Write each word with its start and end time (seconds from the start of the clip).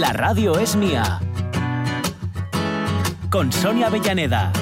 La 0.00 0.12
radio 0.12 0.58
es 0.58 0.74
mía. 0.74 1.20
Con 3.30 3.52
Sonia 3.52 3.86
Avellaneda. 3.86 4.52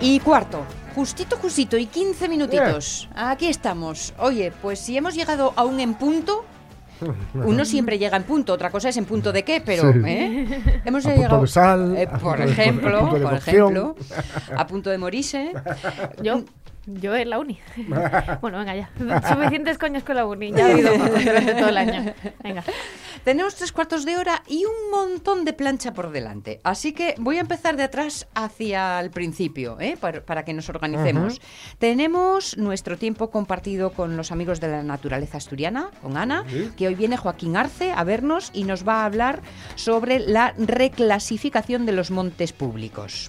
Y 0.00 0.20
cuarto, 0.20 0.64
justito, 0.98 1.36
justito, 1.36 1.78
y 1.78 1.86
15 1.86 2.28
minutitos. 2.28 3.08
Aquí 3.14 3.46
estamos. 3.46 4.12
Oye, 4.18 4.52
pues 4.60 4.80
si 4.80 4.96
hemos 4.96 5.14
llegado 5.14 5.52
a 5.54 5.64
un 5.64 5.78
en 5.78 5.94
punto, 5.94 6.44
uno 7.34 7.64
siempre 7.64 8.00
llega 8.00 8.16
en 8.16 8.24
punto, 8.24 8.52
otra 8.52 8.70
cosa 8.70 8.88
es 8.88 8.96
en 8.96 9.04
punto 9.04 9.30
de 9.30 9.44
qué, 9.44 9.62
pero 9.64 9.92
Sí. 9.92 9.98
¿eh? 10.04 10.80
hemos 10.84 11.06
A 11.06 11.10
punto 11.10 11.22
llegado 11.22 11.40
de 11.42 11.46
sal, 11.46 11.96
eh, 11.96 12.08
a 12.10 12.18
por 12.18 12.40
ejemplo, 12.40 12.96
a 12.96 13.00
punto 13.00 13.18
de 13.18 13.24
por 13.24 13.34
ejemplo, 13.34 13.96
a 14.56 14.66
punto 14.66 14.90
de 14.90 14.98
morirse. 14.98 15.52
Yo, 16.20 16.42
yo 16.94 17.14
en 17.14 17.30
la 17.30 17.38
uni. 17.38 17.58
bueno, 18.40 18.58
venga 18.58 18.74
ya. 18.74 18.90
Suficientes 19.28 19.78
coños 19.78 20.02
con 20.02 20.16
la 20.16 20.26
uni. 20.26 20.52
Ya 20.52 20.66
ha 20.66 20.70
habido 20.70 20.96
más 20.96 21.10
durante 21.12 21.54
todo 21.54 21.68
el 21.68 21.76
año. 21.76 22.14
Venga. 22.42 22.64
Tenemos 23.24 23.54
tres 23.56 23.72
cuartos 23.72 24.04
de 24.04 24.16
hora 24.16 24.42
y 24.46 24.64
un 24.64 24.90
montón 24.90 25.44
de 25.44 25.52
plancha 25.52 25.92
por 25.92 26.10
delante. 26.10 26.60
Así 26.64 26.92
que 26.92 27.14
voy 27.18 27.36
a 27.36 27.40
empezar 27.40 27.76
de 27.76 27.82
atrás 27.82 28.26
hacia 28.34 29.00
el 29.00 29.10
principio, 29.10 29.78
¿eh? 29.80 29.96
para, 30.00 30.24
para 30.24 30.44
que 30.44 30.54
nos 30.54 30.68
organicemos. 30.68 31.40
Tenemos 31.78 32.56
nuestro 32.56 32.96
tiempo 32.96 33.30
compartido 33.30 33.90
con 33.92 34.16
los 34.16 34.32
amigos 34.32 34.60
de 34.60 34.68
la 34.68 34.82
naturaleza 34.82 35.38
asturiana, 35.38 35.90
con 36.02 36.16
Ana, 36.16 36.44
que 36.76 36.86
hoy 36.86 36.94
viene 36.94 37.16
Joaquín 37.16 37.56
Arce 37.56 37.92
a 37.92 38.04
vernos 38.04 38.50
y 38.54 38.64
nos 38.64 38.86
va 38.86 39.02
a 39.02 39.04
hablar 39.04 39.42
sobre 39.74 40.20
la 40.20 40.54
reclasificación 40.56 41.86
de 41.86 41.92
los 41.92 42.10
montes 42.10 42.52
públicos. 42.52 43.28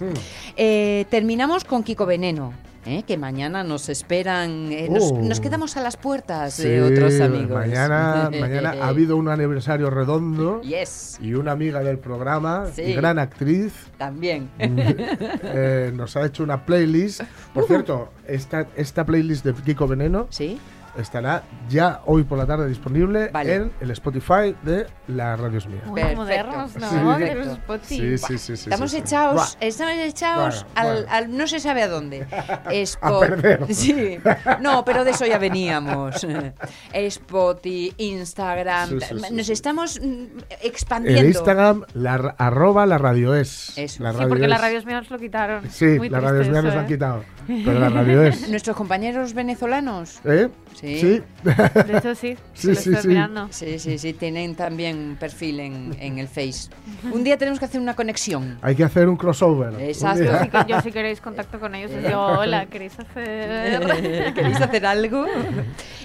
Eh, 0.56 1.06
terminamos 1.10 1.64
con 1.64 1.82
Kiko 1.82 2.06
Veneno. 2.06 2.54
¿Eh? 2.86 3.02
Que 3.06 3.16
mañana 3.16 3.62
nos 3.64 3.88
esperan, 3.88 4.72
eh, 4.72 4.88
nos, 4.90 5.12
Oh. 5.12 5.18
nos 5.22 5.40
quedamos 5.40 5.76
a 5.76 5.82
las 5.82 5.96
puertas 5.96 6.54
Sí, 6.54 6.68
de 6.68 6.82
otros 6.82 7.20
amigos. 7.20 7.50
Mañana, 7.58 8.30
mañana 8.40 8.74
ha 8.80 8.88
habido 8.88 9.16
un 9.16 9.28
aniversario 9.28 9.90
redondo 9.90 10.60
Yes, 10.62 11.18
y 11.20 11.34
una 11.34 11.52
amiga 11.52 11.80
del 11.80 11.98
programa 11.98 12.66
Sí. 12.74 12.82
y 12.82 12.92
gran 12.94 13.18
actriz 13.18 13.72
también. 13.98 14.48
eh, 14.58 15.92
nos 15.94 16.16
ha 16.16 16.24
hecho 16.26 16.42
una 16.42 16.64
playlist. 16.64 17.22
Por 17.54 17.66
cierto, 17.66 18.10
esta, 18.26 18.66
esta 18.76 19.04
playlist 19.04 19.44
de 19.44 19.54
Kiko 19.54 19.86
Veneno 19.86 20.26
¿Sí? 20.30 20.58
Estará 20.96 21.42
ya 21.68 22.00
hoy 22.06 22.24
por 22.24 22.38
la 22.38 22.46
tarde 22.46 22.68
disponible 22.68 23.28
Vale. 23.32 23.54
en 23.54 23.72
el 23.80 23.90
Spotify 23.92 24.54
de 24.62 24.86
La 25.08 25.36
Radio 25.36 25.58
es 25.58 25.66
Mía. 25.66 25.82
Muy 25.86 26.02
modernos, 26.16 26.76
¿no? 26.76 26.88
Sí. 27.16 27.22
De 27.22 27.34
los 27.34 27.46
Spotify. 27.48 27.96
Sí, 27.96 28.18
sí, 28.18 28.38
sí, 28.38 28.56
sí. 28.56 28.70
Estamos 28.70 28.90
sí, 28.90 28.96
sí. 28.96 29.02
echados, 29.02 29.56
estamos 29.60 29.94
echados 29.94 30.66
Bueno, 30.74 30.88
al, 30.90 30.94
bueno. 30.96 31.08
al 31.10 31.36
no 31.36 31.46
se 31.46 31.60
sabe 31.60 31.82
a 31.82 31.88
dónde. 31.88 32.26
A 33.00 33.20
perder. 33.20 33.60
Sí. 33.74 34.18
No, 34.60 34.84
pero 34.84 35.04
de 35.04 35.10
eso 35.12 35.26
ya 35.26 35.38
veníamos. 35.38 36.26
Spotify, 36.92 37.94
Instagram. 37.96 38.88
Sí, 38.90 39.00
sí, 39.00 39.14
sí, 39.20 39.34
Nos 39.34 39.46
sí. 39.46 39.52
estamos 39.52 40.00
mm, 40.00 40.24
expandiendo. 40.62 41.20
El 41.20 41.26
Instagram, 41.28 41.84
la, 41.94 42.34
arroba 42.38 42.86
la 42.86 42.98
radio 42.98 43.34
es. 43.34 43.76
Eso. 43.76 44.02
La 44.02 44.12
Sí, 44.12 44.18
porque 44.28 44.48
la 44.48 44.56
es. 44.56 44.60
radio 44.62 44.78
es 44.78 44.86
mía 44.86 44.98
nos 45.00 45.10
lo 45.10 45.18
quitaron. 45.18 45.70
Sí, 45.70 45.84
Muy 45.86 46.08
la 46.08 46.20
radio 46.20 46.40
mía 46.50 46.62
nos 46.62 46.74
la 46.74 46.80
han 46.80 46.86
¿eh? 46.86 46.88
quitado. 46.88 47.24
Pero 47.46 47.78
la 47.78 47.88
radio 47.88 48.22
es. 48.22 48.48
Nuestros 48.48 48.76
compañeros 48.76 49.34
venezolanos. 49.34 50.20
¿Eh? 50.24 50.48
Sí. 50.80 50.98
Sí. 51.00 51.22
De 51.44 51.98
hecho, 51.98 52.14
sí. 52.14 52.36
Sí, 52.54 52.68
lo 52.68 52.74
sí, 52.74 52.88
estoy 52.90 53.02
sí. 53.02 53.08
mirando. 53.08 53.48
Sí, 53.50 53.78
sí, 53.78 53.98
sí, 53.98 54.12
tienen 54.14 54.54
también 54.54 54.96
un 54.98 55.16
perfil 55.16 55.60
en, 55.60 55.96
en 56.00 56.18
el 56.18 56.26
Face. 56.28 56.70
Un 57.12 57.22
día 57.24 57.36
tenemos 57.36 57.58
que 57.58 57.64
hacer 57.66 57.80
una 57.80 57.94
conexión. 57.94 58.58
Hay 58.62 58.74
que 58.74 58.84
hacer 58.84 59.08
un 59.08 59.16
crossover. 59.16 59.74
un 59.74 59.80
Exacto. 59.80 60.30
Así 60.32 60.48
que 60.48 60.58
yo, 60.68 60.80
si 60.80 60.92
queréis 60.92 61.20
contacto 61.20 61.58
con 61.60 61.74
ellos, 61.74 61.90
os 61.92 62.02
digo, 62.02 62.20
hola, 62.20 62.66
¿queréis 62.66 62.98
hacer...? 62.98 64.32
¿Queréis 64.34 64.60
hacer 64.60 64.86
algo? 64.86 65.26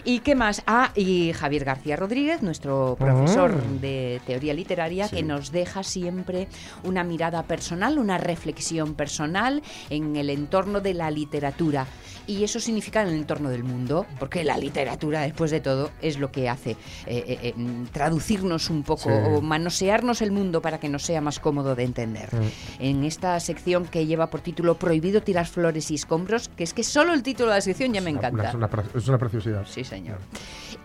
¿Y 0.04 0.20
qué 0.20 0.36
más? 0.36 0.62
Ah, 0.68 0.92
y 0.96 1.32
Javier 1.34 1.66
García 1.66 1.96
Rodríguez, 1.96 2.42
nuestro 2.42 2.96
profesor 3.00 3.54
Ah. 3.58 3.78
de 3.82 4.22
teoría 4.26 4.54
literaria, 4.54 5.08
Sí. 5.08 5.18
que 5.18 5.24
nos 5.24 5.52
deja 5.52 5.84
siempre 5.84 6.48
una 6.84 7.04
mirada 7.04 7.44
personal, 7.44 7.98
una 8.00 8.18
reflexión 8.18 8.94
personal 8.94 9.62
en 9.90 10.16
el 10.16 10.30
entorno 10.30 10.80
de 10.82 10.94
la 10.94 11.12
literatura. 11.12 11.86
Y 12.28 12.44
eso 12.44 12.60
significa 12.60 13.02
en 13.02 13.10
el 13.10 13.16
entorno 13.16 13.50
del 13.50 13.64
mundo, 13.64 14.06
porque 14.20 14.44
la 14.44 14.58
literatura, 14.58 15.22
después 15.22 15.52
de 15.52 15.60
todo, 15.60 15.92
es 16.02 16.18
lo 16.20 16.32
que 16.32 16.50
hace 16.50 16.72
eh, 16.72 16.78
eh, 17.08 17.40
eh, 17.44 17.54
mm, 17.56 17.86
traducirnos 17.92 18.70
un 18.70 18.84
poco 18.84 19.04
Sí. 19.04 19.10
o 19.10 19.42
manosearnos 19.42 20.22
el 20.22 20.32
mundo 20.32 20.62
para 20.62 20.80
que 20.80 20.90
nos 20.90 21.04
sea 21.04 21.22
más 21.22 21.40
cómodo 21.40 21.76
de 21.76 21.84
entender. 21.84 22.30
Mm. 22.34 22.82
En 22.84 23.04
esta 23.04 23.40
sección 23.40 23.86
que 23.86 24.06
lleva 24.06 24.28
por 24.32 24.42
título 24.42 24.76
Prohibido 24.76 25.22
tirar 25.22 25.46
flores 25.46 25.92
y 25.92 25.96
escombros, 25.96 26.50
que 26.50 26.64
es 26.64 26.74
que 26.74 26.84
solo 26.84 27.14
el 27.14 27.22
título 27.24 27.50
de 27.50 27.56
la 27.56 27.62
sección 27.62 27.94
ya 27.94 28.02
me 28.02 28.10
encanta. 28.10 28.50
Es 28.50 28.56
una, 28.56 28.68
pre- 28.68 28.84
es 28.96 29.08
una 29.08 29.18
preciosidad. 29.18 29.66
Sí, 29.68 29.84
señor. 29.84 30.18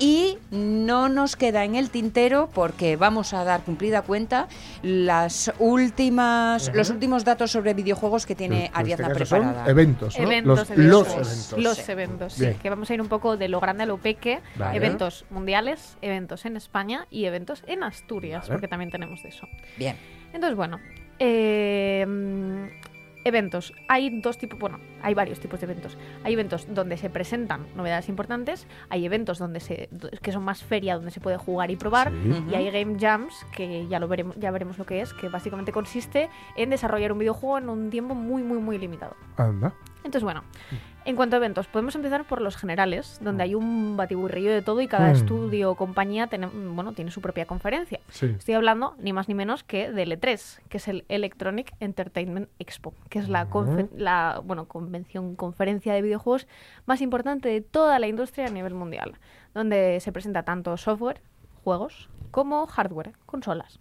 Y 0.03 0.39
no 0.51 1.11
nos 1.11 1.37
queda 1.37 1.65
en 1.65 1.75
el 1.75 1.91
tintero 1.91 2.49
porque 2.55 2.97
vamos 2.97 3.35
a 3.35 3.45
dar 3.45 3.61
cumplida 3.65 4.01
cuenta 4.01 4.49
las 4.83 5.53
últimas, 5.59 6.73
los 6.75 6.89
últimos 6.89 7.27
datos 7.27 7.51
sobre 7.51 7.75
videojuegos 7.75 8.25
que 8.25 8.35
tiene 8.35 8.71
Ariadna 8.73 9.09
este 9.09 9.27
son 9.27 9.41
preparada. 9.41 9.71
eventos, 9.71 10.19
¿no? 10.19 10.25
Eventos, 10.25 10.59
los, 10.59 10.71
eventos. 10.71 10.89
los 10.89 11.09
eventos. 11.19 11.59
Los 11.59 11.77
Sí. 11.77 11.93
eventos, 11.93 12.33
sí. 12.33 12.47
Que 12.63 12.71
vamos 12.71 12.89
a 12.91 12.95
ir 12.95 13.03
un 13.03 13.09
poco 13.09 13.37
de 13.37 13.49
lo 13.49 13.61
grande 13.61 13.83
a 13.83 13.87
lo 13.87 13.99
peque. 13.99 14.41
Vale. 14.57 14.79
Eventos 14.79 15.27
mundiales, 15.29 15.99
eventos 16.01 16.47
en 16.47 16.57
España 16.57 17.07
y 17.11 17.27
eventos 17.27 17.63
en 17.67 17.83
Asturias, 17.83 18.45
Vale. 18.45 18.53
porque 18.53 18.69
también 18.69 18.91
tenemos 18.91 19.23
de 19.23 19.29
eso. 19.29 19.47
Bien. 19.77 19.97
Entonces, 20.33 20.57
bueno, 20.57 20.81
eh, 21.19 22.71
eventos. 23.25 23.73
Hay 23.89 24.21
dos 24.21 24.39
tipos, 24.39 24.59
bueno, 24.59 24.79
hay 25.03 25.15
varios 25.15 25.41
tipos 25.41 25.61
de 25.61 25.65
eventos. 25.67 25.97
Hay 26.25 26.33
eventos 26.33 26.67
donde 26.73 26.97
se 26.97 27.11
presentan 27.11 27.67
novedades 27.77 28.09
importantes, 28.09 28.67
hay 28.89 29.05
eventos 29.07 29.39
donde 29.39 29.61
se, 29.61 29.89
que 30.23 30.33
son 30.33 30.43
más 30.45 30.63
feria, 30.63 30.97
donde 30.97 31.11
se 31.11 31.21
puede 31.21 31.37
jugar 31.37 31.71
y 31.71 31.77
probar, 31.77 32.11
Sí. 32.11 32.45
y 32.51 32.55
hay 32.55 32.71
game 32.71 32.97
jams, 32.99 33.35
que 33.55 33.87
ya 33.89 33.99
lo 33.99 34.09
veremos, 34.09 34.37
ya 34.39 34.51
veremos 34.51 34.79
lo 34.79 34.87
que 34.87 35.01
es, 35.01 35.13
que 35.15 35.29
básicamente 35.29 35.73
consiste 35.73 36.29
en 36.57 36.71
desarrollar 36.71 37.13
un 37.13 37.19
videojuego 37.19 37.59
en 37.59 37.69
un 37.69 37.91
tiempo 37.91 38.15
muy, 38.15 38.43
muy, 38.43 38.59
muy 38.59 38.79
limitado. 38.79 39.15
Anda. 39.37 39.75
Entonces, 40.03 40.23
bueno, 40.23 40.43
en 41.05 41.15
cuanto 41.17 41.37
a 41.37 41.39
eventos, 41.39 41.67
podemos 41.67 41.95
empezar 41.95 42.25
por 42.25 42.41
los 42.41 42.57
generales, 42.57 43.19
donde 43.23 43.43
hay 43.45 43.55
un 43.55 43.97
batiburrillo 43.97 44.51
de 44.51 44.63
todo 44.63 44.81
y 44.81 44.89
cada 44.89 45.09
Mm. 45.09 45.13
estudio 45.17 45.71
o 45.71 45.75
compañía 45.75 46.27
tiene, 46.27 46.47
bueno, 46.47 46.93
tiene 46.93 47.11
su 47.11 47.21
propia 47.21 47.45
conferencia. 47.47 48.01
Sí. 48.09 48.27
Estoy 48.39 48.55
hablando 48.55 48.95
ni 48.99 49.13
más 49.13 49.29
ni 49.29 49.35
menos 49.35 49.63
que 49.63 49.91
del 49.93 50.13
E3, 50.13 50.61
que 50.69 50.79
es 50.79 50.89
el 50.89 51.05
Electronic 51.09 51.73
Entertainment 51.81 52.49
Expo, 52.59 52.95
que 53.09 53.19
es 53.19 53.29
la, 53.29 53.49
confe- 53.51 53.89
la 53.97 54.41
bueno, 54.45 54.67
convención, 54.67 55.37
conferencia 55.37 55.93
de 55.93 56.03
videojuegos 56.03 56.47
más 56.87 57.01
importante 57.03 57.49
de 57.49 57.61
toda 57.61 57.99
la 57.99 58.07
industria 58.09 58.47
a 58.47 58.51
nivel 58.51 58.75
mundial, 58.75 59.15
donde 59.55 60.01
se 60.01 60.13
presenta 60.13 60.43
tanto 60.45 60.77
software, 60.77 61.21
juegos, 61.63 62.09
como 62.31 62.67
hardware, 62.67 63.13
consolas. 63.27 63.81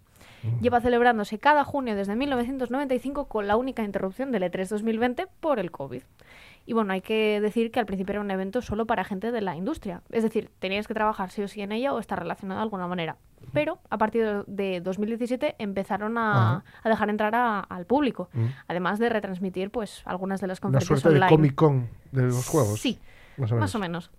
Lleva 0.60 0.80
celebrándose 0.80 1.38
cada 1.38 1.64
junio 1.64 1.94
desde 1.96 2.16
1995 2.16 3.26
con 3.26 3.46
la 3.46 3.56
única 3.56 3.82
interrupción 3.82 4.32
del 4.32 4.42
E3 4.44 4.68
2020 4.68 5.26
por 5.40 5.58
el 5.58 5.70
COVID. 5.70 6.02
Y 6.66 6.72
bueno, 6.72 6.92
hay 6.92 7.00
que 7.00 7.40
decir 7.40 7.70
que 7.70 7.80
al 7.80 7.86
principio 7.86 8.12
era 8.12 8.20
un 8.20 8.30
evento 8.30 8.62
solo 8.62 8.86
para 8.86 9.02
gente 9.04 9.32
de 9.32 9.40
la 9.40 9.56
industria. 9.56 10.02
Es 10.10 10.22
decir, 10.22 10.50
tenías 10.60 10.86
que 10.86 10.94
trabajar 10.94 11.30
sí 11.30 11.42
o 11.42 11.48
sí 11.48 11.62
en 11.62 11.72
ella 11.72 11.92
o 11.92 11.98
estar 11.98 12.18
relacionado 12.18 12.58
de 12.60 12.62
alguna 12.64 12.86
manera. 12.86 13.16
Pero 13.52 13.80
a 13.88 13.98
partir 13.98 14.44
de 14.46 14.80
2017 14.80 15.56
empezaron 15.58 16.16
a, 16.18 16.62
dejar 16.84 17.08
entrar 17.10 17.34
a- 17.34 17.60
al 17.60 17.86
público. 17.86 18.28
Mm. 18.34 18.44
Además 18.68 18.98
de 18.98 19.08
retransmitir 19.08 19.70
pues 19.70 20.02
algunas 20.04 20.40
de 20.40 20.46
las 20.46 20.58
Una 20.58 20.62
conferencias 20.78 21.00
suerte 21.00 21.18
de 21.18 21.24
online. 21.24 21.36
Comic 21.36 21.54
Con 21.54 21.88
de 22.12 22.22
los 22.24 22.46
juegos. 22.46 22.80
Sí, 22.80 22.98
Más 23.38 23.50
o 23.50 23.54
menos. 23.54 23.60
más 23.60 23.74
o 23.74 23.78
menos. 23.78 24.10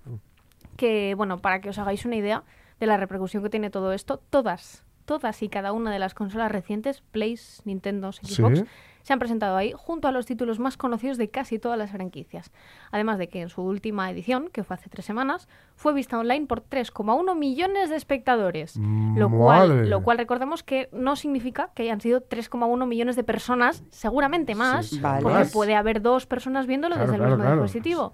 Que, 0.76 1.14
bueno, 1.16 1.38
para 1.40 1.62
que 1.62 1.70
os 1.70 1.78
hagáis 1.78 2.06
una 2.06 2.16
idea 2.16 2.44
de 2.80 2.88
la 2.88 2.98
repercusión 2.98 3.44
que 3.44 3.50
tiene 3.50 3.70
todo 3.70 3.94
esto, 3.94 4.20
todas, 4.30 4.84
todas 5.12 5.44
y 5.44 5.50
cada 5.50 5.74
una 5.74 5.92
de 5.92 6.00
las 6.00 6.14
consolas 6.14 6.50
recientes, 6.50 7.02
Play, 7.12 7.38
Nintendo, 7.66 8.14
Xbox, 8.14 8.60
Sí. 8.60 8.66
se 9.02 9.12
han 9.12 9.20
presentado 9.20 9.58
ahí 9.58 9.74
junto 9.76 10.08
a 10.08 10.12
los 10.14 10.26
títulos 10.26 10.58
más 10.58 10.78
conocidos 10.78 11.18
de 11.18 11.30
casi 11.30 11.60
todas 11.60 11.78
las 11.78 11.92
franquicias. 11.92 12.50
Además 12.92 13.18
de 13.18 13.28
que 13.28 13.42
en 13.42 13.50
su 13.50 13.62
última 13.62 14.10
edición, 14.10 14.48
que 14.54 14.64
fue 14.64 14.76
hace 14.76 14.90
tres 14.90 15.04
semanas, 15.04 15.50
fue 15.76 15.92
vista 15.94 16.18
online 16.18 16.46
por 16.46 16.62
3,1 16.62 17.36
millones 17.36 17.90
de 17.90 17.98
espectadores. 17.98 18.78
Lo 18.78 19.30
cual, 19.30 19.90
lo 19.90 20.02
cual 20.02 20.18
recordemos 20.18 20.64
que 20.64 20.88
no 20.94 21.18
significa 21.18 21.72
que 21.76 21.84
hayan 21.84 22.00
sido 22.00 22.22
3,1 22.22 22.86
millones 22.88 23.18
de 23.18 23.26
personas, 23.26 23.84
seguramente 23.90 24.56
más, 24.56 24.86
sí, 24.88 25.02
porque 25.22 25.46
puede 25.52 25.76
haber 25.76 26.02
dos 26.02 26.26
personas 26.26 26.68
viéndolo 26.68 26.96
Claro, 26.96 27.12
desde 27.12 27.16
el 27.16 27.20
claro, 27.22 27.36
mismo 27.36 27.44
claro. 27.50 27.64
dispositivo. 27.64 28.14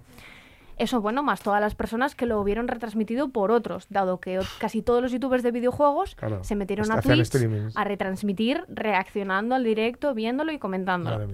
Eso, 0.78 1.00
bueno, 1.00 1.22
más 1.22 1.42
todas 1.42 1.60
las 1.60 1.74
personas 1.74 2.14
que 2.14 2.24
lo 2.26 2.40
hubieron 2.40 2.68
retransmitido 2.68 3.28
por 3.28 3.50
otros, 3.50 3.86
dado 3.90 4.20
que 4.20 4.40
casi 4.58 4.80
todos 4.80 5.02
los 5.02 5.12
youtubers 5.12 5.42
de 5.42 5.50
videojuegos 5.50 6.14
Claro, 6.14 6.44
se 6.44 6.54
metieron 6.54 6.90
a 6.92 7.00
Twitch 7.00 7.30
a 7.74 7.84
retransmitir, 7.84 8.64
reaccionando 8.68 9.54
al 9.54 9.64
directo, 9.64 10.14
viéndolo 10.14 10.52
y 10.52 10.58
comentándolo. 10.58 11.28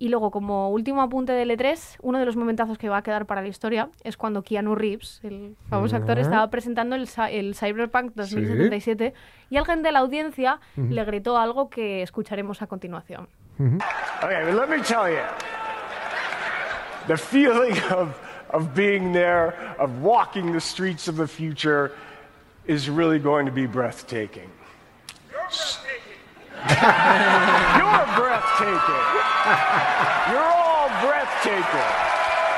Y 0.00 0.10
luego, 0.10 0.30
como 0.30 0.70
último 0.70 1.02
apunte 1.02 1.32
del 1.32 1.50
E3, 1.50 1.96
uno 2.02 2.20
de 2.20 2.24
los 2.24 2.36
momentazos 2.36 2.78
que 2.78 2.88
va 2.88 2.98
a 2.98 3.02
quedar 3.02 3.26
para 3.26 3.42
la 3.42 3.48
historia 3.48 3.90
es 4.04 4.16
cuando 4.16 4.42
Keanu 4.42 4.76
Reeves, 4.76 5.20
el 5.24 5.56
famoso 5.68 5.96
actor, 5.96 6.20
estaba 6.20 6.48
presentando 6.50 6.94
el, 6.94 7.08
el 7.30 7.54
Cyberpunk 7.56 8.12
2077 8.14 9.12
y 9.50 9.56
alguien 9.56 9.82
de 9.82 9.90
la 9.90 9.98
audiencia 9.98 10.60
le 10.76 11.04
gritó 11.04 11.36
algo 11.36 11.68
que 11.68 12.02
escucharemos 12.02 12.62
a 12.62 12.68
continuación. 12.68 13.28
Okay, 13.58 14.44
but 14.44 14.54
let 14.54 14.68
me 14.68 14.80
tell 14.84 15.08
you, 15.10 15.18
the 17.08 17.16
feeling 17.16 17.76
of, 17.90 18.14
of 18.50 18.74
being 18.74 19.12
there, 19.12 19.54
of 19.78 20.02
walking 20.02 20.52
the 20.52 20.60
streets 20.60 21.08
of 21.08 21.16
the 21.16 21.28
future, 21.28 21.92
is 22.66 22.88
really 22.90 23.18
going 23.18 23.46
to 23.46 23.52
be 23.52 23.66
breathtaking. 23.66 24.50
You're 25.30 25.40
breathtaking. 25.40 26.18
You're 27.78 28.06
breathtaking. 28.16 29.04
You're 30.30 30.44
all 30.44 30.88
breathtaking. 31.00 32.07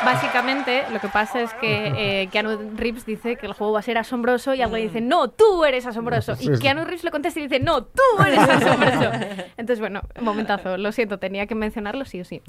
Básicamente, 0.05 0.85
lo 0.93 1.01
que 1.01 1.09
pasa 1.09 1.41
es 1.41 1.53
que 1.55 2.23
eh, 2.23 2.29
Keanu 2.29 2.73
Reeves 2.77 3.05
dice 3.07 3.37
que 3.37 3.47
el 3.47 3.53
juego 3.53 3.73
va 3.75 3.81
a 3.81 3.83
ser 3.83 3.99
asombroso 3.99 4.55
y 4.55 4.63
alguien 4.63 4.83
dice, 4.89 5.01
no, 5.01 5.29
tú 5.29 5.65
eres 5.65 5.87
asombroso. 5.87 6.35
Y. 6.41 6.59
Keanu 6.59 6.85
Reeves 6.85 7.05
le 7.05 7.11
contesta 7.11 7.39
y 7.41 7.45
dice, 7.45 7.61
no, 7.61 7.85
tú 7.85 8.03
eres 8.27 8.39
asombroso. 8.39 9.11
Entonces, 9.57 9.81
bueno, 9.81 10.01
momentazo, 10.21 10.77
lo 10.77 10.93
siento, 10.93 11.19
tenía 11.19 11.47
que 11.47 11.55
mencionarlo 11.55 12.05
sí 12.05 12.21
o 12.21 12.25
sí. 12.25 12.43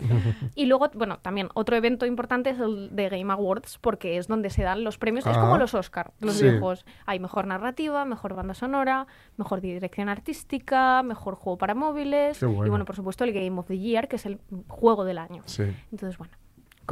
Y 0.56 0.65
luego, 0.65 0.89
bueno, 0.94 1.19
también 1.19 1.50
otro 1.53 1.75
evento 1.75 2.06
importante 2.06 2.51
es 2.51 2.59
el 2.59 2.95
de 2.95 3.09
Game 3.09 3.31
Awards, 3.33 3.77
porque 3.80 4.18
es 4.18 4.27
donde 4.27 4.50
se 4.50 4.63
dan 4.63 4.83
los 4.83 4.97
premios, 4.97 5.25
es 5.25 5.36
Ah. 5.36 5.42
como 5.42 5.57
los 5.57 5.74
Oscar, 5.74 6.12
los 6.19 6.36
Sí. 6.36 6.44
videojuegos. 6.44 6.86
Hay 7.06 7.19
mejor 7.19 7.47
narrativa, 7.47 8.06
mejor 8.06 8.33
banda 8.36 8.54
sonora, 8.54 9.07
mejor 9.38 9.62
dirección 9.62 10.09
artística, 10.09 11.04
mejor 11.04 11.36
juego 11.36 11.57
para 11.57 11.75
móviles 11.75 12.42
bueno. 12.44 12.65
y, 12.65 12.69
bueno, 12.69 12.86
por 12.86 12.95
supuesto, 12.95 13.24
el 13.24 13.33
Game 13.33 13.57
of 13.59 13.68
the 13.68 13.77
Year, 13.77 14.07
que 14.07 14.15
es 14.15 14.25
el 14.25 14.39
juego 14.68 15.04
del 15.04 15.18
año. 15.18 15.42
Sí. 15.45 15.63
Entonces, 15.92 16.18
bueno, 16.18 16.33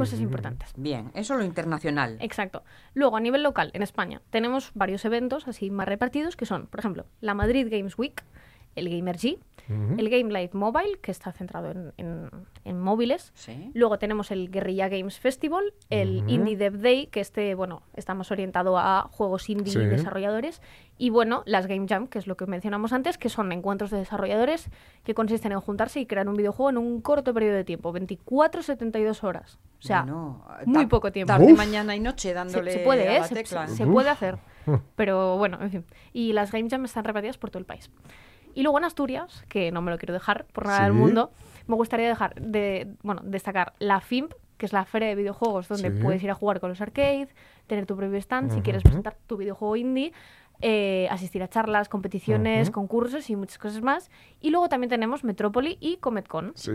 cosas 0.00 0.20
importantes. 0.20 0.70
Bien, 0.76 1.10
eso 1.14 1.36
lo 1.36 1.44
internacional. 1.44 2.16
Exacto. 2.20 2.64
Luego, 2.94 3.16
a 3.16 3.20
nivel 3.20 3.42
local, 3.42 3.70
en 3.74 3.82
España, 3.82 4.20
tenemos 4.30 4.70
varios 4.74 5.04
eventos 5.04 5.46
así 5.46 5.70
más 5.70 5.86
repartidos 5.86 6.36
que 6.36 6.46
son, 6.46 6.66
por 6.66 6.80
ejemplo, 6.80 7.06
la 7.20 7.34
Madrid 7.34 7.68
Games 7.70 7.96
Week, 7.98 8.24
el 8.74 8.88
Gamer 8.88 9.16
G, 9.16 9.38
el 9.70 10.08
Game 10.10 10.32
Live 10.32 10.50
Mobile, 10.52 10.98
que 11.00 11.10
está 11.10 11.32
centrado 11.32 11.70
en, 11.70 11.92
en- 11.96 12.30
en 12.64 12.80
móviles. 12.80 13.32
Sí. 13.34 13.70
Luego 13.74 13.98
tenemos 13.98 14.30
el 14.30 14.50
Guerrilla 14.50 14.88
Games 14.88 15.18
Festival, 15.18 15.72
el 15.88 16.28
Indie 16.28 16.56
Dev 16.56 16.80
Day, 16.80 17.06
que 17.06 17.20
este, 17.20 17.54
bueno, 17.54 17.82
está 17.94 18.14
más 18.14 18.30
orientado 18.30 18.76
a 18.78 19.08
juegos 19.12 19.48
indie 19.48 19.72
Sí. 19.72 19.78
y 19.78 19.86
desarrolladores. 19.86 20.60
Y 20.98 21.08
bueno, 21.10 21.42
las 21.46 21.66
Game 21.66 21.86
Jam, 21.88 22.06
que 22.08 22.18
es 22.18 22.26
lo 22.26 22.36
que 22.36 22.46
mencionamos 22.46 22.92
antes, 22.92 23.16
que 23.16 23.28
son 23.30 23.50
encuentros 23.52 23.90
de 23.90 23.98
desarrolladores 23.98 24.68
que 25.04 25.14
consisten 25.14 25.52
en 25.52 25.60
juntarse 25.60 25.98
y 26.00 26.06
crear 26.06 26.28
un 26.28 26.36
videojuego 26.36 26.68
en 26.70 26.76
un 26.78 27.00
corto 27.00 27.32
periodo 27.32 27.56
de 27.56 27.64
tiempo, 27.64 27.92
24-72 27.92 29.24
horas. 29.24 29.58
O 29.78 29.82
sea, 29.82 30.02
Bueno, 30.02 30.44
muy 30.66 30.86
poco 30.86 31.10
tiempo. 31.10 31.32
Tarde, 31.32 31.52
Uf. 31.52 31.56
mañana 31.58 31.96
y 31.96 32.00
noche 32.00 32.28
Se, 32.28 32.34
dándole 32.34 32.70
se 32.72 32.78
puede, 32.80 33.08
a 33.08 33.16
¿eh? 33.16 33.20
la 33.20 33.26
Se, 33.28 33.34
tecla. 33.34 33.66
se 33.68 33.86
puede 33.86 34.10
hacer. 34.10 34.38
Pero 34.94 35.38
bueno, 35.38 35.58
en 35.62 35.70
fin. 35.70 35.84
Y 36.12 36.34
las 36.34 36.52
Game 36.52 36.68
Jam 36.68 36.84
están 36.84 37.04
repartidas 37.04 37.38
por 37.38 37.50
todo 37.50 37.60
el 37.60 37.64
país. 37.66 37.90
Y 38.54 38.62
luego 38.62 38.78
en 38.78 38.84
Asturias, 38.84 39.44
que 39.48 39.70
no 39.72 39.82
me 39.82 39.90
lo 39.90 39.98
quiero 39.98 40.12
dejar 40.14 40.46
por 40.52 40.66
nada 40.66 40.84
del 40.84 40.92
mundo, 40.92 41.30
me 41.66 41.74
gustaría 41.76 42.08
dejar 42.08 42.34
de, 42.40 42.92
bueno, 43.02 43.22
destacar 43.24 43.74
la 43.78 44.00
FIMP, 44.00 44.32
que 44.56 44.66
es 44.66 44.72
la 44.72 44.84
feria 44.84 45.08
de 45.08 45.14
videojuegos 45.14 45.68
donde 45.68 45.90
Sí. 45.90 46.02
puedes 46.02 46.22
ir 46.22 46.30
a 46.30 46.34
jugar 46.34 46.60
con 46.60 46.68
los 46.70 46.80
arcades, 46.80 47.34
tener 47.66 47.86
tu 47.86 47.96
propio 47.96 48.18
stand 48.18 48.52
si 48.52 48.60
quieres 48.60 48.82
presentar 48.82 49.16
tu 49.26 49.36
videojuego 49.38 49.76
indie, 49.76 50.12
eh, 50.62 51.08
asistir 51.10 51.42
a 51.42 51.48
charlas, 51.48 51.88
competiciones, 51.88 52.70
concursos 52.70 53.30
y 53.30 53.36
muchas 53.36 53.56
cosas 53.56 53.80
más. 53.80 54.10
Y 54.42 54.50
luego 54.50 54.68
también 54.68 54.90
tenemos 54.90 55.24
Metrópoli 55.24 55.78
y 55.80 55.96
CometCon. 55.96 56.52
Sí. 56.56 56.72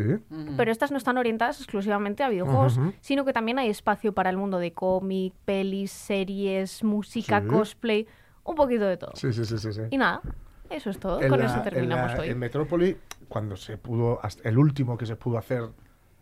Pero 0.58 0.72
estas 0.72 0.90
no 0.90 0.98
están 0.98 1.20
orientadas 1.20 1.60
exclusivamente 1.60 2.24
a 2.24 2.30
videojuegos, 2.30 2.80
sino 3.02 3.26
que 3.26 3.34
también 3.34 3.60
hay 3.60 3.70
espacio 3.70 4.14
para 4.14 4.32
el 4.32 4.38
mundo 4.38 4.58
de 4.58 4.74
cómic, 4.74 5.36
pelis, 5.46 5.92
series, 5.92 6.84
música, 6.84 7.42
Sí. 7.42 7.48
cosplay, 7.48 8.08
un 8.44 8.56
poquito 8.56 8.86
de 8.86 8.98
todo. 8.98 9.12
Sí, 9.14 9.32
sí, 9.32 9.46
sí, 9.46 9.60
sí. 9.60 9.72
sí. 9.72 9.82
Y 9.92 9.98
nada, 9.98 10.22
eso 10.70 10.90
es 10.90 11.00
todo. 11.00 11.22
En 11.22 11.30
Con 11.30 11.40
la- 11.40 11.46
eso 11.46 11.58
en 11.58 11.64
terminamos 11.64 12.14
la- 12.14 12.20
hoy. 12.22 12.30
En 12.30 12.40
Metrópoli, 12.40 12.98
cuando 13.28 13.56
se 13.56 13.78
pudo, 13.78 14.20
hasta 14.24 14.48
el 14.50 14.58
último 14.58 14.98
que 14.98 15.06
se 15.06 15.16
pudo 15.16 15.38
hacer 15.38 15.64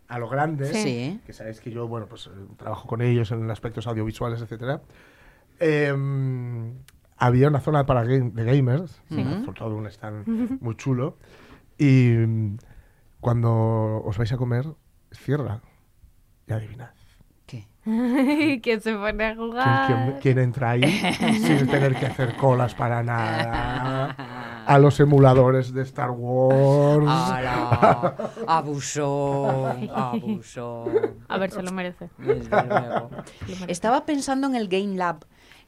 a 0.08 0.18
lo 0.18 0.28
grande, 0.28 0.66
Sí. 0.66 0.82
Sí. 0.82 1.20
que 1.26 1.32
sabéis 1.32 1.60
que 1.60 1.70
yo, 1.70 1.88
bueno, 1.88 2.06
pues 2.06 2.26
eh, 2.26 2.30
trabajo 2.56 2.86
con 2.86 3.00
ellos 3.02 3.30
en 3.32 3.50
aspectos 3.50 3.86
audiovisuales, 3.86 4.40
etcétera. 4.42 4.82
em, 5.60 6.74
había 7.16 7.48
una 7.48 7.60
zona 7.60 7.86
para 7.86 8.02
game- 8.04 8.32
de 8.32 8.44
gamers, 8.44 9.00
sobre 9.08 9.52
todo 9.58 9.76
un 9.76 9.86
stand 9.86 10.26
muy 10.60 10.76
chulo, 10.76 11.16
y 11.78 12.10
mm, 12.16 12.56
cuando 13.20 14.02
os 14.04 14.18
vais 14.18 14.32
a 14.32 14.36
comer, 14.36 14.66
cierra. 15.12 15.60
Y 16.46 16.52
adivinad. 16.52 16.90
¿Quién 18.62 18.80
se 18.80 18.94
pone 18.94 19.24
a 19.24 19.34
¿Quién, 19.34 19.36
jugar? 19.36 19.86
quién- 19.86 20.18
quién 20.22 20.38
entra 20.38 20.70
ahí 20.70 20.82
sin 21.42 21.66
tener 21.66 21.94
que 21.96 22.06
hacer 22.06 22.36
colas 22.36 22.74
para 22.74 23.02
nada? 23.02 24.16
A 24.66 24.78
los 24.78 24.98
emuladores 25.00 25.74
de 25.74 25.82
Star 25.82 26.10
Wars. 26.10 27.04
¡Hala! 27.06 28.14
Abusó, 28.46 29.66
abusó. 29.94 30.86
A 31.28 31.36
ver, 31.36 31.50
se 31.50 31.62
lo 31.62 31.70
merece. 31.72 32.08
Desde 32.16 32.48
luego. 32.48 33.10
Se 33.46 33.52
lo 33.52 33.54
merece. 33.56 33.72
Estaba 33.72 34.06
pensando 34.06 34.46
en 34.46 34.54
el 34.54 34.68
Game 34.68 34.96
Lab. 34.96 35.24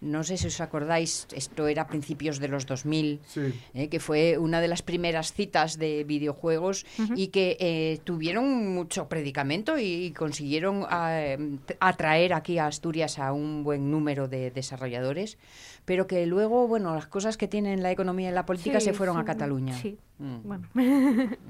No 0.07 0.23
sé 0.25 0.37
si 0.39 0.47
os 0.47 0.61
acordáis, 0.61 1.27
esto 1.35 1.67
era 1.69 1.83
a 1.83 1.87
principios 1.89 2.39
de 2.39 2.49
los 2.49 2.65
2000, 2.65 3.21
Sí. 3.27 3.53
eh, 3.75 3.89
que 3.89 4.01
fue 4.01 4.39
una 4.39 4.61
de 4.61 4.69
las 4.69 4.83
primeras 4.83 5.33
citas 5.33 5.79
de 5.79 6.05
videojuegos 6.05 6.87
y 7.17 7.29
que 7.29 7.57
eh, 7.61 7.99
tuvieron 8.05 8.73
mucho 8.73 9.09
predicamento 9.09 9.79
y, 9.79 10.07
y 10.07 10.11
consiguieron 10.13 10.87
eh, 10.91 11.59
t- 11.67 11.77
atraer 11.81 12.33
aquí 12.35 12.59
a 12.59 12.67
Asturias 12.67 13.19
a 13.19 13.33
un 13.33 13.65
buen 13.65 13.91
número 13.91 14.29
de 14.29 14.51
desarrolladores, 14.51 15.39
pero 15.85 16.07
que 16.07 16.25
luego, 16.27 16.67
bueno, 16.69 16.95
las 16.95 17.07
cosas 17.07 17.37
que 17.37 17.49
tienen 17.49 17.83
la 17.83 17.91
economía 17.91 18.31
y 18.31 18.33
la 18.33 18.47
política 18.47 18.81
Sí, 18.81 18.87
se 18.87 18.93
fueron 18.93 19.19
a 19.19 19.25
Cataluña. 19.25 19.75
Sí, 19.77 19.99
Mm, 20.19 20.37
bueno. 20.49 20.69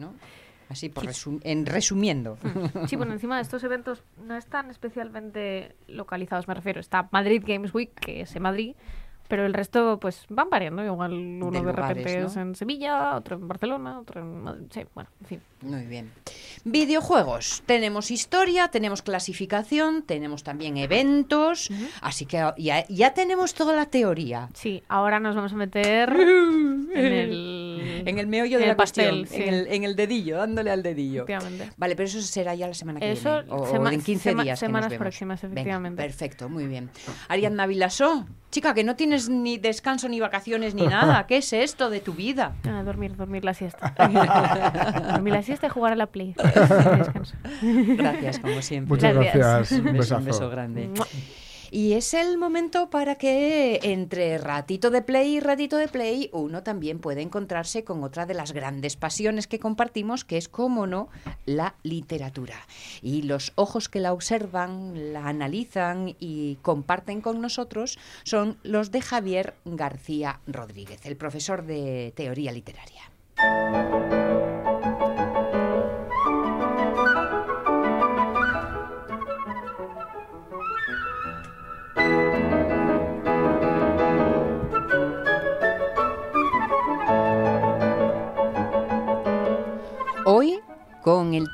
¿no? 0.01 0.15
Así, 0.69 0.89
por 0.89 1.05
en 1.45 1.67
resumiendo. 1.67 2.39
Sí, 2.89 2.97
bueno, 2.97 3.13
encima 3.13 3.41
estos 3.41 3.63
eventos 3.65 4.03
no 4.27 4.37
están 4.37 4.71
especialmente 4.71 5.77
localizados, 5.87 6.49
me 6.49 6.55
refiero. 6.55 6.81
Está 6.81 7.09
Madrid 7.13 7.43
Games 7.47 7.73
Week, 7.73 7.93
que 7.95 8.23
es 8.23 8.35
en 8.35 8.43
Madrid, 8.43 8.75
pero 9.29 9.47
el 9.47 9.55
resto 9.55 9.99
pues 10.01 10.27
van 10.29 10.51
variando. 10.51 10.85
Igual 10.85 11.13
uno 11.13 11.51
de, 11.51 11.61
lugares, 11.61 11.97
repente 11.97 12.21
¿no? 12.21 12.27
es 12.27 12.37
en 12.37 12.55
Sevilla, 12.55 13.17
otro 13.17 13.37
en 13.37 13.47
Barcelona, 13.47 14.01
otro 14.01 14.21
en 14.21 14.43
Madrid. 14.43 14.67
Sí, 14.71 14.83
bueno, 14.95 15.11
en 15.21 15.27
fin. 15.27 15.41
Muy 15.63 15.85
bien. 15.87 16.13
Videojuegos. 16.65 17.63
Tenemos 17.67 18.11
historia, 18.11 18.69
tenemos 18.69 19.03
clasificación, 19.03 20.03
tenemos 20.03 20.43
también 20.43 20.77
eventos. 20.77 21.71
Así 22.01 22.27
que 22.27 22.45
ya, 22.59 22.87
ya 22.89 23.15
tenemos 23.15 23.55
toda 23.55 23.75
la 23.75 23.87
teoría. 23.87 24.49
Sí, 24.55 24.83
ahora 24.89 25.19
nos 25.21 25.35
vamos 25.37 25.53
a 25.53 25.57
meter 25.57 26.11
en 26.11 26.91
el... 26.95 27.73
En 28.07 28.19
el 28.21 28.29
meollo 28.29 28.59
de 28.59 28.65
en 28.65 28.69
la 28.69 28.73
el 28.73 28.77
pastel, 28.77 29.19
cuestión, 29.21 29.43
sí. 29.43 29.49
en, 29.49 29.55
el, 29.55 29.67
en 29.67 29.83
el 29.85 29.97
dedillo, 29.97 30.37
dándole 30.37 30.71
al 30.71 30.83
dedillo. 30.83 31.25
Efectivamente. 31.25 31.73
Vale, 31.77 31.97
pero 31.97 32.07
eso 32.09 32.23
será 32.23 32.55
ya 32.55 32.69
la 32.69 32.75
semana 32.75 33.01
que 33.01 33.11
Eso, 33.11 33.43
viene. 33.43 33.53
O, 33.53 33.63
o 33.63 33.67
sema- 33.67 33.93
en 33.93 34.01
15 34.01 34.31
sema- 34.31 34.43
días. 34.45 34.59
semanas 34.61 34.93
próximas, 34.95 35.43
Venga, 35.43 35.55
efectivamente. 35.55 36.03
perfecto, 36.03 36.49
muy 36.49 36.67
bien. 36.69 36.89
Ariadna 37.29 37.67
Vilasó, 37.67 38.27
chica, 38.53 38.75
que 38.75 38.85
no 38.85 38.95
tienes 38.95 39.29
ni 39.29 39.59
descanso, 39.59 40.09
ni 40.09 40.21
vacaciones, 40.21 40.75
ni 40.77 40.87
nada. 40.87 41.27
¿Qué 41.29 41.39
es 41.39 41.53
esto 41.53 41.91
de 41.91 41.99
tu 42.01 42.13
vida? 42.13 42.55
Ah, 42.65 42.83
dormir, 42.85 43.17
dormir 43.17 43.45
la 43.45 43.55
siesta. 43.55 43.93
dormir 43.99 45.33
la 45.33 45.43
siesta 45.43 45.46
y 45.49 45.69
jugar 45.69 45.93
a 45.93 45.97
la 45.97 46.07
Play. 46.07 46.35
Gracias, 47.63 48.39
como 48.39 48.63
siempre. 48.63 48.95
Muchas 48.95 49.15
Gracias. 49.15 49.73
Un 49.73 49.85
beso, 49.85 49.91
un 49.91 49.99
besazo. 49.99 50.25
beso 50.25 50.51
grande. 50.51 50.91
Y 51.71 51.95
es 51.95 52.15
el 52.15 52.39
momento 52.39 52.91
para 52.91 53.17
que 53.17 53.81
entre 53.83 54.39
ratito 54.39 54.91
de 54.91 55.03
play 55.03 55.37
y 55.37 55.41
ratito 55.41 55.77
de 55.77 55.89
play 55.89 56.31
uno 56.33 56.63
también 56.63 57.01
puede 57.01 57.23
encontrarse 57.23 57.85
con 57.85 58.05
otra 58.05 58.25
de 58.25 58.35
las 58.35 58.53
grandes 58.53 58.97
pasiones 58.97 59.47
que 59.47 59.59
compartimos, 59.59 60.25
que 60.25 60.37
es, 60.37 60.49
como 60.49 60.87
no, 60.87 61.09
la 61.45 61.75
literatura. 61.83 62.57
Y 63.03 63.23
los 63.23 63.53
ojos 63.57 63.89
que 63.89 64.01
la 64.01 64.13
observan, 64.13 65.13
la 65.13 65.27
analizan 65.27 66.15
y 66.21 66.57
comparten 66.63 67.21
con 67.21 67.41
nosotros 67.41 67.99
son 68.23 68.59
los 68.63 68.91
de 68.93 69.01
Javier 69.01 69.55
García 69.65 70.41
Rodríguez, 70.47 71.05
el 71.05 71.17
profesor 71.17 71.65
de 71.65 72.13
teoría 72.15 72.53
literaria. 72.53 73.11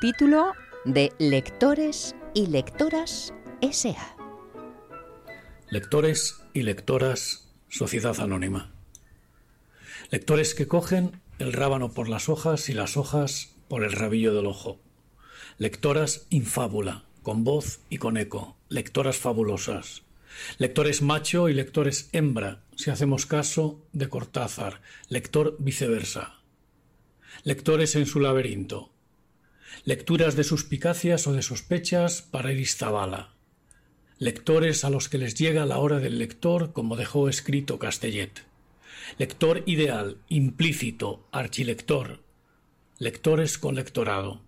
Título 0.03 0.51
de 0.83 1.13
Lectores 1.17 2.13
y 2.33 2.47
Lectoras 2.47 3.33
S.A. 3.61 4.17
Lectores 5.69 6.41
y 6.53 6.63
lectoras, 6.63 7.47
Sociedad 7.69 8.19
Anónima. 8.19 8.73
Lectores 10.11 10.55
que 10.55 10.67
cogen 10.67 11.21
el 11.39 11.53
rábano 11.53 11.93
por 11.93 12.09
las 12.09 12.27
hojas 12.27 12.67
y 12.67 12.73
las 12.73 12.97
hojas 12.97 13.55
por 13.69 13.85
el 13.85 13.93
rabillo 13.93 14.33
del 14.33 14.47
ojo. 14.47 14.77
Lectoras 15.57 16.27
infábula, 16.29 17.05
con 17.21 17.45
voz 17.45 17.79
y 17.89 17.97
con 17.97 18.17
eco. 18.17 18.57
Lectoras 18.67 19.15
fabulosas. 19.15 20.03
Lectores 20.57 21.01
macho 21.01 21.47
y 21.47 21.53
lectores 21.53 22.09
hembra, 22.11 22.65
si 22.75 22.91
hacemos 22.91 23.25
caso 23.25 23.79
de 23.93 24.09
Cortázar. 24.09 24.81
Lector 25.07 25.55
viceversa. 25.59 26.41
Lectores 27.45 27.95
en 27.95 28.05
su 28.05 28.19
laberinto. 28.19 28.92
Lecturas 29.81 30.37
de 30.37 30.45
suspicacias 30.45 31.27
o 31.27 31.33
de 31.33 31.41
sospechas 31.41 32.21
para 32.21 32.53
Iristabala. 32.53 33.33
Lectores 34.17 34.85
a 34.85 34.89
los 34.89 35.09
que 35.09 35.17
les 35.17 35.35
llega 35.35 35.65
la 35.65 35.79
hora 35.79 35.99
del 35.99 36.19
lector, 36.19 36.71
como 36.71 36.95
dejó 36.95 37.27
escrito 37.27 37.79
Castellet. 37.79 38.45
Lector 39.17 39.63
ideal, 39.65 40.19
implícito, 40.29 41.27
archilector. 41.33 42.21
Lectores 42.97 43.57
con 43.57 43.75
lectorado. 43.75 44.41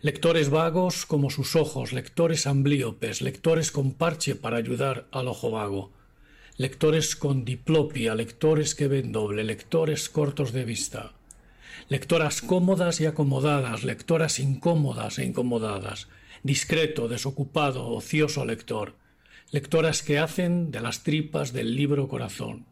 Lectores 0.00 0.48
vagos 0.48 1.04
como 1.04 1.28
sus 1.28 1.56
ojos, 1.56 1.92
lectores 1.92 2.46
amblíopes, 2.46 3.20
lectores 3.20 3.70
con 3.70 3.92
parche 3.92 4.34
para 4.34 4.56
ayudar 4.56 5.08
al 5.12 5.28
ojo 5.28 5.50
vago. 5.50 5.92
Lectores 6.56 7.16
con 7.16 7.44
diplopia, 7.44 8.14
lectores 8.14 8.74
que 8.74 8.88
ven 8.88 9.12
doble, 9.12 9.44
lectores 9.44 10.08
cortos 10.08 10.52
de 10.52 10.64
vista. 10.64 11.12
Lectoras 11.88 12.42
cómodas 12.42 13.00
y 13.00 13.06
acomodadas, 13.06 13.84
lectoras 13.84 14.38
incómodas 14.38 15.18
e 15.18 15.24
incomodadas. 15.24 16.08
Discreto, 16.42 17.08
desocupado, 17.08 17.88
ocioso 17.88 18.44
lector. 18.44 18.94
Lectoras 19.50 20.02
que 20.02 20.18
hacen 20.18 20.70
de 20.70 20.80
las 20.80 21.02
tripas 21.02 21.52
del 21.52 21.76
libro 21.76 22.08
corazón 22.08 22.66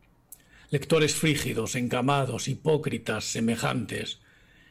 lectores 0.73 1.15
frígidos, 1.15 1.75
encamados, 1.75 2.49
hipócritas, 2.49 3.27
semejantes, 3.27 4.21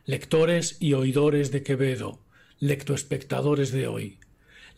lectores 0.03 0.77
y 0.79 0.93
oidores 0.93 1.51
de 1.51 1.61
Quevedo, 1.61 2.19
lectoespectadores 2.59 3.71
de 3.71 3.85
hoy, 3.85 4.17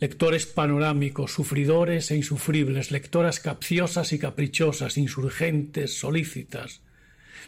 lectores 0.02 0.46
panorámicos, 0.46 1.32
sufridores 1.32 2.12
e 2.12 2.18
insufribles, 2.18 2.92
lectoras 2.92 3.40
capciosas 3.40 4.12
y 4.12 4.20
caprichosas, 4.20 4.98
insurgentes, 4.98 5.98
solícitas, 5.98 6.82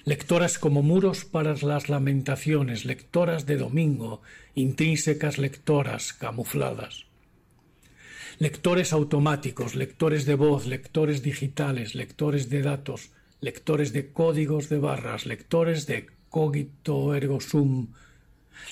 lectoras 0.04 0.60
como 0.60 0.84
muros 0.84 1.25
para 1.25 1.56
las 1.56 1.90
lamentaciones, 1.90 2.86
lectoras 2.86 3.46
de 3.46 3.58
domingo, 3.58 4.22
intrínsecas 4.54 5.38
lectoras, 5.38 6.14
camufladas. 6.14 7.06
Lectores 8.38 8.92
automáticos, 8.92 9.75
lectores 9.75 10.25
de 10.25 10.36
voz, 10.36 10.66
lectores 10.66 11.24
digitales, 11.24 11.96
lectores 11.96 12.50
de 12.50 12.62
datos, 12.62 13.12
lectores 13.40 13.94
de 13.94 14.12
códigos 14.12 14.68
de 14.70 14.80
barras, 14.80 15.25
lectores 15.25 15.88
de 15.88 16.08
cogito 16.30 17.16
ergo 17.16 17.40
sum, 17.40 17.94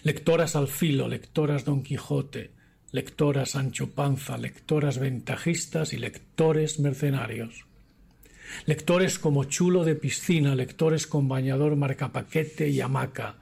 lectoras 0.03 0.56
al 0.56 0.68
filo, 0.68 1.08
lectoras 1.08 1.63
Don 1.63 1.82
Quijote, 1.82 2.51
lectoras 2.92 3.51
Sancho 3.51 3.92
Panza, 3.92 4.38
lectoras 4.38 5.00
ventajistas 5.00 5.94
y 5.94 5.98
lectores 5.98 6.80
mercenarios. 6.80 7.65
Lectores 8.65 9.19
como 9.19 9.43
chulo 9.45 9.83
de 9.83 9.95
piscina, 9.95 10.55
lectores 10.55 11.07
con 11.07 11.27
bañador 11.27 11.75
marcapaquete 11.75 12.69
y 12.69 12.81
hamaca, 12.81 13.36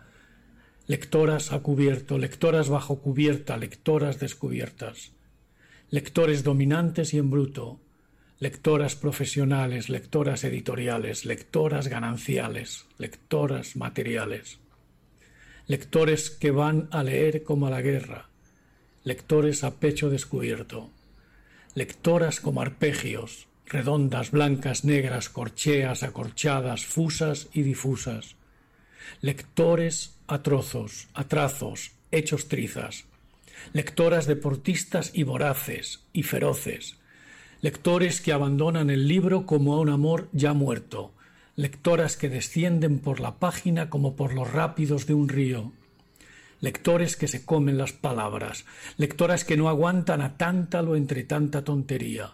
lectoras 0.88 1.52
a 1.52 1.60
cubierto, 1.60 2.18
lectoras 2.18 2.70
bajo 2.70 3.00
cubierta, 3.00 3.58
lectoras 3.58 4.20
descubiertas, 4.20 5.12
lectores 5.90 6.44
dominantes 6.44 7.14
y 7.14 7.18
en 7.18 7.30
bruto, 7.30 7.80
lectoras 8.40 8.96
profesionales, 8.96 9.90
lectoras 9.90 10.44
editoriales, 10.44 11.26
lectoras 11.26 11.88
gananciales, 11.88 12.88
lectoras 12.98 13.76
materiales, 13.76 14.60
lectores 15.68 16.32
que 16.32 16.50
van 16.50 16.88
a 16.92 17.04
leer 17.04 17.44
como 17.44 17.68
a 17.68 17.70
la 17.70 17.82
guerra, 17.82 18.30
lectores 19.04 19.64
a 19.64 19.80
pecho 19.80 20.10
descubierto, 20.10 20.90
lectoras 21.76 22.40
como 22.40 22.62
arpegios, 22.62 23.48
redondas, 23.72 24.32
blancas, 24.32 24.84
negras, 24.84 25.30
corcheas, 25.30 26.04
acorchadas, 26.04 26.86
fusas 26.86 27.48
y 27.54 27.62
difusas, 27.62 28.36
lectores 29.22 30.18
a 30.28 30.44
trozos, 30.44 31.08
a 31.14 31.24
trazos, 31.24 31.92
hechos 32.12 32.50
trizas, 32.50 33.06
lectoras 33.72 34.28
deportistas 34.28 35.12
y 35.14 35.24
voraces 35.24 36.02
y 36.12 36.24
feroces, 36.24 36.98
lectores 37.62 38.20
que 38.20 38.34
abandonan 38.34 38.90
el 38.90 39.08
libro 39.08 39.46
como 39.46 39.74
a 39.74 39.80
un 39.80 39.90
amor 39.90 40.28
ya 40.34 40.54
muerto, 40.54 41.14
lectoras 41.56 42.18
que 42.18 42.28
descienden 42.28 43.00
por 43.00 43.22
la 43.22 43.36
página 43.36 43.90
como 43.90 44.18
por 44.18 44.34
los 44.34 44.52
rápidos 44.52 45.06
de 45.06 45.14
un 45.14 45.30
río, 45.30 45.72
lectores 46.60 47.16
que 47.16 47.30
se 47.30 47.46
comen 47.46 47.78
las 47.78 47.94
palabras, 47.94 48.66
lectoras 48.98 49.46
que 49.46 49.56
no 49.56 49.70
aguantan 49.70 50.22
a 50.22 50.38
tántalo 50.38 50.98
entre 50.98 51.24
tanta 51.24 51.64
tontería, 51.64 52.34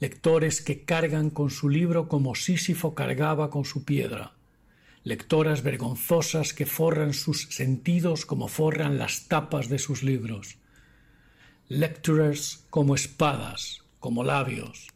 lectores 0.00 0.62
que 0.62 0.84
cargan 0.84 1.30
con 1.30 1.50
su 1.50 1.68
libro 1.68 2.08
como 2.08 2.34
Sísifo 2.34 2.94
cargaba 2.94 3.50
con 3.50 3.64
su 3.64 3.84
piedra, 3.84 4.34
lectoras 5.02 5.62
vergonzosas 5.62 6.54
que 6.54 6.66
forran 6.66 7.14
sus 7.14 7.48
sentidos 7.50 8.24
como 8.24 8.48
forran 8.48 8.98
las 8.98 9.26
tapas 9.26 9.68
de 9.68 9.78
sus 9.78 10.02
libros, 10.02 10.58
lecturers 11.68 12.64
como 12.70 12.94
espadas, 12.94 13.82
como 13.98 14.22
labios, 14.22 14.88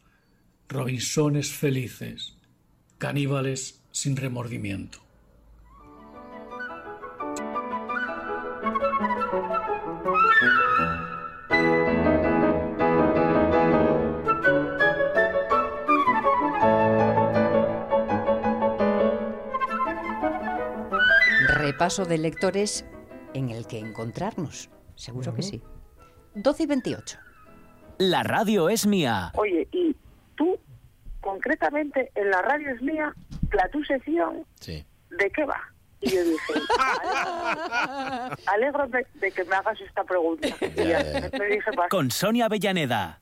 robinsones 0.69 1.51
felices, 1.51 2.37
caníbales 2.97 3.81
sin 3.91 4.15
remordimiento. 4.15 5.02
Repaso 21.73 22.05
de 22.05 22.19
lectores 22.19 22.85
en 23.33 23.49
el 23.49 23.65
que 23.65 23.79
encontrarnos. 23.79 24.69
Seguro 24.93 25.33
que 25.33 25.41
sí. 25.41 25.63
12 26.35 26.63
y 26.63 26.65
28. 26.67 27.17
La 27.97 28.21
radio 28.21 28.69
es 28.69 28.85
mía. 28.85 29.31
Oye, 29.33 29.67
y 29.71 29.95
tú, 30.35 30.59
concretamente, 31.19 32.11
en 32.13 32.29
la 32.29 32.43
radio 32.43 32.69
es 32.75 32.79
mía, 32.83 33.11
la 33.53 33.67
tu 33.69 33.83
sección, 33.85 34.45
Sí. 34.59 34.85
¿de 35.17 35.31
qué 35.31 35.45
va? 35.45 35.59
Y 36.01 36.11
yo 36.11 36.23
dije, 36.23 36.53
alegro 38.45 38.85
de, 38.89 39.07
de 39.15 39.31
que 39.31 39.43
me 39.45 39.55
hagas 39.55 39.81
esta 39.81 40.03
pregunta. 40.03 40.47
Y 40.49 40.75
ya, 40.75 41.01
Ya, 41.01 41.01
ya, 41.21 41.29
ya. 41.31 41.39
me 41.39 41.45
dije. 41.47 41.71
Con 41.89 42.11
Sonia 42.11 42.45
Avellaneda. 42.45 43.19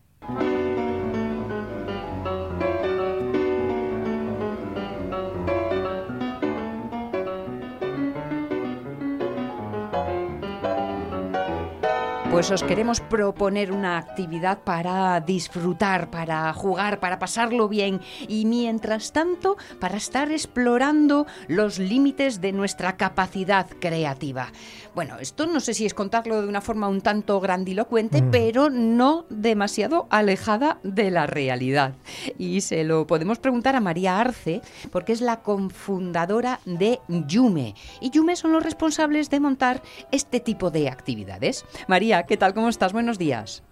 Pues 12.31 12.49
os 12.49 12.63
queremos 12.63 13.01
proponer 13.01 13.73
una 13.73 13.97
actividad 13.97 14.59
para 14.63 15.19
disfrutar, 15.19 16.09
para 16.09 16.53
jugar, 16.53 17.01
para 17.01 17.19
pasarlo 17.19 17.67
bien 17.67 17.99
y 18.25 18.45
mientras 18.45 19.11
tanto 19.11 19.57
para 19.81 19.97
estar 19.97 20.31
explorando 20.31 21.27
los 21.49 21.77
límites 21.77 22.39
de 22.39 22.53
nuestra 22.53 22.95
capacidad 22.95 23.67
creativa. 23.81 24.47
Bueno, 24.95 25.19
esto 25.19 25.45
no 25.45 25.59
sé 25.59 25.73
si 25.73 25.85
es 25.85 25.93
contarlo 25.93 26.41
de 26.41 26.47
una 26.47 26.61
forma 26.61 26.87
un 26.87 27.01
tanto 27.01 27.39
grandilocuente, 27.41 28.23
pero 28.23 28.69
no 28.69 29.25
demasiado 29.29 30.07
alejada 30.09 30.79
de 30.83 31.11
la 31.11 31.27
realidad. 31.27 31.95
Y 32.37 32.61
se 32.61 32.85
lo 32.85 33.07
podemos 33.07 33.39
preguntar 33.39 33.75
a 33.75 33.81
María 33.81 34.19
Arce, 34.19 34.61
porque 34.89 35.13
es 35.13 35.21
la 35.21 35.41
cofundadora 35.41 36.61
de 36.65 36.99
Yume. 37.07 37.75
Y 37.99 38.09
Yume 38.09 38.35
son 38.35 38.53
los 38.53 38.63
responsables 38.63 39.29
de 39.29 39.39
montar 39.39 39.81
este 40.11 40.39
tipo 40.39 40.71
de 40.71 40.89
actividades. 40.89 41.65
María, 41.87 42.20
¿qué 42.27 42.37
tal? 42.37 42.53
¿Cómo 42.53 42.69
estás? 42.69 42.93
Buenos 42.93 43.17
días. 43.17 43.63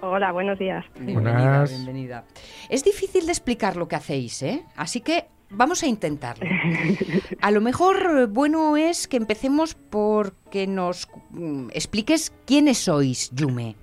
Hola, 0.00 0.30
buenos 0.32 0.58
días. 0.58 0.84
Bienvenida, 1.00 1.32
Buenas. 1.32 1.70
bienvenida. 1.70 2.24
Es 2.68 2.84
difícil 2.84 3.26
de 3.26 3.32
explicar 3.32 3.76
lo 3.76 3.88
que 3.88 3.96
hacéis, 3.96 4.42
¿eh? 4.42 4.62
Así 4.76 5.00
que 5.00 5.24
vamos 5.50 5.82
a 5.82 5.86
intentarlo. 5.86 6.46
A 7.40 7.50
lo 7.50 7.60
mejor 7.60 7.96
eh, 7.96 8.26
bueno 8.26 8.76
es 8.76 9.08
que 9.08 9.16
empecemos 9.16 9.74
por 9.74 10.34
que 10.50 10.66
nos 10.66 11.08
mm, 11.30 11.70
expliques 11.72 12.32
quiénes 12.46 12.78
sois, 12.78 13.30
Yume. 13.34 13.74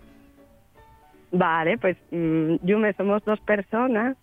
Vale, 1.31 1.77
pues 1.77 1.97
mm, 2.11 2.55
Yume 2.63 2.93
somos 2.93 3.23
dos 3.25 3.39
personas 3.41 4.15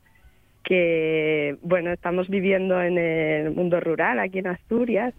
que, 0.64 1.58
bueno, 1.62 1.92
estamos 1.92 2.28
viviendo 2.28 2.80
en 2.80 2.96
el 2.96 3.50
mundo 3.50 3.80
rural 3.80 4.18
aquí 4.20 4.38
en 4.38 4.46
Asturias 4.46 5.12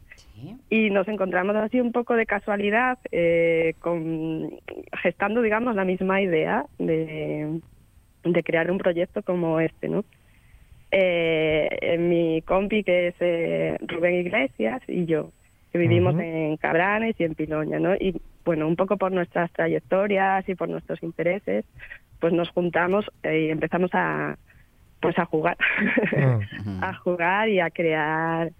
Sí. 0.43 0.57
y 0.69 0.89
nos 0.89 1.07
encontramos 1.07 1.55
así 1.55 1.79
un 1.79 1.91
poco 1.91 2.15
de 2.15 2.25
casualidad 2.25 2.97
eh, 3.11 3.75
con, 3.79 4.51
gestando, 5.01 5.41
digamos, 5.41 5.75
la 5.75 5.85
misma 5.85 6.21
idea 6.21 6.65
de, 6.77 7.59
de 8.23 8.43
crear 8.43 8.69
un 8.69 8.77
proyecto 8.77 9.21
como 9.23 9.59
este, 9.59 9.87
¿no? 9.89 10.03
Eh, 10.91 11.97
mi 11.99 12.41
compi, 12.43 12.83
que 12.83 13.07
es 13.07 13.15
eh, 13.19 13.77
Rubén 13.87 14.13
Iglesias, 14.15 14.81
y 14.87 15.05
yo, 15.05 15.31
que 15.71 15.79
vivimos 15.79 16.15
en 16.19 16.55
Cabranes 16.57 17.15
y 17.19 17.23
en 17.23 17.33
Piloña, 17.33 17.79
¿no? 17.79 17.95
Y 17.95 18.21
bueno, 18.45 18.67
un 18.67 18.75
poco 18.75 18.97
por 18.97 19.11
nuestras 19.11 19.51
trayectorias 19.53 20.47
y 20.47 20.53
por 20.53 20.69
nuestros 20.69 21.01
intereses, 21.01 21.65
pues 22.19 22.31
nos 22.31 22.49
juntamos 22.49 23.09
eh, 23.23 23.45
y 23.47 23.49
empezamos 23.49 23.89
a 23.93 24.37
pues 25.01 25.17
a 25.17 25.25
jugar, 25.25 25.57
Mm. 26.65 26.83
a 26.83 26.93
jugar 26.93 27.49
y 27.49 27.59
a 27.59 27.69
crear 27.71 28.51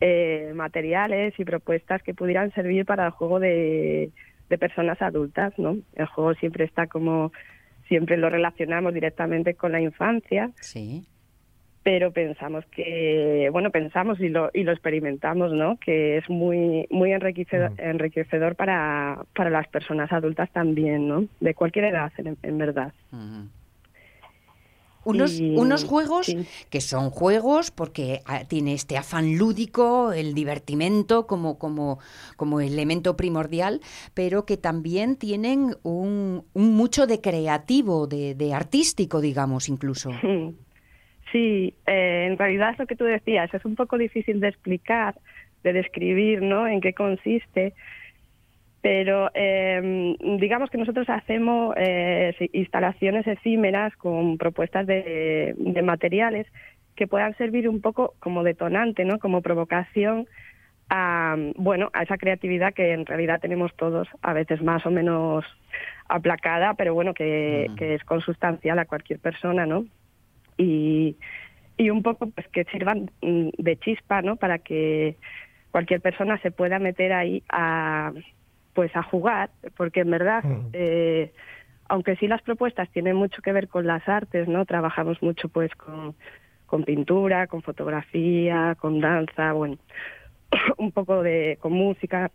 eh, 0.00 0.52
materiales 0.54 1.34
y 1.38 1.44
propuestas 1.44 2.02
que 2.02 2.14
pudieran 2.14 2.52
servir 2.52 2.84
para 2.86 3.06
el 3.06 3.10
juego 3.12 3.38
de, 3.40 4.10
de 4.48 4.58
personas 4.58 5.00
adultas, 5.02 5.52
¿no? 5.58 5.76
El 5.94 6.06
juego 6.06 6.34
siempre 6.34 6.64
está 6.64 6.86
como 6.86 7.32
siempre 7.88 8.16
lo 8.16 8.30
relacionamos 8.30 8.94
directamente 8.94 9.54
con 9.54 9.72
la 9.72 9.80
infancia, 9.80 10.50
Sí. 10.60 11.04
pero 11.82 12.12
pensamos 12.12 12.64
que 12.66 13.48
bueno 13.52 13.70
pensamos 13.70 14.20
y 14.20 14.28
lo 14.28 14.50
y 14.54 14.62
lo 14.64 14.72
experimentamos 14.72 15.52
no 15.52 15.76
que 15.78 16.18
es 16.18 16.28
muy 16.30 16.86
muy 16.90 17.12
enriquecedor, 17.12 17.72
enriquecedor 17.78 18.54
para 18.54 19.24
para 19.34 19.50
las 19.50 19.66
personas 19.68 20.12
adultas 20.12 20.50
también 20.52 21.08
no 21.08 21.24
de 21.40 21.54
cualquier 21.54 21.86
edad 21.86 22.12
en, 22.18 22.36
en 22.42 22.58
verdad. 22.58 22.92
Unos, 25.04 25.40
Y- 25.40 25.56
unos 25.56 25.84
juegos 25.84 26.26
sí. 26.26 26.46
que 26.68 26.80
son 26.80 27.10
juegos 27.10 27.70
porque 27.70 28.20
ah, 28.26 28.44
tiene 28.46 28.74
este 28.74 28.98
afán 28.98 29.38
lúdico, 29.38 30.12
el 30.12 30.34
divertimento 30.34 31.26
como, 31.26 31.58
como, 31.58 31.98
como 32.36 32.60
elemento 32.60 33.16
primordial, 33.16 33.80
pero 34.14 34.44
que 34.44 34.56
también 34.58 35.16
tienen 35.16 35.74
un, 35.82 36.44
un 36.52 36.74
mucho 36.74 37.06
de 37.06 37.20
creativo, 37.20 38.06
de, 38.06 38.34
de 38.34 38.52
artístico, 38.52 39.20
digamos, 39.20 39.68
incluso. 39.68 40.10
sí 41.32 41.74
eh, 41.86 42.26
en 42.30 42.36
realidad 42.36 42.72
es 42.72 42.78
lo 42.78 42.86
que 42.86 42.96
tú 42.96 43.04
decías 43.04 43.52
es 43.54 43.64
un 43.64 43.76
poco 43.76 43.96
difícil 43.96 44.40
de 44.40 44.48
explicar 44.48 45.14
de 45.62 45.72
describir 45.72 46.42
no 46.42 46.66
en 46.66 46.80
qué 46.80 46.92
consiste 46.92 47.74
pero 48.82 49.30
eh, 49.34 50.16
digamos 50.38 50.70
que 50.70 50.78
nosotros 50.78 51.08
hacemos 51.10 51.74
eh, 51.76 52.34
instalaciones 52.52 53.26
efímeras 53.26 53.94
con 53.96 54.38
propuestas 54.38 54.86
de, 54.86 55.54
de 55.56 55.82
materiales 55.82 56.46
que 56.96 57.06
puedan 57.06 57.36
servir 57.36 57.68
un 57.68 57.80
poco 57.80 58.14
como 58.20 58.42
detonante, 58.42 59.04
¿no? 59.04 59.18
Como 59.18 59.42
provocación 59.42 60.26
a 60.88 61.36
bueno 61.56 61.88
a 61.92 62.02
esa 62.02 62.18
creatividad 62.18 62.74
que 62.74 62.92
en 62.92 63.06
realidad 63.06 63.40
tenemos 63.40 63.74
todos, 63.76 64.08
a 64.22 64.32
veces 64.32 64.60
más 64.62 64.84
o 64.86 64.90
menos 64.90 65.44
aplacada, 66.08 66.74
pero 66.74 66.94
bueno 66.94 67.14
que, 67.14 67.66
Ujú. 67.68 67.76
que 67.76 67.94
es 67.94 68.04
consustancial 68.04 68.78
a 68.78 68.86
cualquier 68.86 69.20
persona, 69.20 69.66
¿no? 69.66 69.84
Y, 70.56 71.16
y 71.76 71.90
un 71.90 72.02
poco 72.02 72.28
pues 72.30 72.48
que 72.48 72.64
sirvan 72.64 73.10
mm, 73.22 73.50
de 73.56 73.76
chispa, 73.78 74.20
¿no? 74.20 74.36
Para 74.36 74.58
que 74.58 75.16
cualquier 75.70 76.00
persona 76.00 76.38
se 76.38 76.50
pueda 76.50 76.78
meter 76.78 77.12
ahí 77.12 77.42
a 77.48 78.12
pues 78.74 78.94
a 78.96 79.02
jugar, 79.02 79.50
porque 79.76 80.00
en 80.00 80.10
verdad 80.10 80.44
eh, 80.72 81.32
aunque 81.90 82.14
sí 82.16 82.28
las 82.28 82.40
propuestas 82.42 82.88
tienen 82.90 83.16
mucho 83.16 83.42
que 83.42 83.52
ver 83.52 83.68
con 83.68 83.86
las 83.86 84.08
artes, 84.08 84.46
¿no? 84.46 84.64
Trabajamos 84.64 85.20
mucho 85.22 85.48
pues 85.48 85.74
con, 85.74 86.14
con 86.66 86.84
pintura, 86.84 87.48
con 87.48 87.62
fotografía, 87.62 88.76
con 88.80 89.00
danza, 89.00 89.52
bueno, 89.52 89.76
un 90.78 90.92
poco 90.92 91.22
de 91.22 91.58
con 91.60 91.72
música, 91.72 92.30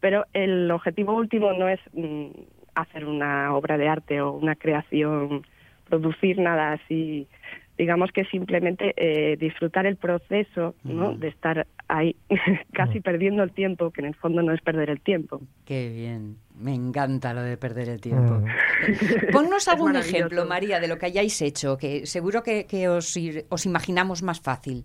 pero 0.00 0.26
el 0.34 0.70
objetivo 0.70 1.14
último 1.14 1.54
no 1.54 1.68
es 1.68 1.80
mm, 1.94 2.28
hacer 2.74 3.06
una 3.06 3.54
obra 3.54 3.78
de 3.78 3.88
arte 3.88 4.20
o 4.20 4.32
una 4.32 4.54
creación, 4.54 5.46
producir 5.88 6.38
nada 6.38 6.72
así. 6.72 7.26
Digamos 7.76 8.12
que 8.12 8.24
simplemente 8.26 8.94
eh, 8.96 9.36
disfrutar 9.36 9.84
el 9.86 9.96
proceso, 9.96 10.74
¿no? 10.84 11.12
De 11.14 11.28
estar 11.28 11.66
ahí 11.88 12.14
casi 12.72 13.00
perdiendo 13.00 13.42
el 13.42 13.52
tiempo, 13.52 13.90
que 13.90 14.00
en 14.00 14.06
el 14.08 14.14
fondo 14.14 14.42
no 14.42 14.52
es 14.52 14.60
perder 14.60 14.90
el 14.90 15.00
tiempo. 15.00 15.40
Qué 15.64 15.88
bien, 15.88 16.36
me 16.56 16.72
encanta 16.72 17.34
lo 17.34 17.42
de 17.42 17.56
perder 17.56 17.88
el 17.88 18.00
tiempo. 18.00 18.42
Ponnos 19.32 19.66
algún 19.68 19.96
ejemplo, 19.96 20.46
María, 20.46 20.78
de 20.78 20.86
lo 20.88 20.98
que 20.98 21.06
hayáis 21.06 21.42
hecho, 21.42 21.76
que 21.76 22.06
seguro 22.06 22.42
que, 22.44 22.66
que 22.66 22.88
os, 22.88 23.16
ir- 23.16 23.44
os 23.48 23.66
imaginamos 23.66 24.22
más 24.22 24.40
fácil. 24.40 24.84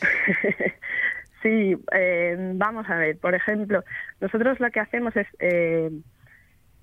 Sí, 1.42 1.74
eh, 1.94 2.36
vamos 2.56 2.86
a 2.90 2.96
ver, 2.96 3.16
por 3.16 3.34
ejemplo, 3.34 3.82
nosotros 4.20 4.60
lo 4.60 4.70
que 4.70 4.78
hacemos 4.80 5.16
es 5.16 5.26
eh, 5.38 5.90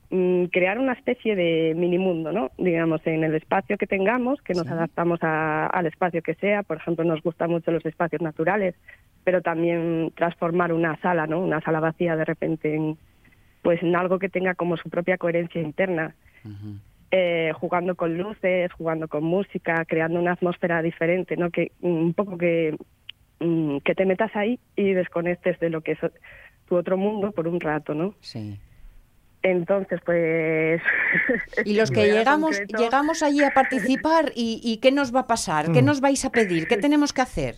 crear 0.09 0.79
una 0.79 0.93
especie 0.93 1.35
de 1.35 1.73
mini 1.75 1.97
mundo, 1.97 2.31
¿no? 2.31 2.51
Digamos, 2.57 3.05
en 3.05 3.23
el 3.25 3.35
espacio 3.35 3.77
que 3.77 3.87
tengamos, 3.87 4.41
que 4.41 4.53
nos 4.53 4.65
Sí. 4.65 4.71
adaptamos 4.73 5.19
a- 5.21 5.67
al 5.67 5.85
espacio 5.85 6.21
que 6.21 6.33
sea. 6.35 6.63
Por 6.63 6.77
ejemplo, 6.77 7.03
nos 7.03 7.21
gustan 7.21 7.49
mucho 7.51 7.71
los 7.71 7.85
espacios 7.85 8.21
naturales, 8.21 8.75
pero 9.25 9.41
también 9.41 10.11
transformar 10.15 10.71
una 10.71 10.95
sala, 11.01 11.27
¿no? 11.27 11.41
Una 11.41 11.59
sala 11.61 11.81
vacía 11.81 12.15
de 12.15 12.23
repente 12.23 12.73
en, 12.73 12.97
pues, 13.61 13.83
en 13.83 13.95
algo 13.97 14.17
que 14.19 14.29
tenga 14.29 14.55
como 14.55 14.77
su 14.77 14.89
propia 14.89 15.17
coherencia 15.17 15.61
interna. 15.61 16.15
Eh, 17.11 17.51
jugando 17.55 17.95
con 17.95 18.17
luces, 18.17 18.71
jugando 18.73 19.07
con 19.07 19.23
música, 19.23 19.83
creando 19.85 20.19
una 20.19 20.33
atmósfera 20.33 20.81
diferente, 20.81 21.35
¿no? 21.37 21.49
Que 21.51 21.71
mm, 21.81 21.87
un 21.87 22.13
poco 22.13 22.37
que 22.37 22.75
mm, 23.39 23.77
que 23.85 23.93
te 23.93 24.05
metas 24.05 24.35
ahí 24.35 24.59
y 24.75 24.93
desconectes 24.93 25.59
de 25.59 25.69
lo 25.69 25.81
que 25.81 25.91
es 25.91 25.99
tu 26.67 26.75
otro 26.75 26.97
mundo 26.97 27.31
por 27.31 27.47
un 27.47 27.59
rato, 27.59 27.93
¿no? 27.93 28.15
Sí. 28.19 28.57
Entonces, 29.51 29.99
pues... 30.05 30.81
Y 31.65 31.75
los 31.75 31.91
que 31.91 32.07
llegamos, 32.12 32.57
concreto, 32.57 32.77
llegamos 32.77 33.23
allí 33.23 33.43
a 33.43 33.51
participar, 33.51 34.31
y, 34.36 34.60
y 34.63 34.77
qué 34.77 34.91
nos 34.91 35.13
va 35.15 35.21
a 35.21 35.27
pasar? 35.27 35.71
¿Qué 35.71 35.81
Mm. 35.81 35.86
nos 35.86 36.01
vais 36.01 36.23
a 36.25 36.31
pedir? 36.31 36.67
¿Qué 36.67 36.77
tenemos 36.77 37.13
que 37.13 37.21
hacer? 37.21 37.55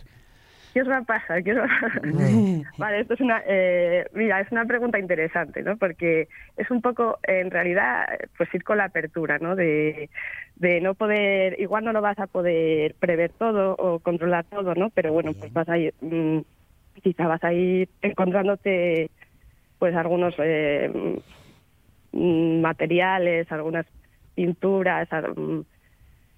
¿Qué 0.72 0.82
os 0.82 0.88
va 0.88 0.98
a 0.98 1.02
pasar? 1.02 1.42
¿Qué 1.42 1.50
os 1.52 1.58
va 1.58 1.64
a 1.64 1.80
pasar? 1.80 2.02
Vale, 2.78 3.00
esto 3.00 3.14
es 3.14 3.20
una, 3.20 3.42
eh, 3.46 4.06
mira, 4.14 4.40
es 4.40 4.52
una 4.52 4.64
pregunta 4.66 4.98
interesante, 5.00 5.62
¿no? 5.62 5.76
Porque 5.76 6.28
es 6.56 6.70
un 6.70 6.80
poco, 6.80 7.18
en 7.24 7.50
realidad, 7.50 8.06
pues 8.36 8.48
ir 8.54 8.62
con 8.62 8.78
la 8.78 8.84
apertura, 8.84 9.38
¿no? 9.38 9.56
De, 9.56 10.08
de 10.56 10.80
no 10.80 10.94
poder, 10.94 11.58
igual 11.60 11.84
no 11.84 11.92
lo 11.92 12.00
vas 12.00 12.18
a 12.20 12.28
poder 12.28 12.94
prever 13.00 13.32
todo 13.32 13.74
o 13.78 13.98
controlar 13.98 14.44
todo, 14.44 14.74
¿no? 14.76 14.90
Pero 14.90 15.12
bueno, 15.12 15.32
pues 15.32 15.52
vas 15.52 15.68
a 15.68 15.76
ir, 15.76 15.92
mm, 16.00 16.38
quizá 17.02 17.26
vas 17.26 17.42
a 17.42 17.52
ir 17.52 17.88
encontrándote, 18.02 19.10
pues 19.80 19.96
algunos 19.96 20.34
eh, 20.38 20.88
mm, 20.94 21.18
materiales, 22.12 23.50
algunas 23.52 23.86
pinturas, 24.34 25.08
mm, 25.36 25.60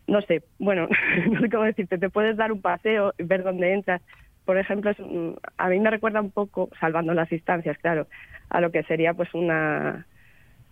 no 0.08 0.22
sé, 0.22 0.42
bueno, 0.58 0.88
no 1.30 1.40
sé 1.40 1.50
cómo 1.50 1.64
decirte, 1.64 1.98
te 1.98 2.10
puedes 2.10 2.36
dar 2.36 2.52
un 2.52 2.60
paseo 2.60 3.14
y 3.18 3.22
ver 3.22 3.42
dónde 3.42 3.72
entras. 3.72 4.02
Por 4.44 4.58
ejemplo, 4.58 4.90
es, 4.90 4.98
mm, 4.98 5.32
a 5.56 5.68
mí 5.68 5.78
me 5.78 5.90
recuerda 5.90 6.20
un 6.20 6.30
poco, 6.30 6.68
salvando 6.80 7.14
las 7.14 7.30
distancias, 7.30 7.78
claro, 7.78 8.06
a 8.50 8.60
lo 8.60 8.70
que 8.70 8.82
sería 8.84 9.14
pues 9.14 9.32
una, 9.34 10.06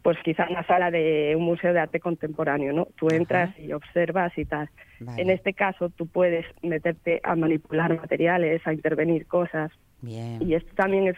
pues 0.03 0.19
quizá 0.25 0.47
una 0.49 0.67
sala 0.67 0.91
de 0.91 1.35
un 1.37 1.45
museo 1.45 1.73
de 1.73 1.81
arte 1.81 2.01
contemporáneo, 2.01 2.73
¿no? 2.73 2.89
Tú 2.97 3.09
entras 3.11 3.57
y 3.59 3.73
observas 3.73 4.37
y 4.37 4.45
tal. 4.45 4.69
Vale. 4.99 5.23
En 5.23 5.31
este 5.31 5.53
caso, 5.53 5.91
tú 5.91 6.07
puedes 6.07 6.47
meterte 6.63 7.21
a 7.23 7.37
manipular 7.37 7.95
materiales, 7.97 8.67
a 8.67 8.73
intervenir 8.73 9.27
cosas, 9.27 9.71
Bien. 10.03 10.39
y 10.41 10.55
esto 10.55 10.75
también 10.75 11.09
es, 11.09 11.17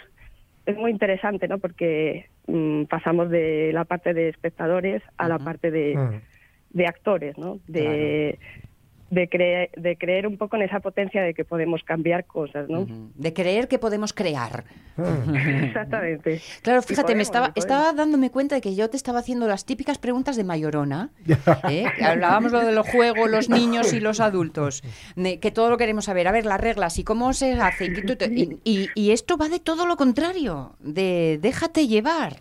es 0.67 0.77
muy 0.77 0.91
interesante, 0.91 1.49
¿no? 1.49 1.59
Porque 1.59 2.29
mm, 2.47 2.85
pasamos 2.85 3.31
de 3.31 3.71
la 3.73 3.85
parte 3.85 4.15
de 4.15 4.29
espectadores 4.29 5.03
a 5.17 5.29
la 5.29 5.39
parte 5.39 5.71
de, 5.71 5.97
Mm. 5.97 6.21
de 6.71 6.87
actores, 6.87 7.39
¿no? 7.39 7.59
De, 7.67 8.39
de, 9.13 9.29
cre- 9.29 9.71
de 9.77 9.97
creer 9.99 10.27
un 10.27 10.39
poco 10.39 10.57
en 10.57 10.63
esa 10.63 10.81
potencia 10.81 11.23
de 11.23 11.35
que 11.35 11.45
podemos 11.45 11.83
cambiar 11.85 12.25
cosas, 12.25 12.67
¿no? 12.71 12.87
De 13.15 13.33
creer 13.35 13.69
que 13.69 13.79
podemos 13.79 14.15
crear. 14.15 14.65
Exactamente. 14.97 16.41
Claro, 16.63 16.81
fíjate, 16.83 17.15
me 17.15 17.23
estaba, 17.23 17.53
estaba 17.55 17.93
dándome 17.93 18.31
cuenta 18.31 18.55
de 18.55 18.63
que 18.63 18.75
yo 18.75 18.89
te 18.89 18.97
estaba 18.97 19.19
haciendo 19.19 19.47
las 19.47 19.67
típicas 19.67 19.99
preguntas 19.99 20.37
de 20.37 20.45
Mayorona. 20.45 21.11
¿eh? 21.69 21.85
Hablábamos 22.03 22.53
lo 22.53 22.61
de 22.65 22.73
los 22.73 22.89
juegos, 22.89 23.31
los 23.31 23.51
niños 23.51 23.93
y 23.93 24.01
los 24.01 24.21
adultos. 24.21 24.83
de 25.15 25.39
que 25.41 25.51
todo 25.51 25.69
lo 25.69 25.77
queremos 25.77 26.07
saber. 26.07 26.27
A 26.29 26.33
ver, 26.33 26.47
las 26.47 26.61
reglas 26.61 26.99
y 26.99 27.05
cómo 27.05 27.35
se 27.35 27.53
hace. 27.53 27.93
Y- 28.65 28.89
y 28.95 29.11
esto 29.11 29.37
va 29.37 29.49
de 29.51 29.61
todo 29.61 29.87
lo 29.87 29.97
contrario. 29.97 30.75
De 30.81 31.39
déjate 31.41 31.87
llevar. 31.87 32.37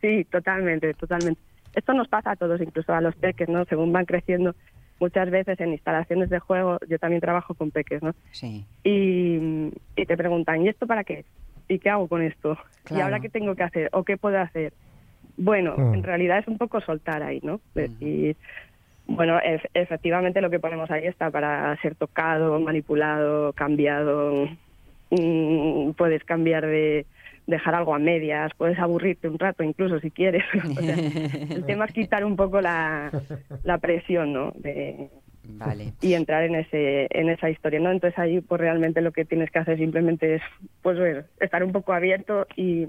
Sí, 0.00 0.24
totalmente, 0.30 0.94
totalmente. 0.94 1.40
Esto 1.74 1.92
nos 1.94 2.08
pasa 2.08 2.32
a 2.32 2.36
todos, 2.36 2.60
incluso 2.60 2.92
a 2.92 3.00
los 3.00 3.14
peques, 3.16 3.48
¿no? 3.48 3.64
Según 3.64 3.92
van 3.92 4.04
creciendo, 4.04 4.54
muchas 5.00 5.30
veces 5.30 5.58
en 5.60 5.72
instalaciones 5.72 6.28
de 6.30 6.38
juego, 6.38 6.78
yo 6.88 6.98
también 6.98 7.20
trabajo 7.20 7.54
con 7.54 7.70
peques, 7.70 8.02
¿no? 8.02 8.12
Sí. 8.32 8.64
Y, 8.84 9.70
y 9.96 10.06
te 10.06 10.16
preguntan, 10.16 10.62
¿y 10.64 10.68
esto 10.68 10.86
para 10.86 11.04
qué? 11.04 11.24
¿Y 11.68 11.78
qué 11.78 11.90
hago 11.90 12.08
con 12.08 12.22
esto? 12.22 12.58
¿Y 12.90 13.00
ahora 13.00 13.20
qué 13.20 13.28
tengo 13.28 13.54
que 13.54 13.62
hacer? 13.62 13.88
¿O 13.92 14.04
qué 14.04 14.16
puedo 14.16 14.38
hacer? 14.38 14.72
Bueno, 15.36 15.76
Mm. 15.76 15.94
en 15.94 16.02
realidad 16.02 16.38
es 16.38 16.48
un 16.48 16.58
poco 16.58 16.80
soltar 16.80 17.22
ahí, 17.22 17.40
¿no? 17.42 17.60
Decir, 17.74 18.36
bueno, 19.06 19.38
ef- 19.40 19.68
efectivamente 19.74 20.40
lo 20.40 20.50
que 20.50 20.58
ponemos 20.60 20.90
ahí 20.90 21.06
está 21.06 21.30
para 21.30 21.76
ser 21.80 21.94
tocado, 21.96 22.58
manipulado, 22.60 23.52
cambiado. 23.52 24.48
Mm, 25.10 25.92
puedes 25.92 26.24
cambiar 26.24 26.66
de 26.66 27.06
dejar 27.46 27.74
algo 27.74 27.94
a 27.94 27.98
medias, 27.98 28.52
puedes 28.56 28.78
aburrirte 28.78 29.28
un 29.28 29.38
rato 29.38 29.62
incluso 29.62 29.98
si 30.00 30.10
quieres. 30.10 30.44
O 30.54 30.82
sea, 30.82 30.94
el 31.56 31.64
tema 31.64 31.86
es 31.86 31.92
quitar 31.92 32.24
un 32.24 32.36
poco 32.36 32.60
la, 32.60 33.10
la 33.64 33.78
presión, 33.78 34.32
¿no? 34.32 34.52
De, 34.56 35.10
Vale. 35.44 35.92
y 36.00 36.14
entrar 36.14 36.44
en 36.44 36.54
ese 36.54 37.08
en 37.10 37.28
esa 37.28 37.50
historia 37.50 37.80
no 37.80 37.90
entonces 37.90 38.16
ahí 38.16 38.40
pues 38.40 38.60
realmente 38.60 39.00
lo 39.00 39.10
que 39.10 39.24
tienes 39.24 39.50
que 39.50 39.58
hacer 39.58 39.76
simplemente 39.76 40.36
es 40.36 40.42
pues 40.82 40.96
ver, 40.96 41.26
estar 41.40 41.64
un 41.64 41.72
poco 41.72 41.92
abierto 41.92 42.46
y, 42.54 42.86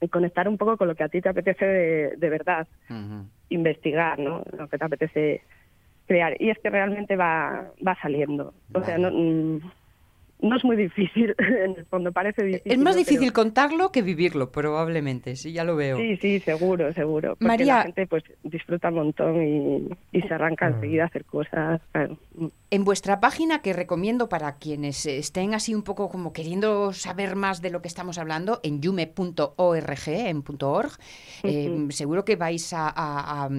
y 0.00 0.08
conectar 0.08 0.48
un 0.48 0.58
poco 0.58 0.76
con 0.76 0.86
lo 0.86 0.94
que 0.94 1.02
a 1.02 1.08
ti 1.08 1.20
te 1.20 1.28
apetece 1.28 1.66
de, 1.66 2.16
de 2.16 2.30
verdad 2.30 2.68
investigar 3.48 4.18
no 4.20 4.44
lo 4.56 4.68
que 4.68 4.78
te 4.78 4.84
apetece 4.84 5.42
crear 6.06 6.40
y 6.40 6.50
es 6.50 6.58
que 6.60 6.70
realmente 6.70 7.16
va 7.16 7.72
va 7.84 7.96
saliendo 8.00 8.54
o 8.74 8.82
sea 8.84 8.96
no 8.96 9.10
mm, 9.10 9.60
no 10.40 10.56
es 10.56 10.64
muy 10.64 10.76
difícil 10.76 11.34
en 11.38 11.76
el 11.76 11.84
fondo 11.86 12.12
parece 12.12 12.44
difícil 12.44 12.72
Es 12.72 12.78
más 12.78 12.96
¿no? 12.96 13.02
Pero- 13.02 13.10
difícil 13.10 13.32
contarlo 13.32 13.90
que 13.92 14.02
vivirlo, 14.02 14.50
probablemente. 14.52 15.36
Sí, 15.36 15.52
ya 15.52 15.64
lo 15.64 15.76
veo. 15.76 15.96
Sí, 15.96 16.16
sí, 16.18 16.40
seguro, 16.40 16.92
seguro. 16.92 17.30
Porque 17.30 17.44
María- 17.46 17.76
la 17.78 17.82
gente 17.84 18.06
pues 18.06 18.24
disfruta 18.44 18.88
un 18.88 18.94
montón 18.94 19.42
y, 19.42 19.88
y 20.12 20.22
se 20.22 20.34
arranca 20.34 20.68
enseguida 20.68 21.04
a 21.04 21.06
hacer 21.06 21.24
cosas. 21.24 21.80
claro. 21.92 22.16
En 22.70 22.84
vuestra 22.84 23.18
página, 23.18 23.62
que 23.62 23.72
recomiendo 23.72 24.28
para 24.28 24.56
quienes 24.58 25.06
estén 25.06 25.54
así 25.54 25.74
un 25.74 25.82
poco 25.82 26.10
como 26.10 26.32
queriendo 26.34 26.92
saber 26.92 27.34
más 27.34 27.62
de 27.62 27.70
lo 27.70 27.80
que 27.80 27.88
estamos 27.88 28.18
hablando, 28.18 28.60
en 28.62 28.80
yume.org, 28.82 30.08
en 30.08 30.44
.org, 30.60 30.90
eh, 31.44 31.86
seguro 31.90 32.24
que 32.24 32.36
vais 32.36 32.72
a, 32.74 32.88
a- 32.88 33.44
a, 33.46 33.50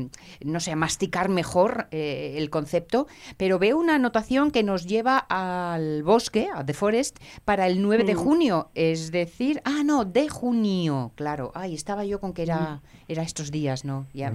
no 0.45 0.59
sé, 0.59 0.71
a 0.71 0.75
masticar 0.75 1.27
mejor 1.29 1.87
eh, 1.91 2.35
el 2.37 2.49
concepto, 2.49 3.07
pero 3.35 3.57
veo 3.59 3.77
una 3.79 3.95
anotación 3.95 4.51
que 4.51 4.63
nos 4.63 4.85
lleva 4.85 5.17
al 5.29 6.03
bosque, 6.03 6.47
a 6.53 6.63
The 6.69 6.73
Forest, 6.73 7.17
para 7.45 7.65
el 7.67 7.81
9 7.81 8.03
de 8.03 8.13
Mm. 8.13 8.17
junio, 8.17 8.69
es 8.75 9.11
decir, 9.11 9.61
ah, 9.65 9.81
no, 9.83 10.05
de 10.05 10.29
junio, 10.29 11.11
claro, 11.15 11.51
ay, 11.55 11.73
estaba 11.73 12.05
yo 12.05 12.19
con 12.19 12.33
que 12.33 12.43
era, 12.43 12.81
era 13.07 13.23
estos 13.23 13.51
días, 13.51 13.85
¿no? 13.85 14.05
Ya 14.13 14.31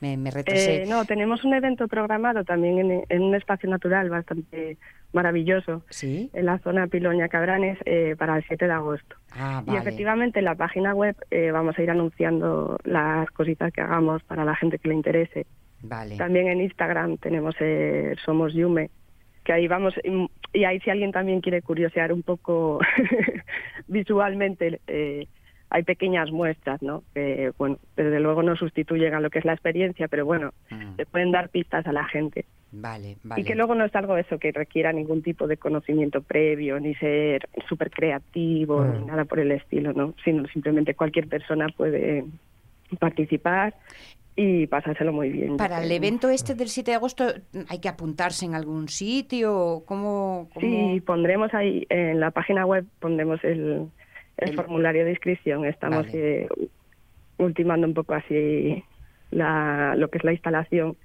me, 0.00 0.16
me 0.16 0.30
retrasé. 0.30 0.82
Eh, 0.82 0.86
no, 0.86 1.04
tenemos 1.04 1.44
un 1.44 1.54
evento 1.54 1.88
programado 1.88 2.44
también 2.44 2.78
en, 2.78 3.04
en 3.08 3.22
un 3.22 3.34
espacio 3.34 3.68
natural 3.68 4.08
bastante 4.10 4.78
maravilloso 5.12 5.82
¿Sí? 5.90 6.30
en 6.32 6.46
la 6.46 6.58
zona 6.60 6.86
Piloña 6.86 7.28
Cabranes 7.28 7.78
eh, 7.84 8.16
para 8.18 8.36
el 8.38 8.44
7 8.46 8.66
de 8.66 8.72
agosto. 8.72 9.16
Ah, 9.32 9.62
Y 9.66 9.76
efectivamente 9.76 10.38
en 10.38 10.46
la 10.46 10.54
página 10.54 10.94
web 10.94 11.16
eh, 11.30 11.50
vamos 11.50 11.78
a 11.78 11.82
ir 11.82 11.90
anunciando 11.90 12.78
las 12.84 13.30
cositas 13.32 13.72
que 13.72 13.80
hagamos 13.82 14.22
para 14.22 14.44
la 14.44 14.54
gente 14.56 14.78
que 14.78 14.88
le 14.88 14.94
interese. 14.94 15.46
Vale. 15.82 16.16
También 16.16 16.46
en 16.48 16.60
Instagram 16.62 17.18
tenemos 17.18 17.54
eh, 17.60 18.14
Somos 18.24 18.54
Yume, 18.54 18.90
que 19.52 19.56
ahí 19.60 19.68
vamos, 19.68 19.94
y- 20.54 20.64
ahí 20.64 20.80
si 20.80 20.90
alguien 20.90 21.12
también 21.12 21.40
quiere 21.40 21.60
curiosear 21.62 22.12
un 22.12 22.22
poco 22.22 22.80
visualmente, 23.86 24.80
eh, 24.86 25.26
hay 25.70 25.82
pequeñas 25.84 26.30
muestras, 26.30 26.82
¿no? 26.82 27.02
Que, 27.14 27.52
bueno, 27.58 27.78
desde 27.96 28.20
luego 28.20 28.42
no 28.42 28.56
sustituyen 28.56 29.14
a 29.14 29.20
lo 29.20 29.30
que 29.30 29.38
es 29.38 29.44
la 29.44 29.54
experiencia, 29.54 30.06
pero 30.08 30.26
bueno, 30.26 30.52
se 30.96 31.06
pueden 31.06 31.32
dar 31.32 31.48
pistas 31.48 31.86
a 31.86 31.92
la 31.92 32.04
gente. 32.04 32.44
Vale, 32.72 33.16
vale. 33.22 33.40
Y 33.40 33.44
que 33.44 33.54
luego 33.54 33.74
no 33.74 33.84
es 33.84 33.94
algo 33.94 34.16
eso 34.18 34.38
que 34.38 34.52
requiera 34.52 34.92
ningún 34.92 35.22
tipo 35.22 35.46
de 35.46 35.56
conocimiento 35.56 36.20
previo, 36.22 36.78
ni 36.78 36.94
ser 36.96 37.48
súper 37.68 37.90
creativo, 37.90 38.84
ni 38.84 39.06
nada 39.06 39.24
por 39.24 39.38
el 39.40 39.50
estilo, 39.52 39.92
¿no? 39.94 40.14
Sino 40.24 40.46
simplemente 40.48 40.94
cualquier 40.94 41.26
persona 41.28 41.68
puede 41.74 42.24
participar 42.98 43.74
y 44.36 44.66
pasárselo 44.66 45.12
muy 45.12 45.30
bien. 45.30 45.56
Para 45.56 45.82
el 45.84 45.92
evento 45.92 46.28
este 46.30 46.54
del 46.54 46.68
7 46.68 46.92
de 46.92 46.94
agosto, 46.96 47.24
¿hay 47.68 47.78
que 47.80 47.88
apuntarse 47.88 48.46
en 48.46 48.54
algún 48.54 48.88
sitio? 48.88 49.82
¿Cómo, 49.86 50.48
cómo- 50.54 50.66
Sí, 50.94 51.00
pondremos 51.00 51.52
ahí 51.54 51.86
en 51.90 52.18
la 52.20 52.30
página 52.30 52.64
web, 52.64 52.86
pondremos 52.98 53.42
el, 53.44 53.88
el 54.38 54.48
El- 54.50 54.54
formulario 54.56 55.04
de 55.04 55.10
inscripción. 55.10 55.64
Estamos 55.66 56.06
Vale. 56.06 56.42
eh, 56.44 56.48
ultimando 57.38 57.86
un 57.86 57.94
poco 57.94 58.14
así 58.14 58.82
la, 59.30 59.94
lo 59.96 60.08
que 60.08 60.18
es 60.18 60.24
la 60.24 60.32
instalación. 60.32 60.96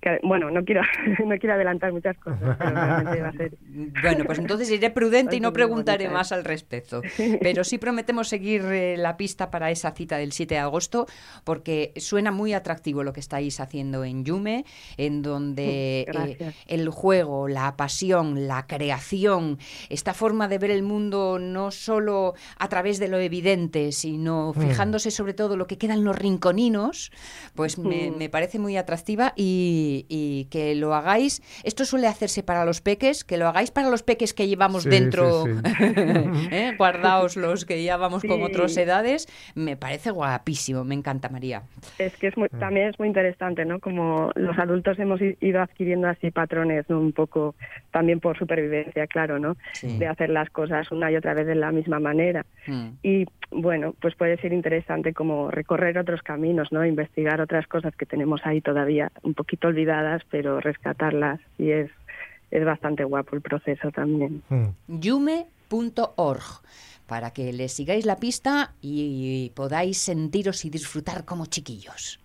Que, 0.00 0.18
bueno, 0.22 0.50
no 0.50 0.64
quiero 0.64 0.82
no 1.26 1.36
quiero 1.38 1.54
adelantar 1.54 1.92
muchas 1.92 2.16
cosas, 2.18 2.56
pero 2.58 2.70
realmente 2.70 3.22
va 3.22 3.28
a 3.28 3.32
ser 3.32 3.52
Bueno, 4.02 4.24
pues 4.24 4.38
entonces 4.38 4.70
iré 4.70 4.90
prudente 4.90 5.36
y 5.36 5.40
no 5.40 5.52
preguntaré 5.52 6.08
más 6.08 6.32
al 6.32 6.44
respecto. 6.44 7.02
Pero 7.40 7.64
sí 7.64 7.78
prometemos 7.78 8.28
seguir 8.28 8.62
eh, 8.64 8.96
la 8.96 9.16
pista 9.16 9.50
para 9.50 9.70
esa 9.70 9.92
cita 9.92 10.16
del 10.16 10.32
7 10.32 10.54
de 10.54 10.60
agosto, 10.60 11.06
porque 11.44 11.92
suena 11.96 12.30
muy 12.30 12.52
atractivo 12.52 13.02
lo 13.02 13.12
que 13.12 13.20
estáis 13.20 13.60
haciendo 13.60 14.04
en 14.04 14.24
Yume, 14.24 14.64
en 14.96 15.22
donde 15.22 16.06
eh, 16.08 16.54
el 16.66 16.88
juego, 16.88 17.48
la 17.48 17.76
pasión, 17.76 18.48
la 18.48 18.66
creación, 18.66 19.58
esta 19.88 20.14
forma 20.14 20.48
de 20.48 20.58
ver 20.58 20.70
el 20.70 20.82
mundo 20.82 21.38
no 21.38 21.70
solo 21.70 22.34
a 22.58 22.68
través 22.68 22.98
de 22.98 23.08
lo 23.08 23.18
evidente, 23.18 23.92
sino 23.92 24.40
Mm. 24.54 24.60
fijándose 24.60 25.10
sobre 25.10 25.34
todo 25.34 25.56
lo 25.56 25.66
que 25.66 25.78
quedan 25.78 26.04
los 26.04 26.16
rinconinos, 26.16 27.10
pues 27.54 27.78
me, 27.78 28.10
me 28.10 28.28
parece 28.28 28.58
muy 28.58 28.76
atractiva 28.76 29.32
y, 29.36 29.89
y 30.08 30.46
que 30.50 30.74
lo 30.74 30.94
hagáis. 30.94 31.42
Esto 31.64 31.84
suele 31.84 32.06
hacerse 32.06 32.42
para 32.42 32.64
los 32.64 32.80
peques, 32.80 33.24
que 33.24 33.36
lo 33.36 33.48
hagáis 33.48 33.70
para 33.70 33.90
los 33.90 34.02
peques 34.02 34.34
que 34.34 34.48
llevamos 34.48 34.84
Sí, 34.84 34.88
dentro, 34.88 35.44
sí, 35.44 35.50
¿eh? 36.50 36.74
guardaos 36.76 37.36
los 37.36 37.64
que 37.64 37.82
ya 37.82 37.96
vamos 37.96 38.22
con 38.22 38.42
otras 38.42 38.76
edades. 38.76 39.26
Me 39.54 39.76
parece 39.76 40.10
guapísimo, 40.10 40.84
me 40.84 40.94
encanta 40.94 41.28
María. 41.28 41.62
Es 41.98 42.16
que 42.16 42.28
es 42.28 42.36
muy, 42.36 42.48
también 42.48 42.88
es 42.88 42.98
muy 42.98 43.08
interesante, 43.08 43.64
¿no? 43.64 43.80
Como 43.80 44.30
los 44.34 44.58
adultos 44.58 44.98
hemos 44.98 45.20
ido 45.20 45.60
adquiriendo 45.60 46.08
así 46.08 46.30
patrones, 46.30 46.88
¿no? 46.88 47.00
Un 47.00 47.12
poco 47.12 47.54
también 47.90 48.20
por 48.20 48.38
supervivencia, 48.38 49.06
claro, 49.06 49.38
¿no? 49.38 49.56
Sí. 49.72 49.98
De 49.98 50.06
hacer 50.06 50.30
las 50.30 50.50
cosas 50.50 50.90
una 50.90 51.10
y 51.10 51.16
otra 51.16 51.34
vez 51.34 51.46
de 51.46 51.54
la 51.54 51.72
misma 51.72 52.00
manera. 52.00 52.44
Mm. 52.66 52.88
Y 53.02 53.26
bueno, 53.50 53.94
pues 54.00 54.14
puede 54.14 54.36
ser 54.38 54.52
interesante 54.52 55.12
como 55.12 55.50
recorrer 55.50 55.98
otros 55.98 56.22
caminos, 56.22 56.72
¿no? 56.72 56.84
Investigar 56.84 57.40
otras 57.40 57.66
cosas 57.66 57.94
que 57.96 58.06
tenemos 58.06 58.40
ahí 58.44 58.60
todavía 58.60 59.10
un 59.22 59.34
poquito 59.34 59.68
olvidadas, 59.68 60.22
pero 60.30 60.60
rescatarlas 60.60 61.40
y 61.58 61.70
es 61.70 61.90
es 62.50 62.64
bastante 62.64 63.04
guapo 63.04 63.36
el 63.36 63.42
proceso 63.42 63.90
también. 63.92 64.42
yume.org 64.88 66.42
para 67.10 67.32
que 67.32 67.52
le 67.52 67.68
sigáis 67.68 68.06
la 68.06 68.20
pista 68.20 68.76
y 68.80 69.50
podáis 69.56 69.98
sentiros 69.98 70.64
y 70.64 70.70
disfrutar 70.70 71.24
como 71.24 71.46
chiquillos. 71.46 72.20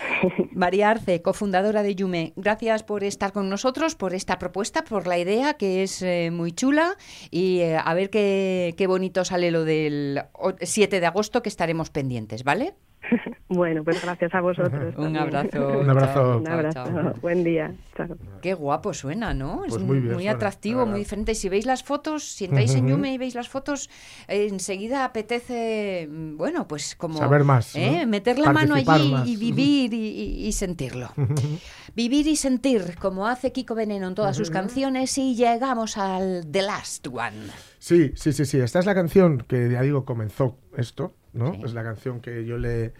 María 0.54 0.88
Arce, 0.88 1.20
cofundadora 1.20 1.82
de 1.82 1.94
Yume, 1.94 2.32
gracias 2.36 2.82
por 2.82 3.04
estar 3.04 3.32
con 3.32 3.50
nosotros, 3.50 3.96
por 3.96 4.14
esta 4.14 4.38
propuesta, 4.38 4.82
por 4.82 5.06
la 5.06 5.18
idea 5.18 5.54
que 5.54 5.82
es 5.82 6.00
eh, 6.00 6.30
muy 6.32 6.52
chula 6.52 6.96
y 7.30 7.58
eh, 7.58 7.76
a 7.76 7.92
ver 7.92 8.08
qué, 8.08 8.74
qué 8.78 8.86
bonito 8.86 9.26
sale 9.26 9.50
lo 9.50 9.64
del 9.66 10.22
o- 10.32 10.54
7 10.58 11.00
de 11.00 11.06
agosto 11.06 11.42
que 11.42 11.50
estaremos 11.50 11.90
pendientes, 11.90 12.42
¿vale? 12.42 12.72
Bueno, 13.48 13.82
pues 13.82 14.00
gracias 14.02 14.32
a 14.34 14.40
vosotros. 14.40 14.94
Un 14.96 15.16
abrazo. 15.16 15.80
Un 15.80 15.90
abrazo. 15.90 16.14
Chao, 16.14 16.38
Un 16.38 16.48
abrazo. 16.48 16.84
chao. 16.84 17.14
Buen 17.20 17.42
día. 17.42 17.74
Chao. 17.96 18.06
Qué 18.42 18.54
guapo 18.54 18.94
suena, 18.94 19.34
¿no? 19.34 19.58
Pues 19.66 19.74
es 19.74 19.82
muy 19.82 19.98
bien 20.00 20.14
suena, 20.14 20.30
atractivo, 20.32 20.86
muy 20.86 21.00
diferente. 21.00 21.34
Si 21.34 21.48
veis 21.48 21.66
las 21.66 21.82
fotos, 21.82 22.24
si 22.24 22.44
entráis 22.44 22.74
en. 22.74 22.86
Yume 22.88 23.12
y 23.12 23.18
veis 23.18 23.34
las 23.34 23.48
fotos, 23.48 23.90
eh, 24.28 24.46
enseguida 24.50 25.04
apetece, 25.04 26.08
bueno, 26.10 26.68
pues 26.68 26.94
como... 26.94 27.18
Saber 27.18 27.42
más, 27.44 27.74
¿eh? 27.74 28.00
¿no? 28.02 28.06
Meter 28.06 28.38
la 28.38 28.52
mano 28.52 28.74
allí 28.74 29.12
más. 29.12 29.26
y 29.26 29.36
vivir 29.36 29.92
y, 29.94 29.96
y- 30.08 30.46
y 30.46 30.52
sentirlo. 30.52 31.10
vivir 31.96 32.26
y 32.28 32.36
sentir, 32.36 32.96
como 33.00 33.26
hace 33.26 33.50
Kiko 33.52 33.74
Veneno 33.74 34.06
en 34.08 34.14
todas 34.14 34.36
sus 34.36 34.50
canciones, 34.50 35.16
y 35.18 35.34
llegamos 35.34 35.96
al 35.98 36.46
The 36.50 36.62
Last 36.62 37.06
One. 37.08 37.48
Sí, 37.78 38.12
sí, 38.14 38.32
sí, 38.32 38.44
sí. 38.44 38.60
Esta 38.60 38.78
es 38.78 38.86
la 38.86 38.94
canción 38.94 39.44
que, 39.48 39.68
ya 39.70 39.82
digo, 39.82 40.04
comenzó 40.04 40.58
esto. 40.76 41.14
¿No? 41.32 41.54
Sí. 41.54 41.62
Es 41.64 41.74
la 41.74 41.82
canción 41.82 42.20
que 42.20 42.44
yo 42.44 42.58
le, 42.58 42.92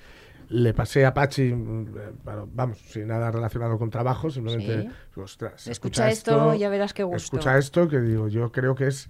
le 0.49 0.75
pasé 0.75 1.07
a 1.07 1.15
Pachi, 1.15 1.53
mm, 1.55 1.87
bueno, 2.25 2.49
vamos, 2.53 2.79
sin 2.79 3.07
nada 3.09 3.31
relacionado 3.31 3.79
con 3.79 3.91
trabajo, 3.91 4.31
simplemente, 4.31 4.83
Sí. 5.15 5.21
ostras, 5.21 5.67
Escucha 5.67 6.11
esto, 6.11 6.55
ya 6.55 6.69
verás 6.69 6.93
qué 6.95 7.03
gusto. 7.03 7.17
Escucha 7.19 7.59
esto, 7.59 7.89
que 7.89 8.01
digo, 8.01 8.29
yo 8.29 8.51
creo 8.53 8.75
que 8.75 8.87
es 8.89 9.09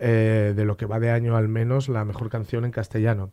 eh, 0.00 0.54
de 0.56 0.64
lo 0.64 0.76
que 0.76 0.86
va 0.86 0.98
de 0.98 1.10
año 1.10 1.36
al 1.36 1.48
menos 1.48 1.88
la 1.88 2.04
mejor 2.04 2.30
canción 2.30 2.64
en 2.64 2.70
castellano. 2.70 3.30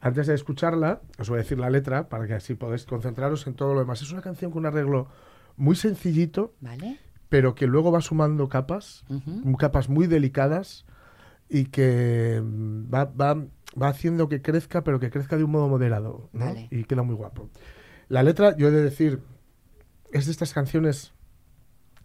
Antes 0.00 0.28
de 0.28 0.34
escucharla, 0.34 1.00
os 1.18 1.28
voy 1.28 1.38
a 1.38 1.42
decir 1.42 1.58
la 1.58 1.68
letra 1.68 2.08
para 2.08 2.26
que 2.26 2.34
así 2.34 2.54
podáis 2.54 2.84
concentraros 2.86 3.46
en 3.48 3.54
todo 3.54 3.74
lo 3.74 3.80
demás. 3.80 4.02
Es 4.02 4.12
una 4.12 4.22
canción 4.22 4.50
con 4.52 4.60
un 4.60 4.66
arreglo 4.66 5.08
muy 5.56 5.74
sencillito, 5.74 6.54
¿Vale? 6.60 6.98
pero 7.28 7.54
que 7.56 7.66
luego 7.66 7.90
va 7.90 8.00
sumando 8.00 8.48
capas, 8.48 9.04
capas 9.58 9.88
muy 9.88 10.06
delicadas 10.06 10.86
y 11.48 11.66
que 11.66 12.40
mm, 12.42 12.92
va, 12.94 13.04
va, 13.06 13.44
va 13.80 13.88
haciendo 13.88 14.28
que 14.28 14.40
crezca, 14.42 14.82
pero 14.84 14.98
que 15.00 15.10
crezca 15.10 15.36
de 15.36 15.44
un 15.44 15.50
modo 15.50 15.68
moderado. 15.68 16.28
¿no? 16.32 16.46
Vale. 16.46 16.68
Y 16.70 16.84
queda 16.84 17.02
muy 17.02 17.14
guapo. 17.14 17.50
La 18.08 18.22
letra, 18.22 18.56
yo 18.56 18.68
he 18.68 18.70
de 18.70 18.82
decir, 18.82 19.20
es 20.12 20.26
de 20.26 20.32
estas 20.32 20.52
canciones 20.54 21.12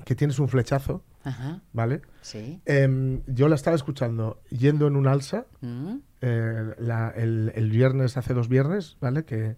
que 0.05 0.15
tienes 0.15 0.39
un 0.39 0.47
flechazo, 0.47 1.03
Ajá. 1.23 1.61
¿vale? 1.73 2.01
Sí. 2.21 2.59
Em, 2.65 3.21
yo 3.27 3.47
la 3.47 3.55
estaba 3.55 3.75
escuchando 3.75 4.41
yendo 4.49 4.87
en 4.87 4.95
un 4.95 5.07
alsa 5.07 5.45
Mm. 5.61 5.97
eh, 6.21 6.73
la- 6.79 7.09
el, 7.15 7.51
el 7.55 7.69
viernes, 7.69 8.17
hace 8.17 8.33
dos 8.33 8.47
viernes, 8.49 8.97
¿vale? 8.99 9.23
Que, 9.25 9.57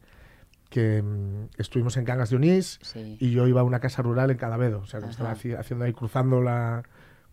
que 0.70 1.02
mm, 1.02 1.50
estuvimos 1.58 1.96
en 1.98 2.04
Cangas 2.06 2.30
de 2.30 2.36
Onís 2.36 2.80
Sí. 2.82 3.18
y 3.20 3.32
yo 3.32 3.48
iba 3.48 3.62
a 3.62 3.64
una 3.64 3.80
casa 3.80 4.02
rural 4.02 4.32
en 4.32 4.38
Cadavedo. 4.38 4.80
O 4.80 4.86
sea, 4.86 5.00
que 5.00 5.06
Ajá. 5.06 5.12
estaba 5.12 5.34
haci- 5.36 5.58
haciendo 5.58 5.86
ahí, 5.86 5.94
cruzando 5.94 6.42
la... 6.42 6.84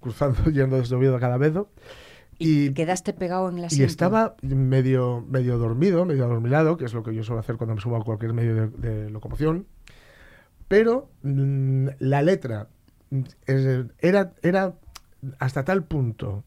Cruzando, 0.00 0.44
yendo 0.50 0.76
desde 0.78 0.94
Oviedo 0.96 1.16
a 1.16 1.20
Cadavedo. 1.20 1.68
Y, 2.42 2.72
Quedaste 2.72 3.12
pegado 3.12 3.50
en 3.50 3.60
la 3.60 3.68
y 3.70 3.82
estaba 3.82 4.34
medio, 4.40 5.22
medio 5.28 5.58
dormido, 5.58 6.06
medio 6.06 6.24
adormilado, 6.24 6.78
que 6.78 6.86
es 6.86 6.94
lo 6.94 7.02
que 7.02 7.14
yo 7.14 7.22
suelo 7.22 7.40
hacer 7.40 7.58
cuando 7.58 7.74
me 7.74 7.82
subo 7.82 7.96
a 7.96 8.02
cualquier 8.02 8.32
medio 8.32 8.54
de, 8.54 8.68
de 8.68 9.10
locomoción. 9.10 9.66
Pero 10.66 11.10
mm, 11.22 11.88
la 11.98 12.22
letra 12.22 12.68
mm, 13.10 13.22
era, 13.98 14.32
era 14.42 14.74
hasta 15.38 15.64
tal 15.64 15.84
punto 15.84 16.44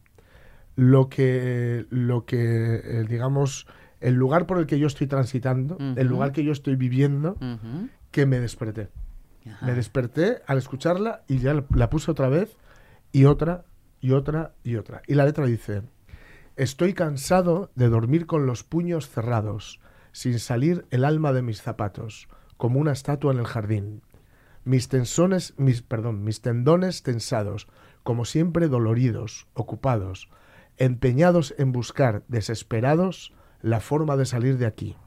lo 0.76 1.10
que, 1.10 1.86
lo 1.90 2.26
que 2.26 2.76
eh, 2.76 3.06
digamos, 3.08 3.68
el 4.00 4.16
lugar 4.16 4.48
por 4.48 4.58
el 4.58 4.66
que 4.66 4.80
yo 4.80 4.88
estoy 4.88 5.08
transitando, 5.08 5.78
el 5.96 6.08
lugar 6.08 6.32
que 6.32 6.44
yo 6.44 6.52
estoy 6.52 6.76
viviendo, 6.76 7.38
que 8.12 8.26
me 8.26 8.40
desperté. 8.40 8.90
Ajá. 9.46 9.66
Me 9.66 9.74
desperté 9.74 10.42
al 10.48 10.58
escucharla 10.58 11.24
y 11.28 11.40
ya 11.40 11.66
la 11.76 11.90
puse 11.90 12.10
otra 12.10 12.30
vez 12.30 12.58
y 13.12 13.26
otra 13.26 13.66
y 14.04 14.12
otra 14.12 14.54
y 14.64 14.76
otra. 14.76 15.02
Y 15.08 15.16
la 15.16 15.24
letra 15.24 15.46
dice, 15.46 15.82
estoy 16.58 16.94
cansado 16.94 17.72
de 17.74 17.88
dormir 17.88 18.26
con 18.26 18.46
los 18.46 18.66
puños 18.66 19.10
cerrados, 19.10 19.80
sin 20.12 20.40
salir 20.40 20.86
el 20.92 21.06
alma 21.06 21.32
de 21.32 21.42
mis 21.42 21.62
zapatos, 21.62 22.28
como 22.58 22.82
una 22.82 22.92
estatua 22.92 23.32
en 23.32 23.40
el 23.40 23.46
jardín. 23.46 24.02
Mis 24.66 24.90
tensones, 24.90 25.54
mis, 25.58 25.82
perdón, 25.82 26.26
mis 26.26 26.42
tendones 26.42 27.02
tensados, 27.02 27.70
como 28.04 28.26
siempre 28.26 28.68
doloridos, 28.68 29.48
ocupados, 29.54 30.30
empeñados 30.78 31.56
en 31.58 31.72
buscar, 31.72 32.24
desesperados, 32.28 33.34
la 33.62 33.80
forma 33.80 34.18
de 34.18 34.26
salir 34.26 34.58
de 34.58 34.66
aquí. 34.66 34.98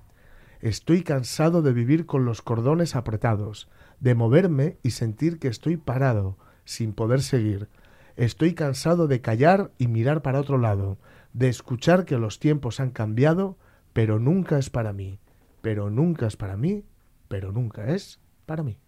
Estoy 0.61 1.03
cansado 1.03 1.61
de 1.61 1.75
vivir 1.75 2.07
con 2.07 2.25
los 2.25 2.41
cordones 2.41 2.97
apretados, 2.97 3.69
de 4.01 4.15
moverme 4.15 4.79
y 4.83 4.93
sentir 4.93 5.39
que 5.39 5.49
estoy 5.49 5.77
parado, 5.77 6.39
sin 6.65 6.95
poder 6.95 7.21
seguir. 7.21 7.69
Estoy 8.17 8.55
cansado 8.55 9.09
de 9.09 9.21
callar 9.21 9.73
y 9.77 9.89
mirar 9.89 10.23
para 10.23 10.41
otro 10.41 10.57
lado, 10.57 10.97
de 11.35 11.49
escuchar 11.49 12.07
que 12.07 12.17
los 12.17 12.39
tiempos 12.39 12.81
han 12.81 12.91
cambiado, 12.91 13.59
pero 13.93 14.19
nunca 14.19 14.59
es 14.59 14.71
para 14.71 14.95
mí, 14.95 15.19
pero 15.61 15.91
nunca 15.91 16.27
es 16.27 16.37
para 16.37 16.57
mí, 16.57 16.83
pero 17.29 17.53
nunca 17.53 17.89
es 17.89 18.19
para 18.47 18.63
mí. 18.63 18.79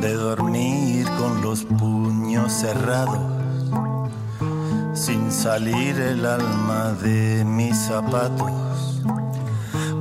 De 0.00 0.14
dormir 0.14 1.04
con 1.18 1.42
los 1.42 1.64
puños 1.64 2.52
cerrados, 2.52 3.18
sin 4.92 5.32
salir 5.32 5.98
el 5.98 6.24
alma 6.26 6.92
de 7.02 7.44
mis 7.44 7.76
zapatos, 7.76 9.02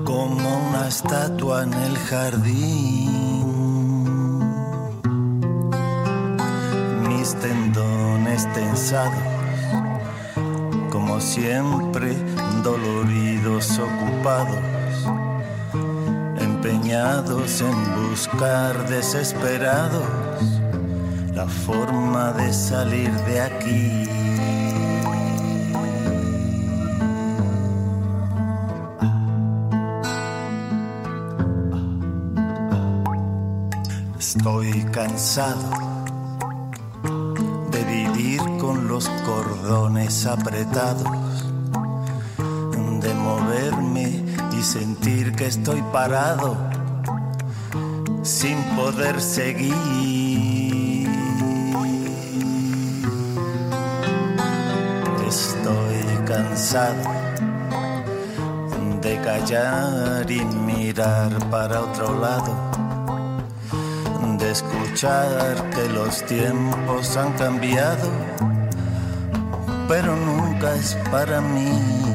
como 0.04 0.68
una 0.70 0.88
estatua 0.88 1.64
en 1.64 1.74
el 1.74 1.98
jardín. 1.98 3.50
Mis 7.08 7.34
tendones 7.40 8.48
tensados, 8.54 9.24
como 10.92 11.20
siempre 11.20 12.16
doloridos, 12.62 13.80
ocupados 13.80 14.83
empeñados 16.64 17.60
en 17.60 18.10
buscar 18.10 18.88
desesperados 18.88 20.02
la 21.36 21.46
forma 21.46 22.32
de 22.32 22.54
salir 22.54 23.12
de 23.26 23.42
aquí. 23.42 24.04
Estoy 34.18 34.86
cansado 34.94 35.70
de 37.72 37.84
vivir 37.84 38.42
con 38.62 38.88
los 38.88 39.10
cordones 39.26 40.26
apretados 40.26 41.44
de 43.02 43.14
moverme 43.16 43.93
sentir 44.64 45.34
que 45.34 45.48
estoy 45.48 45.82
parado 45.92 46.56
sin 48.24 48.58
poder 48.76 49.20
seguir. 49.20 49.74
Estoy 55.28 56.26
cansado 56.26 57.12
de 59.02 59.20
callar 59.20 60.32
y 60.32 60.40
mirar 60.46 61.32
para 61.50 61.82
otro 61.82 62.20
lado, 62.20 62.56
de 64.38 64.52
escuchar 64.52 65.70
que 65.72 65.90
los 65.90 66.26
tiempos 66.26 67.18
han 67.18 67.34
cambiado, 67.34 68.10
pero 69.90 70.16
nunca 70.16 70.74
es 70.76 70.96
para 71.12 71.42
mí. 71.42 72.13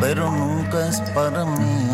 Pero 0.00 0.30
nunca 0.30 0.88
es 0.88 1.00
para 1.12 1.44
mí. 1.44 1.88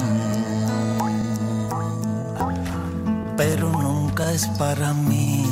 Pero 3.36 3.68
nunca 3.70 4.32
es 4.32 4.46
para 4.58 4.92
mí. 4.94 5.43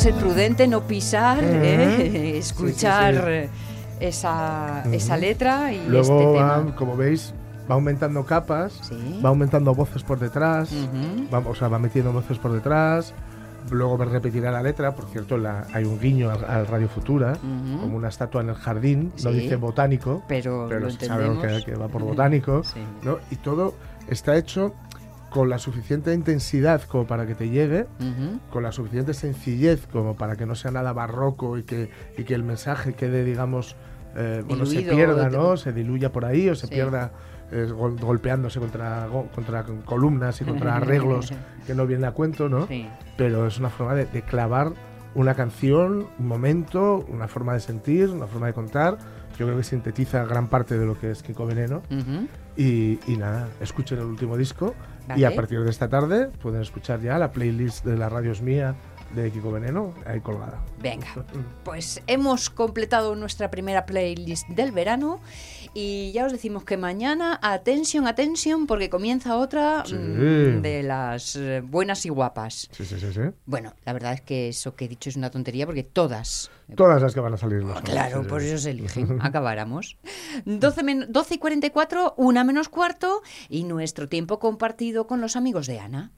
Ser 0.00 0.14
prudente, 0.14 0.66
no 0.66 0.82
pisar. 0.82 1.38
¿eh? 1.42 2.36
escuchar 2.38 3.14
Sí, 3.14 3.20
sí, 3.20 3.24
sí. 3.26 3.30
eh, 3.32 3.50
Esa, 4.00 4.82
esa 4.92 5.16
letra 5.18 5.72
y 5.72 5.86
Luego, 5.86 6.18
este 6.20 6.26
va, 6.40 6.56
tema. 6.58 6.74
como 6.74 6.96
veis, 6.96 7.34
va 7.70 7.74
aumentando 7.74 8.24
capas, 8.24 8.72
Sí. 8.88 9.20
va 9.24 9.28
aumentando 9.28 9.74
voces 9.74 10.02
por 10.02 10.18
detrás, 10.18 10.72
Ujú. 10.72 11.28
va, 11.32 11.38
o 11.40 11.54
sea, 11.54 11.68
va 11.68 11.78
metiendo 11.78 12.10
voces 12.12 12.38
por 12.38 12.50
detrás. 12.52 13.12
Luego 13.70 13.98
me 13.98 14.06
repetirá 14.06 14.50
la 14.50 14.62
letra, 14.62 14.94
por 14.96 15.04
cierto, 15.10 15.36
la- 15.36 15.66
hay 15.74 15.84
un 15.84 16.00
guiño 16.00 16.30
al, 16.30 16.44
al 16.46 16.66
Radio 16.66 16.88
Futura, 16.88 17.34
como 17.82 17.94
una 17.98 18.08
estatua 18.08 18.40
en 18.40 18.48
el 18.48 18.54
jardín, 18.54 19.12
no 19.22 19.30
dice 19.32 19.56
botánico, 19.56 20.22
Pero, 20.26 20.62
lo 20.62 20.68
pero 20.70 20.90
sabemos 20.90 21.34
entendemos. 21.44 21.64
que, 21.66 21.72
que 21.72 21.78
va 21.78 21.88
por 21.88 22.02
botánico, 22.02 22.64
Sí. 22.64 22.80
¿no? 23.02 23.18
Y 23.30 23.36
todo 23.36 23.74
está 24.08 24.34
hecho 24.38 24.72
con 25.30 25.48
la 25.48 25.58
suficiente 25.58 26.12
intensidad 26.12 26.82
como 26.82 27.06
para 27.06 27.26
que 27.26 27.34
te 27.34 27.48
llegue, 27.48 27.82
Ujú. 28.00 28.40
con 28.50 28.62
la 28.62 28.72
suficiente 28.72 29.14
sencillez 29.14 29.86
como 29.86 30.16
para 30.16 30.36
que 30.36 30.44
no 30.46 30.54
sea 30.54 30.70
nada 30.72 30.92
barroco 30.92 31.56
y 31.56 31.62
que, 31.62 31.88
y 32.18 32.24
que 32.24 32.34
el 32.34 32.42
mensaje 32.42 32.94
quede, 32.94 33.24
digamos, 33.24 33.76
eh, 34.16 34.42
bueno, 34.46 34.66
se 34.66 34.82
pierda, 34.82 35.30
¿no? 35.30 35.56
Se 35.56 35.72
diluya 35.72 36.10
por 36.10 36.24
ahí 36.24 36.48
o 36.48 36.54
se 36.56 36.66
Sí. 36.66 36.74
pierda 36.74 37.12
eh, 37.52 37.66
gol- 37.72 37.96
golpeándose 38.00 38.60
contra, 38.60 39.06
go- 39.08 39.26
contra 39.34 39.64
columnas 39.84 40.40
y 40.40 40.44
contra 40.44 40.76
arreglos 40.76 41.32
que 41.66 41.74
no 41.74 41.86
vienen 41.86 42.04
a 42.06 42.12
cuento, 42.12 42.48
¿no? 42.48 42.66
Sí. 42.68 42.88
Pero 43.16 43.46
es 43.46 43.58
una 43.58 43.70
forma 43.70 43.94
de, 43.94 44.06
de 44.06 44.22
clavar 44.22 44.72
una 45.16 45.34
canción, 45.34 46.06
un 46.18 46.26
momento, 46.28 47.04
una 47.08 47.26
forma 47.28 47.54
de 47.54 47.60
sentir, 47.60 48.08
una 48.10 48.26
forma 48.28 48.46
de 48.48 48.52
contar. 48.52 48.98
Yo 49.38 49.46
creo 49.46 49.56
que 49.58 49.64
sintetiza 49.64 50.24
gran 50.26 50.48
parte 50.48 50.78
de 50.78 50.86
lo 50.86 50.98
que 50.98 51.10
es 51.10 51.22
Kiko 51.24 51.44
Veneno. 51.46 51.82
Ujú. 51.90 52.26
Y, 52.56 52.98
y 53.06 53.16
nada, 53.16 53.48
escuchen 53.60 53.98
el 53.98 54.04
último 54.04 54.36
disco 54.36 54.74
y 55.16 55.24
a 55.24 55.34
partir 55.34 55.60
de 55.62 55.70
esta 55.70 55.88
tarde 55.88 56.26
pueden 56.42 56.62
escuchar 56.62 57.00
ya 57.00 57.18
la 57.18 57.32
playlist 57.32 57.84
de 57.84 57.96
la 57.96 58.08
radio 58.08 58.32
es 58.32 58.42
mía 58.42 58.74
de 59.14 59.30
Kiko 59.30 59.50
Veneno 59.50 59.94
ahí 60.06 60.20
colgada. 60.20 60.58
Venga, 60.80 61.08
pues 61.64 62.02
hemos 62.06 62.50
completado 62.50 63.16
nuestra 63.16 63.50
primera 63.50 63.86
playlist 63.86 64.48
del 64.48 64.72
verano 64.72 65.20
y 65.74 66.10
ya 66.12 66.26
os 66.26 66.32
decimos 66.32 66.64
que 66.64 66.76
mañana, 66.76 67.38
atención, 67.42 68.06
atención, 68.06 68.66
porque 68.66 68.90
comienza 68.90 69.36
otra 69.36 69.84
Sí. 69.86 69.94
mm, 69.94 70.62
de 70.62 70.82
las 70.82 71.36
eh, 71.36 71.60
buenas 71.64 72.04
y 72.06 72.08
guapas. 72.08 72.68
Sí, 72.72 72.84
sí, 72.84 72.98
sí, 72.98 73.12
sí. 73.12 73.20
Bueno, 73.46 73.74
la 73.84 73.92
verdad 73.92 74.12
es 74.14 74.20
que 74.20 74.48
eso 74.48 74.74
que 74.74 74.86
he 74.86 74.88
dicho 74.88 75.08
es 75.10 75.16
una 75.16 75.30
tontería 75.30 75.66
porque 75.66 75.84
todas 75.84 76.50
Todas 76.76 77.02
las 77.02 77.14
que 77.14 77.20
van 77.20 77.34
a 77.34 77.36
salir. 77.36 77.62
las 77.64 77.80
Claro, 77.82 78.22
sí, 78.22 78.28
por 78.28 78.42
eso 78.42 78.58
se 78.58 78.70
eligen. 78.70 79.18
Acabáramos. 79.22 79.96
12, 80.44 80.82
men- 80.82 81.06
12 81.10 81.34
y 81.34 81.38
44, 81.38 82.14
una 82.16 82.44
menos 82.44 82.68
cuarto 82.68 83.22
y 83.48 83.64
nuestro 83.64 84.08
tiempo 84.08 84.38
compartido 84.38 85.06
con 85.06 85.20
los 85.20 85.36
amigos 85.36 85.66
de 85.66 85.80
Ana. 85.80 86.12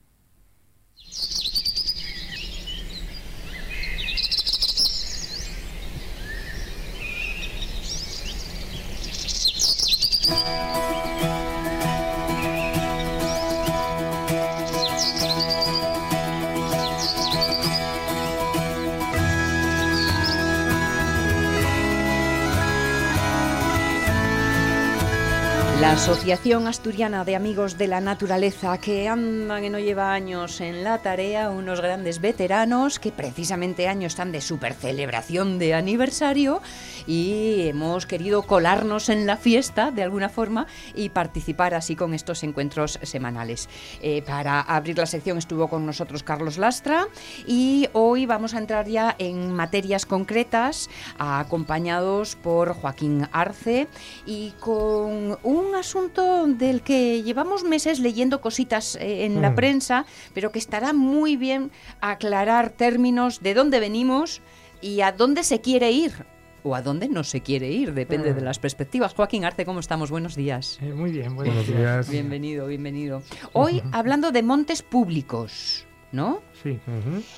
Asociación 26.03 26.67
Asturiana 26.67 27.23
de 27.23 27.37
Amigos 27.37 27.77
de 27.77 27.87
la 27.87 28.01
Naturaleza, 28.01 28.77
que 28.77 29.07
andan 29.07 29.63
y 29.63 29.69
no 29.69 29.79
lleva 29.79 30.11
años 30.11 30.59
en 30.59 30.83
la 30.83 31.01
tarea, 31.01 31.49
unos 31.49 31.79
grandes 31.79 32.19
veteranos 32.19 32.99
que 32.99 33.13
precisamente 33.13 33.87
años 33.87 34.11
están 34.11 34.33
de 34.33 34.41
super 34.41 34.73
celebración 34.73 35.59
de 35.59 35.73
aniversario 35.73 36.61
y 37.07 37.67
hemos 37.67 38.05
querido 38.05 38.43
colarnos 38.43 39.09
en 39.09 39.25
la 39.25 39.37
fiesta 39.37 39.91
de 39.91 40.03
alguna 40.03 40.29
forma 40.29 40.67
y 40.95 41.09
participar 41.09 41.73
así 41.73 41.95
con 41.95 42.13
estos 42.13 42.43
encuentros 42.43 42.99
semanales. 43.03 43.69
Eh, 44.01 44.21
para 44.21 44.61
abrir 44.61 44.97
la 44.97 45.05
sección 45.05 45.37
estuvo 45.37 45.67
con 45.67 45.85
nosotros 45.85 46.23
Carlos 46.23 46.57
Lastra 46.57 47.07
y 47.47 47.87
hoy 47.93 48.25
vamos 48.25 48.53
a 48.53 48.57
entrar 48.57 48.87
ya 48.87 49.15
en 49.17 49.51
materias 49.53 50.05
concretas 50.05 50.89
acompañados 51.17 52.35
por 52.35 52.73
Joaquín 52.73 53.27
Arce 53.31 53.87
y 54.25 54.51
con 54.59 55.37
un 55.43 55.75
asunto 55.75 56.47
del 56.47 56.81
que 56.81 57.23
llevamos 57.23 57.63
meses 57.63 57.99
leyendo 57.99 58.41
cositas 58.41 58.95
eh, 58.95 59.25
en 59.25 59.41
la 59.41 59.51
Mm. 59.51 59.55
prensa, 59.55 60.05
pero 60.33 60.51
que 60.51 60.59
estará 60.59 60.93
muy 60.93 61.35
bien 61.37 61.71
aclarar 62.01 62.69
términos 62.71 63.41
de 63.41 63.53
dónde 63.53 63.79
venimos 63.79 64.41
y 64.81 65.01
a 65.01 65.11
dónde 65.11 65.43
se 65.43 65.61
quiere 65.61 65.91
ir. 65.91 66.25
O 66.63 66.75
a 66.75 66.81
dónde 66.81 67.09
no 67.09 67.23
se 67.23 67.41
quiere 67.41 67.69
ir, 67.69 67.93
depende 67.93 68.33
de 68.33 68.41
las 68.41 68.57
perspectivas. 68.57 69.13
Joaquín 69.13 69.43
Arce, 69.43 69.65
¿cómo 69.65 69.79
estamos? 69.81 70.09
Buenos 70.09 70.35
días. 70.35 70.79
Eh, 70.81 70.93
muy 70.93 71.11
bien, 71.11 71.35
buenos, 71.35 71.55
Buenos 71.55 71.67
días. 71.67 71.79
días. 71.79 72.09
Bienvenido, 72.09 72.67
bienvenido. 72.67 73.21
Hoy 73.51 73.83
hablando 73.91 74.31
de 74.31 74.43
montes 74.43 74.81
públicos, 74.81 75.85
¿no? 76.13 76.41
Sí, 76.63 76.79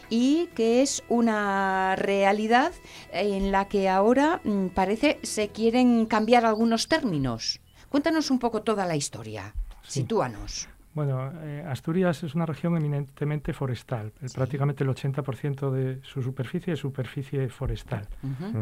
y 0.09 0.47
que 0.53 0.83
es 0.83 1.03
una 1.09 1.95
realidad 1.95 2.71
en 3.11 3.51
la 3.51 3.67
que 3.67 3.89
ahora 3.89 4.41
mm, 4.43 4.67
parece 4.67 5.17
se 5.23 5.47
quieren 5.49 6.05
cambiar 6.05 6.45
algunos 6.45 6.87
términos. 6.87 7.61
Cuéntanos 7.89 8.29
un 8.29 8.37
poco 8.37 8.61
toda 8.61 8.85
la 8.85 8.95
historia. 8.95 9.55
Sí. 9.81 10.01
Sitúanos. 10.01 10.67
Bueno, 10.95 11.29
eh, 11.41 11.63
Asturias 11.67 12.23
es 12.23 12.35
una 12.35 12.45
región 12.45 12.75
eminentemente 12.77 13.51
forestal. 13.51 14.13
Eh, 14.21 14.27
Prácticamente 14.33 14.85
el 14.85 14.89
80% 14.89 15.69
de 15.69 15.99
su 16.03 16.23
superficie 16.23 16.73
es 16.73 16.79
superficie 16.79 17.49
forestal. 17.49 18.07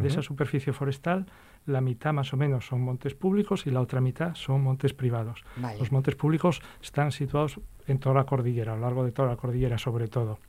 De 0.01 0.07
esa 0.07 0.23
superficie 0.23 0.73
forestal, 0.73 1.27
la 1.67 1.79
mitad 1.79 2.11
más 2.11 2.33
o 2.33 2.37
menos 2.37 2.65
son 2.65 2.81
montes 2.81 3.13
públicos 3.13 3.67
y 3.67 3.71
la 3.71 3.81
otra 3.81 4.01
mitad 4.01 4.33
son 4.33 4.63
montes 4.63 4.93
privados. 4.93 5.45
Vale. 5.57 5.77
Los 5.77 5.91
montes 5.91 6.15
públicos 6.15 6.59
están 6.81 7.11
situados 7.11 7.59
en 7.87 7.99
toda 7.99 8.15
la 8.15 8.25
cordillera, 8.25 8.73
a 8.73 8.75
lo 8.75 8.81
largo 8.81 9.05
de 9.05 9.11
toda 9.11 9.29
la 9.29 9.37
cordillera 9.37 9.77
sobre 9.77 10.07
todo. 10.07 10.39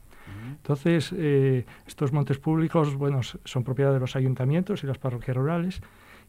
Entonces, 0.51 1.13
eh, 1.15 1.67
estos 1.87 2.13
montes 2.13 2.39
públicos, 2.39 2.95
bueno, 2.95 3.21
son 3.23 3.63
propiedad 3.63 3.93
de 3.93 4.01
los 4.01 4.17
ayuntamientos 4.17 4.83
y 4.83 4.87
las 4.87 4.97
parroquias 4.97 5.37
rurales 5.37 5.83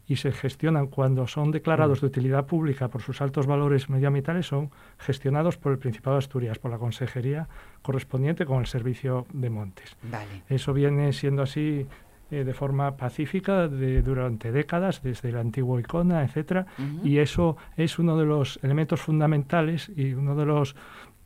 y 0.08 0.16
se 0.16 0.30
gestionan 0.32 0.86
cuando 0.86 1.26
son 1.26 1.50
declarados 1.50 2.00
de 2.00 2.06
utilidad 2.06 2.46
pública 2.46 2.88
por 2.88 3.02
sus 3.02 3.20
altos 3.20 3.46
valores 3.46 3.90
medioambientales, 3.90 4.46
son 4.46 4.70
gestionados 4.98 5.56
por 5.56 5.72
el 5.72 5.78
Principado 5.78 6.14
de 6.16 6.18
Asturias, 6.20 6.58
por 6.58 6.70
la 6.70 6.78
consejería 6.78 7.48
correspondiente 7.82 8.46
con 8.46 8.60
el 8.60 8.66
Servicio 8.66 9.26
de 9.32 9.50
Montes. 9.50 9.96
Vale. 10.10 10.42
Eso 10.48 10.72
viene 10.72 11.12
siendo 11.12 11.42
así 11.42 11.86
eh, 12.30 12.42
de 12.44 12.54
forma 12.54 12.96
pacífica 12.96 13.68
de- 13.68 14.02
durante 14.02 14.50
décadas, 14.52 15.02
desde 15.02 15.28
el 15.28 15.36
antiguo 15.36 15.78
Icona, 15.78 16.24
etcétera, 16.24 16.66
y 17.04 17.18
eso 17.18 17.56
es 17.76 17.98
uno 17.98 18.16
de 18.16 18.26
los 18.26 18.58
elementos 18.62 19.00
fundamentales 19.00 19.90
y 19.96 20.12
uno 20.14 20.34
de 20.36 20.46
los 20.46 20.76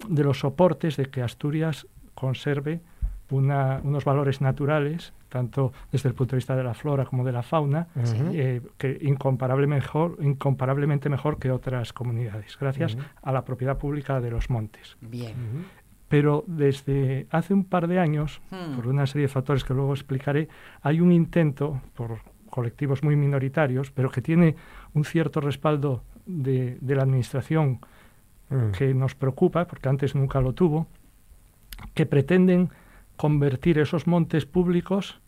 de 0.09 0.25
los 0.25 0.39
soportes 0.41 0.97
de 0.97 1.07
que 1.07 1.23
Asturias 1.23 1.87
conserve 2.15 2.81
una- 3.31 3.81
unos 3.83 4.05
valores 4.05 4.41
naturales, 4.41 5.13
tanto 5.29 5.73
desde 5.93 6.09
el 6.09 6.15
punto 6.15 6.33
de 6.33 6.39
vista 6.39 6.57
de 6.57 6.65
la 6.65 6.75
flora 6.75 7.05
como 7.05 7.25
de 7.25 7.33
la 7.33 7.43
fauna, 7.43 7.87
eh, 8.33 8.61
que 8.77 8.99
incomparable 9.03 9.67
mejor, 9.67 10.17
incomparablemente 10.21 11.09
mejor 11.09 11.39
que 11.39 11.51
otras 11.51 11.93
comunidades, 11.93 12.57
gracias 12.61 12.97
a 13.23 13.33
la 13.33 13.45
propiedad 13.45 13.79
pública 13.79 14.21
de 14.21 14.31
los 14.31 14.51
montes. 14.51 14.97
Bien. 15.01 15.35
Pero 16.09 16.43
desde 16.49 17.27
hace 17.31 17.55
un 17.55 17.65
par 17.65 17.87
de 17.87 18.01
años, 18.01 18.41
Hmm. 18.51 18.75
por 18.77 18.89
una 18.89 19.07
serie 19.07 19.27
de 19.29 19.33
factores 19.33 19.63
que 19.63 19.75
luego 19.75 19.93
explicaré, 19.93 20.49
hay 20.83 21.01
un 21.01 21.13
intento 21.13 21.81
por 21.95 22.19
colectivos 22.51 23.05
muy 23.05 23.15
minoritarios, 23.15 23.93
pero 23.93 24.11
que 24.11 24.21
tiene 24.21 24.57
un 24.95 25.05
cierto 25.05 25.41
respaldo 25.41 26.03
de, 26.27 26.79
de 26.81 26.95
la 26.97 27.03
Administración 27.05 27.79
Mm. 28.51 28.73
que 28.73 28.93
nos 28.95 29.15
preocupa, 29.15 29.67
porque 29.69 29.89
antes 29.89 30.17
nunca 30.17 30.41
lo 30.41 30.53
tuvo, 30.53 30.89
que 31.95 32.05
pretenden 32.07 32.71
convertir 33.21 33.79
esos 33.79 34.07
montes 34.07 34.47
públicos 34.47 35.21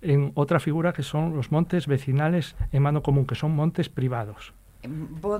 en 0.00 0.30
otra 0.36 0.60
figura 0.60 0.92
que 0.92 1.02
son 1.02 1.34
los 1.34 1.50
montes 1.50 1.88
vecinales 1.88 2.54
en 2.70 2.82
mano 2.84 3.02
común, 3.02 3.26
que 3.26 3.34
son 3.34 3.50
montes 3.50 3.88
privados. 3.88 4.54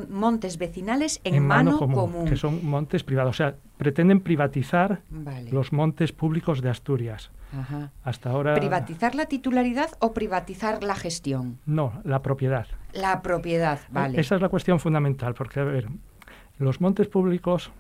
Montes 0.09 0.59
vecinales 0.59 1.21
en, 1.23 1.47
mano, 1.47 1.79
común. 1.79 2.27
que 2.27 2.35
son 2.35 2.67
montes 2.67 3.05
privados. 3.05 3.31
O 3.31 3.37
sea, 3.37 3.55
pretenden 3.77 4.19
privatizar 4.19 5.03
Vale. 5.11 5.53
los 5.53 5.73
montes 5.73 6.11
públicos 6.11 6.61
de 6.61 6.71
Asturias. 6.71 7.31
Ajá. 7.57 7.93
Hasta 8.03 8.31
ahora 8.31 8.55
¿Privatizar 8.55 9.15
la 9.15 9.27
titularidad 9.27 9.91
o 10.01 10.13
privatizar 10.13 10.83
la 10.83 10.97
gestión? 10.97 11.59
no, 11.67 12.01
la 12.03 12.21
propiedad. 12.21 12.67
La 12.95 13.23
propiedad, 13.23 13.79
vale. 13.93 14.19
Esa 14.19 14.35
es 14.35 14.41
la 14.41 14.49
cuestión 14.49 14.81
fundamental, 14.81 15.35
porque 15.35 15.61
a 15.61 15.65
ver, 15.65 15.89
los 16.59 16.81
montes 16.81 17.07
públicos 17.07 17.71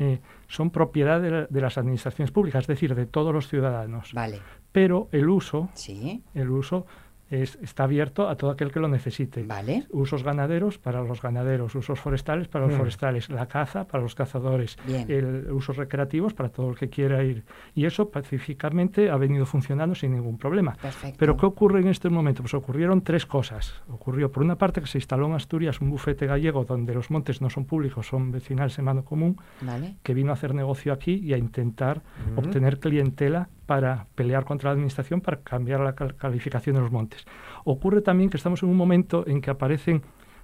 eh, 0.00 0.18
son 0.48 0.70
propiedad 0.70 1.20
de, 1.20 1.30
la- 1.30 1.46
de 1.46 1.60
las 1.60 1.78
administraciones 1.78 2.32
públicas, 2.32 2.62
es 2.64 2.66
decir, 2.66 2.94
de 2.96 3.06
todos 3.06 3.32
los 3.32 3.46
ciudadanos. 3.48 4.12
Vale. 4.14 4.40
Pero 4.72 5.08
el 5.12 5.28
uso, 5.28 5.68
Sí. 5.74 6.22
el 6.34 6.50
uso 6.50 6.86
es- 7.30 7.58
está 7.62 7.84
abierto 7.84 8.28
a 8.28 8.36
todo 8.36 8.50
aquel 8.50 8.70
que 8.72 8.80
lo 8.80 8.88
necesite. 8.88 9.42
Vale. 9.44 9.86
Usos 9.90 10.22
ganaderos 10.24 10.78
para 10.78 11.02
los 11.02 11.22
ganaderos, 11.22 11.74
usos 11.74 11.98
forestales 12.00 12.48
para 12.48 12.66
los 12.66 12.74
Mm. 12.74 12.78
forestales, 12.78 13.28
la 13.30 13.46
caza 13.46 13.86
para 13.86 14.02
los 14.02 14.14
cazadores, 14.14 14.76
el, 15.08 15.46
usos 15.52 15.76
recreativos 15.76 16.34
para 16.34 16.48
todo 16.48 16.70
el 16.70 16.76
que 16.76 16.88
quiera 16.88 17.22
ir. 17.22 17.44
Y 17.74 17.84
eso 17.86 18.10
pacíficamente 18.10 19.10
ha 19.10 19.16
venido 19.16 19.46
funcionando 19.46 19.94
sin 19.94 20.12
ningún 20.12 20.38
problema. 20.38 20.74
Perfecto. 20.80 21.16
Pero 21.18 21.36
¿qué 21.36 21.46
ocurre 21.46 21.80
en 21.80 21.88
este 21.88 22.08
momento? 22.08 22.42
Pues 22.42 22.54
ocurrieron 22.54 23.02
tres 23.02 23.26
cosas. 23.26 23.74
Ocurrió, 23.88 24.30
por 24.32 24.42
una 24.42 24.56
parte, 24.56 24.80
que 24.80 24.86
se 24.86 24.98
instaló 24.98 25.26
en 25.26 25.34
Asturias 25.34 25.80
un 25.80 25.90
bufete 25.90 26.26
gallego 26.26 26.64
donde 26.64 26.94
los 26.94 27.10
montes 27.10 27.40
no 27.40 27.50
son 27.50 27.64
públicos, 27.64 28.06
son 28.06 28.30
vecinales 28.32 28.78
en 28.78 28.84
mano 28.86 29.04
común, 29.04 29.36
Vale. 29.60 29.96
que 30.02 30.14
vino 30.14 30.30
a 30.30 30.34
hacer 30.34 30.54
negocio 30.54 30.92
aquí 30.92 31.14
y 31.14 31.32
a 31.32 31.38
intentar 31.38 32.02
Ujú. 32.32 32.40
obtener 32.46 32.78
clientela 32.80 33.48
para 33.70 34.06
pelear 34.16 34.44
contra 34.44 34.70
la 34.70 34.72
administración 34.72 35.20
para 35.20 35.36
cambiar 35.42 35.78
la 35.78 35.92
cal- 35.94 36.16
calificación 36.16 36.74
de 36.74 36.82
los 36.82 36.90
montes. 36.90 37.24
Ocurre 37.64 38.00
también 38.00 38.28
que 38.28 38.36
estamos 38.36 38.64
en 38.64 38.68
un 38.68 38.76
momento 38.76 39.22
en 39.28 39.40
que 39.40 39.48
aparecen 39.48 40.02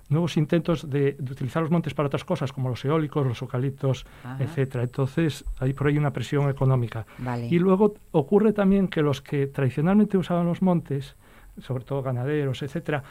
nuevos 0.08 0.36
intentos 0.36 0.88
de, 0.88 1.16
de 1.18 1.32
utilizar 1.32 1.60
los 1.60 1.72
montes 1.72 1.92
para 1.92 2.06
otras 2.06 2.22
cosas, 2.24 2.52
como 2.52 2.68
los 2.68 2.84
eólicos, 2.84 3.26
los 3.26 3.42
eucaliptos, 3.42 4.06
Ajá. 4.22 4.44
etcétera. 4.44 4.84
Entonces, 4.84 5.44
hay 5.58 5.72
por 5.72 5.88
ahí 5.88 5.98
una 5.98 6.12
presión 6.12 6.48
económica. 6.48 7.04
Vale. 7.18 7.48
Y 7.48 7.58
luego 7.58 7.94
ocurre 8.12 8.52
también 8.52 8.86
que 8.86 9.02
los 9.02 9.20
que 9.22 9.48
tradicionalmente 9.48 10.16
usaban 10.16 10.46
los 10.46 10.62
montes, 10.62 11.16
sobre 11.58 11.82
todo 11.82 12.02
ganaderos, 12.04 12.62
etcétera, 12.62 13.02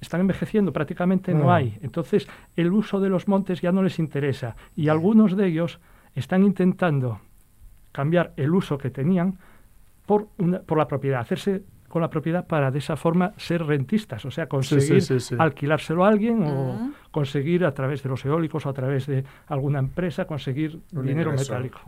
están 0.00 0.22
envejeciendo, 0.22 0.72
prácticamente 0.72 1.32
no 1.34 1.52
hay. 1.52 1.78
Entonces, 1.82 2.28
el 2.56 2.72
uso 2.72 2.98
de 2.98 3.10
los 3.10 3.28
montes 3.28 3.60
ya 3.60 3.70
no 3.70 3.84
les 3.84 4.00
interesa. 4.00 4.56
Y 4.74 4.88
algunos 4.88 5.36
de 5.36 5.46
ellos 5.46 5.78
están 6.16 6.42
intentando 6.42 7.20
cambiar 7.92 8.32
el 8.36 8.52
uso 8.52 8.76
que 8.76 8.90
tenían 8.90 9.38
por, 10.06 10.28
una- 10.38 10.60
por 10.60 10.78
la 10.78 10.86
propiedad, 10.88 11.20
hacerse 11.20 11.62
con 11.88 12.00
la 12.00 12.08
propiedad 12.08 12.46
para 12.46 12.70
de 12.70 12.78
esa 12.78 12.96
forma 12.96 13.34
ser 13.36 13.62
rentistas, 13.66 14.24
o 14.24 14.30
sea, 14.30 14.46
conseguir 14.46 15.02
sí, 15.02 15.20
sí. 15.20 15.34
alquilárselo 15.38 16.04
a 16.06 16.08
alguien 16.08 16.42
o 16.42 16.72
Ujú. 16.74 16.92
conseguir 17.10 17.66
a 17.66 17.74
través 17.74 18.02
de 18.02 18.08
los 18.08 18.24
eólicos 18.24 18.64
o 18.64 18.70
a 18.70 18.72
través 18.72 19.06
de 19.06 19.24
alguna 19.48 19.78
empresa 19.78 20.24
conseguir 20.24 20.80
Un 20.94 21.06
dinero 21.06 21.30
ingreso. 21.32 21.52
metálico. 21.52 21.80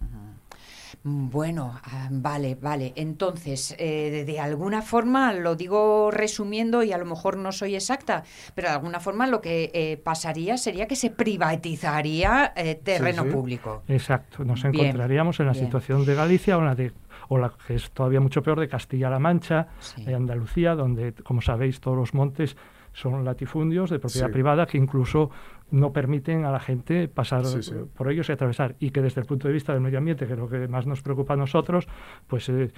Mm, 1.04 1.28
Bueno, 1.30 1.78
ah, 1.84 2.08
vale, 2.10 2.54
vale. 2.60 2.92
Entonces, 2.96 3.74
eh, 3.78 4.10
de, 4.10 4.24
de 4.24 4.40
alguna 4.40 4.80
forma, 4.80 5.32
lo 5.34 5.54
digo 5.56 6.10
resumiendo 6.10 6.82
y 6.82 6.92
a 6.92 6.98
lo 6.98 7.04
mejor 7.06 7.36
no 7.36 7.50
soy 7.52 7.74
exacta, 7.74 8.24
pero 8.54 8.68
de 8.68 8.74
alguna 8.74 9.00
forma 9.00 9.26
lo 9.26 9.40
que 9.42 9.70
eh, 9.74 9.96
pasaría 10.02 10.56
sería 10.56 10.86
que 10.86 10.96
se 10.96 11.10
privatizaría 11.10 12.52
eh, 12.56 12.74
terreno 12.74 13.24
sí. 13.24 13.30
público. 13.30 13.82
Exacto, 13.88 14.44
nos 14.44 14.62
Bien, 14.62 14.74
encontraríamos 14.74 15.40
en 15.40 15.46
la 15.46 15.52
bien. 15.52 15.64
situación 15.64 16.04
de 16.06 16.14
Galicia 16.14 16.56
o 16.58 16.62
la 16.62 16.74
de 16.74 16.92
o 17.34 17.38
la 17.38 17.52
que 17.66 17.74
es 17.74 17.90
todavía 17.90 18.20
mucho 18.20 18.42
peor 18.42 18.60
de 18.60 18.68
Castilla-La 18.68 19.18
Mancha, 19.18 19.68
Sí. 19.78 20.04
de 20.04 20.14
Andalucía, 20.14 20.74
donde, 20.74 21.12
como 21.12 21.40
sabéis, 21.40 21.80
todos 21.80 21.96
los 21.96 22.14
montes 22.14 22.56
son 22.92 23.24
latifundios 23.24 23.90
de 23.90 23.98
propiedad 23.98 24.28
Sí. 24.28 24.32
privada 24.32 24.66
que 24.66 24.78
incluso 24.78 25.28
no 25.72 25.92
permiten 25.92 26.44
a 26.44 26.52
la 26.52 26.60
gente 26.60 27.08
pasar 27.08 27.44
Sí, 27.44 27.60
sí. 27.62 27.74
por 27.96 28.08
ellos 28.12 28.28
y 28.28 28.32
atravesar. 28.32 28.76
Y 28.78 28.90
que 28.90 29.00
desde 29.02 29.20
el 29.20 29.26
punto 29.26 29.48
de 29.48 29.54
vista 29.54 29.72
del 29.72 29.80
medio 29.82 29.98
ambiente, 29.98 30.26
que 30.28 30.34
es 30.34 30.38
lo 30.38 30.48
que 30.48 30.68
más 30.68 30.86
nos 30.86 31.02
preocupa 31.02 31.34
a 31.34 31.36
nosotros, 31.36 31.88
pues 32.28 32.48
eh, 32.50 32.64
eh, 32.64 32.70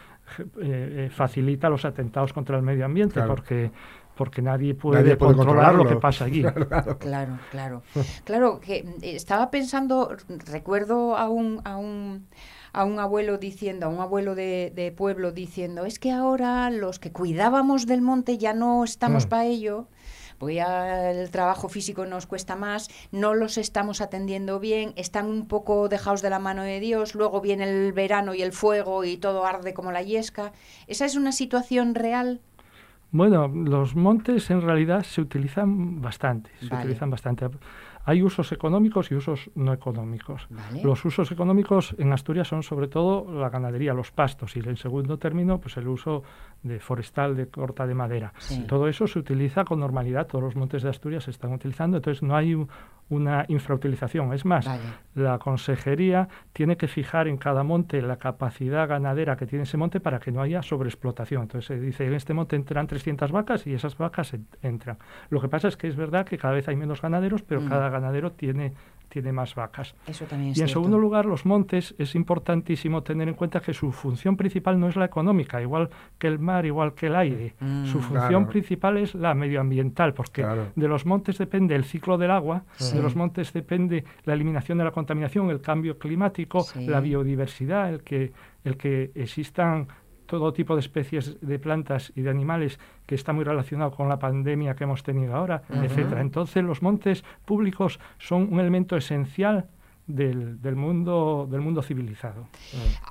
eh, 0.63 1.09
facilita 1.13 1.69
los 1.69 1.85
atentados 1.85 2.33
contra 2.33 2.57
el 2.57 2.63
medio 2.63 2.87
ambiente, 2.87 3.15
Claro. 3.15 3.35
porque 3.35 3.71
porque 4.17 4.41
nadie 4.41 4.75
puede, 4.75 5.03
Nadie 5.03 5.17
puede 5.17 5.35
controlar 5.35 5.75
lo 5.75 5.85
que 5.85 5.97
pasa 5.97 6.25
allí. 6.25 6.43
Claro, 7.01 7.39
claro. 7.51 7.83
Claro, 8.25 8.59
que 8.61 8.83
mm, 8.83 9.05
estaba 9.05 9.51
pensando, 9.51 10.17
recuerdo 10.51 11.19
a 11.19 11.29
un, 11.29 11.61
a 11.67 11.77
un, 11.77 12.27
a 12.77 12.85
un 12.85 12.99
abuelo 13.01 13.39
diciendo, 13.39 13.87
a 13.87 13.89
un 13.89 14.01
abuelo 14.01 14.35
de, 14.35 14.71
de 14.75 14.93
pueblo 14.93 15.33
diciendo, 15.33 15.85
es 15.87 15.99
que 15.99 16.13
ahora 16.13 16.71
los 16.71 16.99
que 16.99 17.11
cuidábamos 17.11 17.87
del 17.87 18.03
monte 18.03 18.37
ya 18.39 18.53
no 18.53 18.85
estamos 18.85 19.27
Mm. 19.27 19.29
para 19.29 19.45
ello. 19.47 19.89
Porque 20.39 20.57
ya 20.57 21.11
el 21.13 21.31
trabajo 21.31 21.71
físico 21.71 22.05
nos 22.05 22.27
cuesta 22.27 22.57
más, 22.57 22.91
no 23.11 23.33
los 23.33 23.57
estamos 23.57 24.03
atendiendo 24.03 24.61
bien, 24.61 24.93
están 24.97 25.25
un 25.27 25.49
poco 25.49 25.89
dejados 25.89 26.21
de 26.21 26.29
la 26.29 26.39
mano 26.39 26.63
de 26.63 26.79
Dios, 26.79 27.15
luego 27.15 27.41
viene 27.41 27.65
el 27.65 27.95
verano 27.95 28.35
y 28.35 28.43
el 28.43 28.53
fuego 28.53 29.05
y 29.05 29.17
todo 29.17 29.47
arde 29.47 29.73
como 29.73 29.93
la 29.93 30.03
yesca. 30.03 30.53
¿Esa 30.89 31.07
es 31.07 31.17
una 31.17 31.33
situación 31.33 31.95
real? 31.95 32.43
Bueno, 33.13 33.49
los 33.49 33.97
montes 33.97 34.51
en 34.51 34.61
realidad 34.61 35.05
se 35.05 35.23
utilizan 35.23 36.03
bastante, 36.03 36.51
se 36.61 36.67
Vale. 36.69 36.83
utilizan 36.85 37.09
bastante. 37.09 37.47
Hay 38.09 38.23
usos 38.23 38.53
económicos 38.53 39.11
y 39.11 39.17
usos 39.17 39.51
no 39.57 39.73
económicos. 39.73 40.47
Vale. 40.49 40.83
Los 40.85 41.05
usos 41.05 41.31
económicos 41.33 41.95
en 41.99 42.13
Asturias 42.13 42.47
son 42.47 42.63
sobre 42.63 42.87
todo 42.87 43.31
la 43.35 43.51
ganadería, 43.51 43.93
los 43.95 44.13
pastos 44.13 44.57
y 44.57 44.61
en 44.61 44.77
segundo 44.77 45.19
término 45.19 45.59
pues 45.61 45.77
el 45.77 45.89
uso 45.89 46.23
de 46.63 46.79
forestal 46.79 47.37
de 47.37 47.49
corta 47.49 47.85
de 47.87 47.95
madera. 47.95 48.33
Sí. 48.39 48.65
Todo 48.69 48.87
eso 48.87 49.07
se 49.09 49.19
utiliza 49.19 49.65
con 49.65 49.81
normalidad, 49.81 50.29
todos 50.29 50.45
los 50.45 50.57
montes 50.57 50.85
de 50.85 50.89
Asturias 50.91 51.25
se 51.25 51.33
están 51.33 51.53
utilizando, 51.53 51.97
entonces 51.97 52.23
no 52.23 52.37
hay 52.37 52.55
u- 52.55 52.69
una 53.09 53.45
infrautilización. 53.49 54.33
Es 54.33 54.45
más, 54.45 54.69
la 55.15 55.39
consejería 55.39 56.29
tiene 56.53 56.77
que 56.77 56.89
fijar 56.89 57.29
en 57.29 57.37
cada 57.37 57.63
monte 57.63 58.03
la 58.03 58.17
capacidad 58.17 58.89
ganadera 58.89 59.37
que 59.37 59.47
tiene 59.47 59.63
ese 59.63 59.77
monte 59.77 60.01
para 60.01 60.19
que 60.19 60.33
no 60.33 60.43
haya 60.43 60.63
sobreexplotación. 60.63 61.43
Entonces 61.43 61.67
se 61.67 61.81
dice, 61.81 62.05
en 62.07 62.15
este 62.15 62.35
monte 62.35 62.57
entran 62.57 62.87
300 62.87 63.31
vacas 63.31 63.67
y 63.67 63.75
esas 63.75 63.97
vacas 63.97 64.35
en- 64.35 64.47
entran. 64.63 64.99
Lo 65.31 65.41
que 65.41 65.49
pasa 65.49 65.69
es 65.69 65.77
que 65.77 65.87
es 65.89 65.97
verdad 65.97 66.27
que 66.27 66.37
cada 66.39 66.55
vez 66.55 66.67
hay 66.69 66.77
menos 66.77 67.01
ganaderos, 67.01 67.43
pero 67.43 67.61
Mm. 67.61 67.69
cada 67.69 67.89
ganadero 67.91 68.33
tiene, 68.33 68.73
tiene 69.09 69.33
más 69.33 69.55
vacas. 69.55 69.95
Eso 70.07 70.25
también 70.27 70.53
es 70.53 70.59
Y 70.59 70.61
en 70.61 70.67
cierto. 70.69 70.73
segundo 70.81 70.99
lugar, 70.99 71.27
los 71.27 71.47
montes 71.47 71.95
es 71.99 72.15
importantísimo 72.15 73.03
tener 73.03 73.29
en 73.29 73.35
cuenta 73.35 73.61
que 73.61 73.73
su 73.73 73.93
función 73.93 74.37
principal 74.37 74.79
no 74.79 74.89
es 74.89 74.97
la 74.97 75.05
económica, 75.05 75.61
igual 75.63 75.89
que 76.19 76.27
el 76.27 76.39
mar, 76.39 76.67
igual 76.67 76.95
que 76.95 77.07
el 77.07 77.17
aire. 77.17 77.55
Mm. 77.61 77.87
Su 77.87 78.01
función 78.01 78.29
Claro. 78.29 78.49
principal 78.49 78.97
es 78.99 79.15
la 79.15 79.35
medioambiental, 79.35 80.13
porque 80.15 80.43
Claro. 80.43 80.69
de 80.75 80.89
los 80.89 81.07
montes 81.07 81.39
depende 81.39 81.75
el 81.75 81.85
ciclo 81.85 82.19
del 82.19 82.31
agua, 82.31 82.65
Sí. 82.77 82.97
de 82.97 83.03
los 83.03 83.17
montes 83.17 83.53
depende 83.53 84.05
la 84.25 84.35
eliminación 84.35 84.79
de 84.79 84.85
la 84.85 84.91
contaminación, 84.91 85.51
el 85.51 85.61
cambio 85.61 85.99
climático, 85.99 86.61
Sí. 86.63 86.87
la 86.87 87.01
biodiversidad, 87.01 87.89
el 87.91 88.03
que, 88.03 88.33
el 88.65 88.77
que 88.77 89.11
existan 89.15 89.89
todo 90.27 90.53
tipo 90.53 90.75
de 90.75 90.81
especies 90.81 91.41
de 91.41 91.59
plantas 91.59 92.13
y 92.15 92.23
de 92.23 92.31
animales 92.31 92.79
que 93.07 93.15
está 93.15 93.33
muy 93.33 93.45
relacionado 93.45 93.93
con 93.93 94.09
la 94.09 94.19
pandemia 94.19 94.75
que 94.75 94.85
hemos 94.85 95.03
tenido 95.03 95.35
ahora, 95.35 95.63
etcétera. 95.71 96.21
Entonces 96.21 96.63
los 96.65 96.83
montes 96.83 97.25
públicos 97.45 98.01
son 98.19 98.53
un 98.53 98.61
elemento 98.61 98.97
esencial 98.97 99.67
del, 100.07 100.61
del 100.63 100.77
mundo 100.77 101.49
del 101.51 101.61
mundo 101.61 101.83
civilizado. 101.83 102.47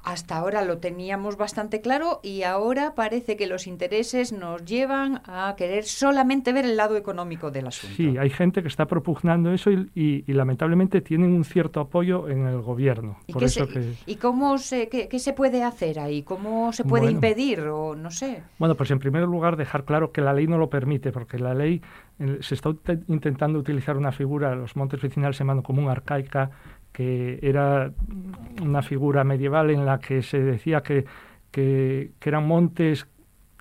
Hasta 0.03 0.37
ahora 0.37 0.63
lo 0.63 0.77
teníamos 0.77 1.37
bastante 1.37 1.81
claro 1.81 2.19
y 2.23 2.43
ahora 2.43 2.93
parece 2.95 3.35
que 3.37 3.47
los 3.47 3.67
intereses 3.67 4.31
nos 4.31 4.63
llevan 4.65 5.21
a 5.25 5.55
querer 5.57 5.83
solamente 5.85 6.53
ver 6.53 6.65
el 6.65 6.77
lado 6.77 6.95
económico 6.97 7.51
del 7.51 7.67
asunto. 7.67 7.95
Sí, 7.97 8.17
hay 8.17 8.29
gente 8.29 8.61
que 8.61 8.67
está 8.67 8.85
propugnando 8.85 9.51
eso 9.51 9.71
y, 9.71 9.89
y- 9.95 10.23
y 10.27 10.33
lamentablemente 10.33 11.01
tienen 11.01 11.33
un 11.33 11.43
cierto 11.43 11.79
apoyo 11.79 12.29
en 12.29 12.45
el 12.47 12.61
gobierno. 12.61 13.17
¿Y, 13.27 13.33
Por 13.33 13.39
qué 13.41 13.45
eso 13.45 13.65
se, 13.65 13.73
que 13.73 13.93
¿Y 14.05 14.15
cómo 14.15 14.57
se, 14.57 14.87
qué, 14.89 15.07
qué 15.07 15.19
se 15.19 15.33
puede 15.33 15.63
hacer 15.63 15.99
ahí? 15.99 16.23
¿Cómo 16.23 16.71
se 16.73 16.83
puede 16.83 17.03
Bueno. 17.03 17.15
impedir? 17.15 17.59
O 17.61 17.95
no 17.95 18.11
sé. 18.11 18.43
Bueno, 18.57 18.75
pues 18.75 18.91
en 18.91 18.99
primer 18.99 19.23
lugar 19.23 19.57
dejar 19.57 19.83
claro 19.85 20.11
que 20.11 20.21
la 20.21 20.33
ley 20.33 20.47
no 20.47 20.57
lo 20.57 20.69
permite, 20.69 21.11
porque 21.11 21.37
la 21.39 21.53
ley 21.53 21.81
se 22.39 22.55
está 22.55 22.69
intentando 23.07 23.59
utilizar 23.59 23.97
una 23.97 24.11
figura, 24.11 24.55
los 24.55 24.75
montes 24.75 25.01
vecinales 25.01 25.39
en 25.41 25.47
mano 25.47 25.63
común 25.63 25.89
arcaica, 25.89 26.51
que 26.91 27.39
era 27.41 27.91
una 28.61 28.81
figura 28.81 29.23
medieval 29.23 29.69
en 29.69 29.85
la 29.85 29.99
que 29.99 30.21
se 30.21 30.39
decía 30.39 30.81
que, 30.81 31.05
que 31.51 32.13
eran 32.21 32.47
montes 32.47 33.07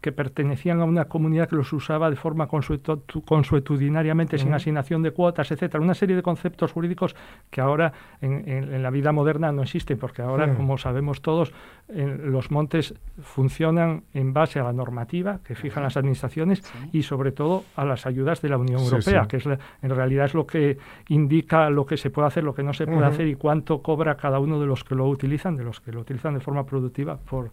que 0.05 0.13
pertenecían 0.13 0.83
a 0.83 0.85
una 0.85 1.07
comunidad 1.07 1.49
que 1.49 1.57
los 1.57 1.73
usaba 1.73 2.11
de 2.11 2.17
forma 2.17 2.47
consuetu- 2.47 3.01
consuetudinariamente, 3.25 4.37
sin 4.37 4.53
asignación 4.53 5.03
de 5.03 5.13
cuotas, 5.13 5.51
etcétera. 5.51 5.83
Una 5.83 5.95
serie 5.95 6.15
de 6.15 6.21
conceptos 6.23 6.73
jurídicos 6.73 7.17
que 7.51 7.63
ahora 7.63 7.95
en, 8.21 8.47
en- 8.47 8.75
en 8.75 8.83
la 8.83 8.91
vida 8.91 9.13
moderna 9.13 9.51
no 9.51 9.63
existen, 9.63 9.97
porque 9.97 10.21
ahora, 10.21 10.55
como 10.55 10.77
sabemos 10.77 11.23
todos, 11.23 11.55
en- 11.89 12.31
los 12.33 12.51
montes 12.51 12.93
funcionan 13.23 14.05
en 14.13 14.35
base 14.35 14.61
a 14.61 14.65
la 14.65 14.75
normativa 14.75 15.41
que 15.43 15.55
fijan 15.55 15.83
las 15.83 15.97
administraciones 15.97 16.63
y 16.93 17.03
sobre 17.05 17.33
todo 17.33 17.65
a 17.75 17.87
las 17.87 18.05
ayudas 18.05 18.43
de 18.43 18.51
la 18.51 18.59
Unión 18.59 18.81
Sí, 18.81 18.87
Europea, 18.87 19.23
sí. 19.23 19.29
que 19.29 19.37
es 19.39 19.47
la- 19.47 19.59
en 19.81 19.89
realidad 19.91 20.27
es 20.27 20.35
lo 20.35 20.47
que 20.47 20.77
indica 21.09 21.71
lo 21.71 21.87
que 21.87 21.97
se 21.97 22.11
puede 22.11 22.29
hacer, 22.29 22.45
lo 22.45 22.55
que 22.55 22.63
no 22.63 22.75
se 22.75 22.87
puede 22.87 23.07
hacer 23.07 23.27
y 23.27 23.37
cuánto 23.37 23.81
cobra 23.81 24.17
cada 24.17 24.39
uno 24.39 24.61
de 24.61 24.67
los 24.67 24.85
que 24.85 24.95
lo 24.95 25.07
utilizan, 25.09 25.57
de 25.57 25.65
los 25.65 25.81
que 25.81 25.93
lo 25.93 26.01
utilizan 26.01 26.35
de 26.35 26.41
forma 26.41 26.67
productiva 26.67 27.17
por, 27.17 27.51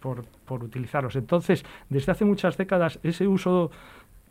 por, 0.00 0.24
por 0.44 0.64
utilizarlos. 0.64 1.16
Entonces, 1.16 1.64
desde 1.88 2.12
hace 2.12 2.24
muchas 2.24 2.56
décadas, 2.56 2.98
ese 3.02 3.26
uso 3.26 3.70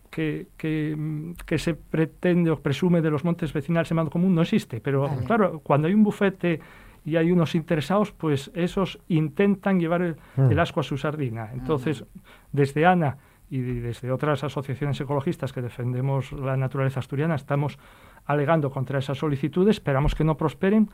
que, 0.09 0.47
que, 0.57 0.95
mm, 0.97 1.33
que 1.45 1.57
se 1.57 1.73
pretende 1.75 2.49
o 2.51 2.59
presume 2.59 3.01
de 3.01 3.11
los 3.11 3.23
montes 3.23 3.53
vecinales 3.53 3.91
en 3.91 3.95
mando 3.97 4.11
común 4.11 4.33
no 4.33 4.41
existe. 4.41 4.81
Pero 4.81 5.01
Vale. 5.07 5.23
claro, 5.25 5.59
cuando 5.59 5.87
hay 5.87 5.93
un 5.93 6.03
bufete 6.03 6.59
y 7.05 7.15
hay 7.15 7.31
unos 7.31 7.55
interesados, 7.55 8.11
pues 8.11 8.51
esos 8.53 8.99
intentan 9.07 9.79
llevar 9.79 10.01
el, 10.01 10.15
Mm. 10.35 10.51
el 10.51 10.59
asco 10.59 10.79
a 10.79 10.83
su 10.83 10.97
sardina. 10.97 11.49
Entonces, 11.53 12.03
desde 12.51 12.85
ANA 12.85 13.17
y 13.51 13.59
desde 13.59 14.11
otras 14.11 14.43
asociaciones 14.43 14.99
ecologistas 15.01 15.53
que 15.53 15.61
defendemos 15.61 16.31
la 16.33 16.55
naturaleza 16.57 16.99
asturiana, 16.99 17.35
estamos 17.35 17.79
alegando 18.25 18.69
contra 18.69 18.99
esas 18.99 19.17
solicitudes, 19.17 19.77
esperamos 19.77 20.13
que 20.13 20.23
no 20.23 20.37
prosperen, 20.37 20.89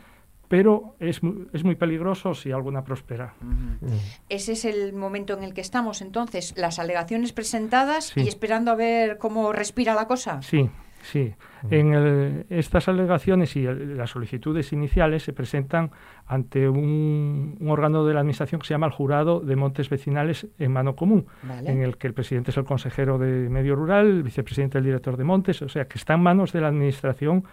pero 0.47 0.95
es, 0.99 1.21
es 1.53 1.63
muy 1.63 1.75
peligroso 1.75 2.33
si 2.33 2.51
alguna 2.51 2.83
prospera. 2.83 3.33
Ese 4.29 4.53
es 4.53 4.65
el 4.65 4.93
momento 4.93 5.33
en 5.37 5.43
el 5.43 5.53
que 5.53 5.61
estamos 5.61 6.01
entonces. 6.01 6.53
Las 6.57 6.79
alegaciones 6.79 7.33
presentadas 7.33 8.05
Sí. 8.05 8.21
y 8.21 8.27
esperando 8.27 8.71
a 8.71 8.75
ver 8.75 9.17
cómo 9.17 9.51
respira 9.53 9.93
la 9.95 10.07
cosa. 10.07 10.41
Sí, 10.41 10.69
sí. 11.01 11.33
En 11.71 11.93
el- 11.93 12.45
estas 12.49 12.87
alegaciones 12.87 13.55
y 13.55 13.65
el- 13.65 13.97
las 13.97 14.11
solicitudes 14.11 14.71
iniciales 14.71 15.23
se 15.23 15.33
presentan 15.33 15.91
ante 16.27 16.69
un, 16.69 17.57
un 17.59 17.69
órgano 17.69 18.05
de 18.05 18.13
la 18.13 18.19
Administración 18.19 18.61
que 18.61 18.67
se 18.67 18.73
llama 18.75 18.85
el 18.87 18.91
Jurado 18.93 19.39
de 19.39 19.55
Montes 19.55 19.89
Vecinales 19.89 20.47
en 20.59 20.71
Mano 20.71 20.95
Común, 20.95 21.25
Vale. 21.43 21.71
en 21.71 21.81
el 21.81 21.97
que 21.97 22.07
el 22.07 22.13
presidente 22.13 22.51
es 22.51 22.57
el 22.57 22.65
consejero 22.65 23.17
de 23.17 23.49
Medio 23.49 23.75
Rural, 23.75 24.05
el 24.07 24.23
vicepresidente 24.23 24.77
el 24.77 24.83
director 24.83 25.17
de 25.17 25.23
Montes, 25.23 25.61
o 25.63 25.69
sea 25.69 25.87
que 25.87 25.97
está 25.97 26.13
en 26.13 26.21
manos 26.21 26.53
de 26.53 26.61
la 26.61 26.67
Administración 26.67 27.43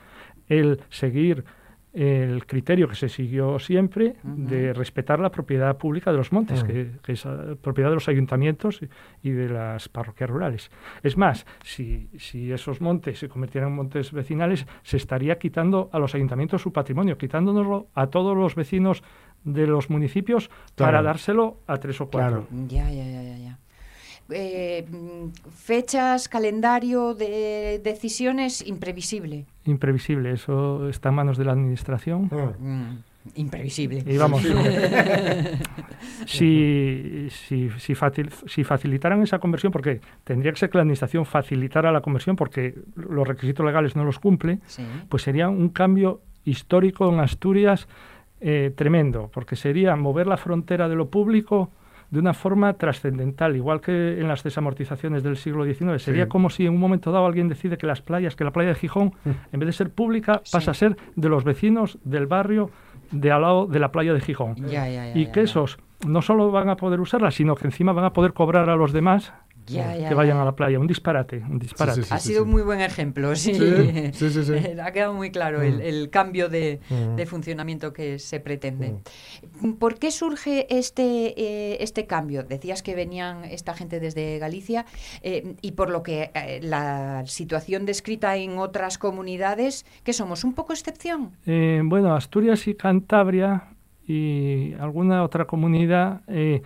el 0.49 0.81
seguir 0.91 1.45
el 1.93 2.47
criterio 2.47 2.89
que 2.89 2.95
se 2.95 3.09
siguió 3.09 3.59
siempre 3.59 4.17
de 4.23 4.73
respetar 4.73 5.21
la 5.21 5.31
propiedad 5.31 5.77
pública 5.77 6.11
de 6.11 6.17
los 6.17 6.33
montes, 6.33 6.65
que, 6.65 6.93
que 7.03 7.13
es 7.13 7.27
eh, 7.27 7.57
propiedad 7.61 7.91
de 7.91 7.97
los 7.97 8.09
ayuntamientos 8.09 8.81
y 9.23 9.31
de 9.31 9.49
las 9.51 9.89
parroquias 9.89 10.31
rurales. 10.31 10.71
Es 11.03 11.17
más, 11.17 11.45
si, 11.63 12.09
si 12.19 12.51
esos 12.51 12.81
montes 12.81 13.19
se 13.19 13.29
convirtieran 13.29 13.71
en 13.71 13.77
montes 13.77 14.11
vecinales, 14.13 14.67
se 14.83 14.97
estaría 14.97 15.39
quitando 15.39 15.91
a 15.93 15.99
los 15.99 16.15
ayuntamientos 16.15 16.63
su 16.63 16.73
patrimonio, 16.73 17.19
quitándonoslo 17.19 17.89
a 17.95 18.07
todos 18.07 18.37
los 18.37 18.55
vecinos 18.55 19.03
de 19.45 19.67
los 19.67 19.91
municipios 19.91 20.49
para 20.77 20.93
Claro. 20.93 21.05
dárselo 21.05 21.57
a 21.67 21.77
tres 21.77 22.01
o 22.01 22.09
cuatro. 22.09 22.47
Ya, 22.69 22.91
ya, 22.91 23.05
ya, 23.05 23.23
ya. 23.23 23.37
ya. 23.39 23.59
Eh, 24.35 24.87
fechas, 25.55 26.29
calendario 26.29 27.15
de 27.15 27.81
decisiones, 27.83 28.67
imprevisible. 28.67 29.45
Imprevisible, 29.65 30.33
eso 30.33 30.89
está 30.89 31.11
en 31.11 31.15
manos 31.17 31.37
de 31.39 31.45
la 31.45 31.53
administración. 31.53 32.31
Mm, 32.59 32.99
imprevisible. 33.37 34.03
Y 34.07 34.17
vamos, 34.17 34.43
si, 36.27 37.27
si, 37.31 37.71
si, 37.79 37.95
facil- 37.95 38.31
si 38.47 38.65
facilitaran 38.65 39.23
esa 39.23 39.39
conversión, 39.39 39.73
porque 39.73 40.01
tendría 40.25 40.53
que 40.53 40.59
ser 40.59 40.71
que 40.71 40.79
la 40.79 40.83
administración 40.83 41.25
facilitara 41.27 41.93
la 41.93 42.01
conversión 42.01 42.37
porque 42.37 42.75
los 42.97 43.27
requisitos 43.27 43.65
legales 43.65 43.97
no 43.97 44.05
los 44.05 44.19
cumple, 44.19 44.59
Sí. 44.67 44.83
pues 45.09 45.23
sería 45.23 45.49
un 45.49 45.69
cambio 45.69 46.21
histórico 46.45 47.09
en 47.13 47.21
Asturias 47.21 47.87
eh, 48.41 48.73
tremendo, 48.75 49.31
porque 49.33 49.55
sería 49.57 49.95
mover 49.95 50.27
la 50.27 50.37
frontera 50.37 50.89
de 50.89 50.97
lo 50.97 51.09
público 51.09 51.71
de 52.13 52.21
una 52.21 52.35
forma 52.35 52.75
trascendental, 52.75 53.57
igual 53.57 53.81
que 53.81 54.21
en 54.21 54.29
las 54.29 54.43
desamortizaciones 54.45 55.23
del 55.23 55.37
siglo 55.37 55.65
XIX. 55.65 56.01
Sería 56.01 56.25
Sí. 56.25 56.29
como 56.29 56.51
si 56.51 56.67
en 56.67 56.75
un 56.75 56.79
momento 56.79 57.11
dado 57.11 57.27
alguien 57.27 57.49
decide 57.49 57.79
que 57.79 57.87
las 57.87 58.03
playas, 58.03 58.37
que 58.37 58.45
la 58.45 58.51
playa 58.53 58.69
de 58.69 58.75
Gijón, 58.77 59.15
en 59.25 59.59
vez 59.59 59.67
de 59.67 59.73
ser 59.73 59.91
pública, 59.91 60.43
pasa 60.53 60.71
a 60.73 60.75
ser 60.75 60.97
de 61.17 61.29
los 61.31 61.43
vecinos 61.43 61.99
del 62.05 62.27
barrio 62.27 62.71
de 63.11 63.33
al 63.33 63.43
lado 63.43 63.67
de 63.67 63.79
la 63.79 63.91
playa 63.91 64.13
de 64.13 64.21
Gijón. 64.21 64.57
Ya, 64.57 64.89
ya, 64.89 65.07
ya, 65.13 65.19
y 65.19 65.33
que 65.33 65.41
esos 65.41 65.79
no 66.07 66.21
solo 66.21 66.51
van 66.51 66.69
a 66.69 66.77
poder 66.77 67.01
usarla, 67.01 67.31
sino 67.31 67.55
que 67.55 67.67
encima 67.67 67.93
van 67.93 68.05
a 68.05 68.13
poder 68.13 68.33
cobrar 68.35 68.69
a 68.69 68.77
los 68.77 68.93
demás 68.93 69.33
Ya, 69.67 69.97
ya, 69.97 70.09
que 70.09 70.15
vayan 70.15 70.37
ya. 70.37 70.43
a 70.43 70.45
la 70.45 70.57
playa. 70.57 70.79
Un 70.79 70.87
disparate, 70.87 71.37
un 71.49 71.59
disparate. 71.59 72.03
ha 72.11 72.19
sido 72.19 72.43
un 72.45 72.51
muy 72.51 72.63
buen 72.63 72.81
ejemplo, 72.81 73.35
sí. 73.37 73.55
Sí, 73.55 74.11
sí, 74.13 74.31
sí, 74.31 74.45
sí. 74.45 74.53
ha 74.85 74.93
quedado 74.93 75.15
muy 75.15 75.31
claro 75.31 75.63
el, 75.63 75.77
Mm. 75.77 75.81
el 75.83 76.11
cambio 76.11 76.49
de, 76.49 76.81
Mm. 76.91 77.17
de 77.17 77.27
funcionamiento 77.27 77.93
que 77.93 78.19
se 78.19 78.41
pretende. 78.41 78.97
¿Por 79.79 79.99
qué 79.99 80.11
surge 80.11 80.67
este, 80.77 81.35
eh, 81.41 81.77
este 81.81 82.07
cambio? 82.07 82.43
Decías 82.43 82.83
que 82.83 82.95
venían 82.95 83.45
esta 83.45 83.75
gente 83.75 84.01
desde 84.01 84.39
Galicia 84.39 84.85
eh, 85.23 85.55
y 85.63 85.73
por 85.73 85.91
lo 85.91 86.03
que 86.03 86.31
eh, 86.35 86.61
la 86.63 87.23
situación 87.27 87.87
descrita 87.87 88.37
en 88.37 88.59
otras 88.59 88.99
comunidades, 88.99 89.87
que 90.05 90.13
somos 90.13 90.45
un 90.45 90.55
poco 90.55 90.73
excepción. 90.73 91.31
Eh, 91.47 91.81
bueno, 91.85 92.15
Asturias 92.15 92.67
y 92.67 92.75
Cantabria 92.75 93.69
y 94.07 94.75
alguna 94.81 95.23
otra 95.23 95.45
comunidad 95.47 96.23
eh, 96.27 96.63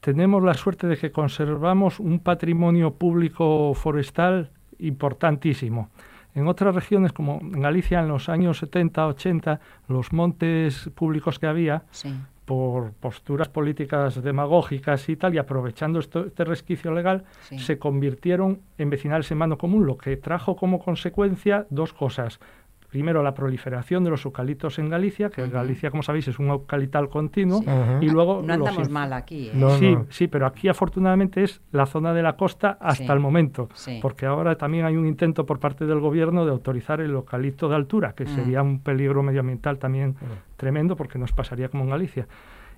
tenemos 0.00 0.42
la 0.42 0.54
suerte 0.54 0.86
de 0.86 0.96
que 0.96 1.10
conservamos 1.12 2.00
un 2.00 2.20
patrimonio 2.20 2.94
público 2.94 3.72
forestal 3.74 4.50
importantísimo. 4.78 5.90
En 6.34 6.46
otras 6.46 6.74
regiones, 6.74 7.12
como 7.12 7.38
en 7.40 7.60
Galicia 7.60 8.00
en 8.00 8.08
los 8.08 8.28
años 8.28 8.58
70, 8.58 9.06
80, 9.08 9.60
los 9.88 10.12
montes 10.12 10.90
públicos 10.94 11.38
que 11.38 11.46
había, 11.46 11.82
Sí. 11.90 12.14
por 12.44 12.92
posturas 12.92 13.48
políticas 13.48 14.22
demagógicas 14.22 15.08
y 15.08 15.16
tal, 15.16 15.34
y 15.34 15.38
aprovechando 15.38 15.98
esto- 15.98 16.26
este 16.26 16.44
resquicio 16.44 16.92
legal, 16.92 17.24
Sí. 17.42 17.58
se 17.58 17.78
convirtieron 17.78 18.60
en 18.78 18.88
vecinales 18.88 19.30
en 19.30 19.38
mano 19.38 19.58
común, 19.58 19.84
lo 19.86 19.98
que 19.98 20.16
trajo 20.16 20.56
como 20.56 20.78
consecuencia 20.78 21.66
dos 21.70 21.92
cosas. 21.92 22.40
Primero, 22.90 23.22
la 23.22 23.34
proliferación 23.34 24.02
de 24.02 24.08
los 24.10 24.24
eucaliptos 24.24 24.78
en 24.78 24.88
Galicia, 24.88 25.28
que 25.28 25.46
Galicia, 25.48 25.90
como 25.90 26.02
sabéis, 26.02 26.26
es 26.28 26.38
un 26.38 26.48
eucalital 26.48 27.10
continuo, 27.10 27.60
Sí. 27.60 27.66
y 28.00 28.08
luego 28.08 28.40
No 28.42 28.54
andamos 28.54 28.88
mal 28.88 29.12
aquí. 29.12 29.48
¿eh? 29.48 29.52
No, 29.54 29.70
sí, 29.76 29.94
no. 29.94 30.06
sí, 30.08 30.26
pero 30.26 30.46
aquí 30.46 30.68
afortunadamente 30.68 31.42
es 31.42 31.60
la 31.70 31.84
zona 31.84 32.14
de 32.14 32.22
la 32.22 32.36
costa 32.36 32.78
hasta 32.80 33.04
Sí. 33.04 33.12
el 33.12 33.20
momento, 33.20 33.68
Sí. 33.74 33.98
porque 34.00 34.24
ahora 34.24 34.56
también 34.56 34.86
hay 34.86 34.96
un 34.96 35.06
intento 35.06 35.44
por 35.44 35.58
parte 35.60 35.84
del 35.84 36.00
gobierno 36.00 36.46
de 36.46 36.50
autorizar 36.50 37.02
el 37.02 37.10
eucalipto 37.10 37.68
de 37.68 37.74
altura, 37.76 38.14
que 38.14 38.24
Mm. 38.24 38.28
sería 38.28 38.62
un 38.62 38.80
peligro 38.80 39.22
medioambiental 39.22 39.78
también 39.78 40.16
tremendo, 40.56 40.96
porque 40.96 41.18
nos 41.18 41.32
pasaría 41.32 41.68
como 41.68 41.84
en 41.84 41.90
Galicia. 41.90 42.26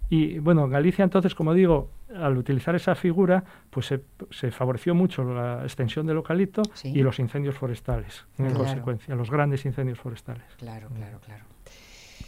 Y 0.09 0.41
bueno, 0.41 0.65
en 0.65 0.71
Galicia 0.71 1.05
entonces, 1.05 1.37
como 1.37 1.55
digo, 1.55 1.89
al 2.17 2.37
utilizar 2.37 2.75
esa 2.75 2.95
figura, 2.95 3.43
pues 3.71 3.87
se, 3.87 4.01
se 4.31 4.51
favoreció 4.51 4.95
mucho 4.95 5.23
la 5.25 5.63
extensión 5.63 6.07
del 6.07 6.17
eucalipto 6.17 6.63
Sí. 6.75 6.89
y 6.89 7.03
los 7.03 7.19
incendios 7.19 7.57
forestales, 7.57 8.25
en 8.39 8.47
Claro. 8.47 8.59
consecuencia, 8.61 9.15
los 9.15 9.31
grandes 9.31 9.65
incendios 9.67 9.99
forestales. 9.99 10.45
Claro, 10.59 10.89
claro, 10.95 11.19
claro. 11.25 11.45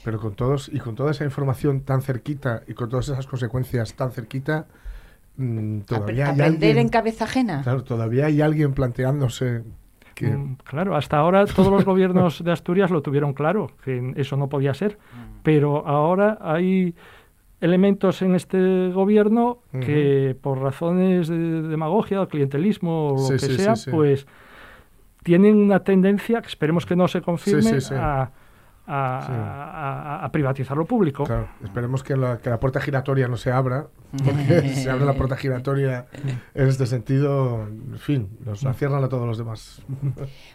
Pero 0.05 0.19
con 0.19 0.35
todos 0.35 0.69
y 0.73 0.79
con 0.81 0.95
toda 0.95 1.11
esa 1.13 1.25
información 1.25 1.81
tan 1.83 2.03
cerquita 2.03 2.63
y 2.67 2.75
con 2.75 2.89
todas 2.89 3.09
esas 3.09 3.27
consecuencias 3.27 3.95
tan 3.95 4.11
cerquita, 4.11 4.67
mm, 5.37 5.81
todavía 5.81 6.27
hay 6.27 6.33
Aprender 6.33 6.71
alguien, 6.71 6.79
en 6.79 6.89
cabeza 6.89 7.25
ajena. 7.25 7.63
claro, 7.63 7.85
todavía 7.85 8.27
hay 8.27 8.41
alguien 8.41 8.73
planteándose 8.75 9.63
que 10.15 10.27
Mm, 10.27 10.57
Claro, 10.65 10.95
hasta 10.97 11.17
ahora 11.17 11.47
todos 11.47 11.71
los 11.73 11.85
gobiernos 11.85 12.43
de 12.45 12.53
Asturias 12.53 12.91
lo 12.91 13.01
tuvieron 13.03 13.33
claro, 13.33 13.71
que 13.85 14.13
eso 14.17 14.37
no 14.37 14.49
podía 14.49 14.75
ser, 14.75 14.99
pero 15.43 15.87
ahora 15.87 16.37
hay 16.41 16.95
elementos 17.63 18.21
en 18.23 18.35
este 18.35 18.91
gobierno 18.93 19.61
que 19.81 20.37
por 20.41 20.59
razones 20.59 21.29
de 21.29 21.63
demagogia 21.63 22.27
clientelismo 22.27 23.13
o 23.15 23.23
lo 23.23 23.29
que 23.31 23.39
sí, 23.39 23.57
sea, 23.57 23.77
sí, 23.77 23.91
pues 23.91 24.27
tienen 25.23 25.57
una 25.57 25.81
tendencia, 25.85 26.43
que 26.43 26.49
esperemos 26.49 26.85
que 26.85 26.97
no 26.97 27.07
se 27.09 27.23
confirme. 27.23 27.71
A, 27.97 28.31
a- 28.87 29.21
Sí. 29.25 29.33
a- 29.33 30.19
a- 30.21 30.25
a 30.25 30.33
privatizar 30.33 30.77
lo 30.77 30.85
público. 30.85 31.23
Claro, 31.25 31.49
esperemos 31.63 32.03
que 32.03 32.17
la, 32.17 32.39
que 32.39 32.51
la 32.51 32.59
puerta 32.59 32.81
giratoria 32.81 33.29
no 33.29 33.37
se 33.37 33.53
abra, 33.53 33.87
porque 34.25 34.69
se 34.75 34.91
abre 34.91 35.05
la 35.05 35.15
puerta 35.15 35.37
giratoria 35.37 36.07
en 36.55 36.69
este 36.69 36.87
sentido, 36.87 37.63
en 37.67 37.99
fin, 37.99 38.29
nos 38.45 38.63
la 38.63 38.75
cierran 38.75 39.03
a 39.05 39.09
todos 39.09 39.27
los 39.27 39.39
demás. 39.39 39.83